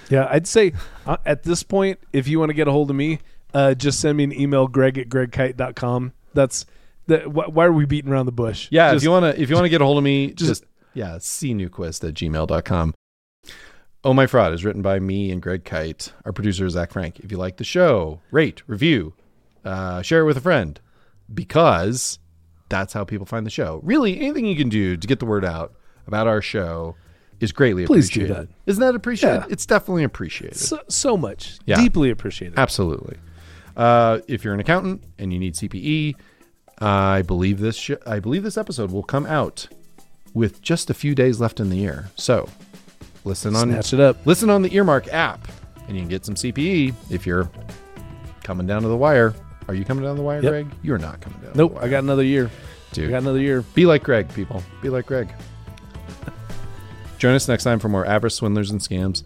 yeah. 0.09 0.27
I'd 0.29 0.47
say 0.47 0.73
uh, 1.05 1.17
at 1.25 1.43
this 1.43 1.63
point, 1.63 1.99
if 2.13 2.27
you 2.27 2.39
want 2.39 2.49
to 2.49 2.53
get 2.53 2.67
a 2.67 2.71
hold 2.71 2.89
of 2.89 2.95
me, 2.95 3.19
uh, 3.53 3.73
just 3.73 3.99
send 3.99 4.17
me 4.17 4.23
an 4.23 4.33
email, 4.33 4.67
Greg 4.67 4.97
at 4.97 5.09
gregkyte.com. 5.09 6.13
That's 6.33 6.65
Wh- 7.07 7.53
why 7.55 7.65
are 7.65 7.71
we 7.73 7.85
beating 7.85 8.11
around 8.11 8.25
the 8.27 8.31
bush? 8.31 8.67
Yeah, 8.71 8.91
Just- 8.91 8.97
if 8.97 9.03
you 9.03 9.11
wanna 9.11 9.33
if 9.37 9.49
you 9.49 9.55
wanna 9.55 9.69
get 9.69 9.81
a 9.81 9.85
hold 9.85 9.97
of 9.97 10.03
me, 10.03 10.27
just- 10.33 10.61
just, 10.61 10.65
yeah, 10.93 11.15
cnewquist 11.17 12.07
at 12.07 12.13
gmail.com. 12.13 12.93
Oh 14.03 14.13
My 14.13 14.27
Fraud 14.27 14.53
is 14.53 14.63
written 14.63 14.81
by 14.81 14.99
me 14.99 15.31
and 15.31 15.41
Greg 15.41 15.63
Kyte. 15.63 16.11
Our 16.25 16.31
producer 16.31 16.65
is 16.65 16.73
Zach 16.73 16.91
Frank. 16.91 17.19
If 17.19 17.31
you 17.31 17.37
like 17.37 17.57
the 17.57 17.63
show, 17.63 18.21
rate, 18.31 18.61
review, 18.67 19.13
uh, 19.65 20.01
share 20.01 20.21
it 20.21 20.25
with 20.25 20.37
a 20.37 20.41
friend. 20.41 20.79
Because 21.33 22.19
that's 22.69 22.93
how 22.93 23.03
people 23.03 23.25
find 23.25 23.45
the 23.45 23.49
show. 23.49 23.81
Really, 23.83 24.19
anything 24.21 24.45
you 24.45 24.55
can 24.55 24.69
do 24.69 24.95
to 24.97 25.07
get 25.07 25.19
the 25.19 25.25
word 25.25 25.43
out 25.43 25.73
about 26.07 26.25
our 26.27 26.41
show 26.41 26.95
is 27.41 27.51
greatly 27.51 27.85
Please 27.85 28.09
do 28.09 28.21
appreciated. 28.21 28.47
that. 28.49 28.53
Isn't 28.65 28.81
that 28.81 28.95
appreciated? 28.95 29.39
Yeah. 29.41 29.45
It's 29.49 29.65
definitely 29.65 30.03
appreciated. 30.05 30.57
so, 30.57 30.79
so 30.87 31.17
much. 31.17 31.59
Yeah. 31.65 31.75
Deeply 31.81 32.09
appreciated. 32.09 32.57
Absolutely. 32.57 33.17
Uh, 33.75 34.19
if 34.27 34.43
you're 34.43 34.53
an 34.53 34.59
accountant 34.59 35.03
and 35.19 35.31
you 35.33 35.37
need 35.39 35.53
CPE, 35.55 36.15
I 36.79 37.21
believe 37.23 37.59
this 37.59 37.75
sh- 37.75 37.91
I 38.05 38.19
believe 38.19 38.43
this 38.43 38.57
episode 38.57 38.91
will 38.91 39.03
come 39.03 39.25
out 39.25 39.67
with 40.33 40.61
just 40.61 40.89
a 40.89 40.93
few 40.93 41.15
days 41.15 41.39
left 41.39 41.59
in 41.59 41.69
the 41.69 41.77
year. 41.77 42.09
So 42.15 42.47
listen 43.23 43.55
on 43.55 43.69
Snatch 43.71 43.93
it 43.93 43.99
up. 43.99 44.25
listen 44.25 44.49
on 44.49 44.61
the 44.61 44.73
Earmark 44.75 45.11
app, 45.11 45.47
and 45.87 45.95
you 45.95 46.01
can 46.01 46.09
get 46.09 46.25
some 46.25 46.35
CPE 46.35 46.93
if 47.09 47.25
you're 47.25 47.49
coming 48.43 48.67
down 48.67 48.83
to 48.83 48.87
the 48.87 48.97
wire. 48.97 49.33
Are 49.67 49.73
you 49.73 49.83
coming 49.83 50.03
down 50.03 50.15
to 50.15 50.21
the 50.21 50.25
wire, 50.25 50.41
Yep. 50.41 50.51
Greg? 50.51 50.67
You're 50.83 50.97
not 50.97 51.19
coming 51.19 51.39
down. 51.41 51.51
Nope. 51.55 51.77
I 51.81 51.89
got 51.89 52.03
another 52.03 52.23
year. 52.23 52.49
I 52.91 52.93
Dude, 52.93 53.09
got 53.09 53.21
another 53.21 53.39
year. 53.41 53.61
be 53.73 53.85
like 53.85 54.03
Greg, 54.03 54.33
people. 54.33 54.63
Be 54.81 54.89
like 54.89 55.05
Greg. 55.07 55.29
Join 57.17 57.33
us 57.33 57.47
next 57.47 57.63
time 57.63 57.79
for 57.79 57.89
more 57.89 58.05
avarice, 58.05 58.35
swindlers, 58.35 58.69
and 58.71 58.79
scams 58.79 59.23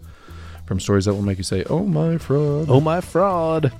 from 0.66 0.80
stories 0.80 1.04
that 1.04 1.14
will 1.14 1.22
make 1.22 1.36
you 1.38 1.44
say, 1.44 1.62
"Oh 1.64 1.84
my 1.84 2.16
fraud." 2.18 2.66
Oh 2.70 2.80
my 2.80 3.00
fraud. 3.00 3.70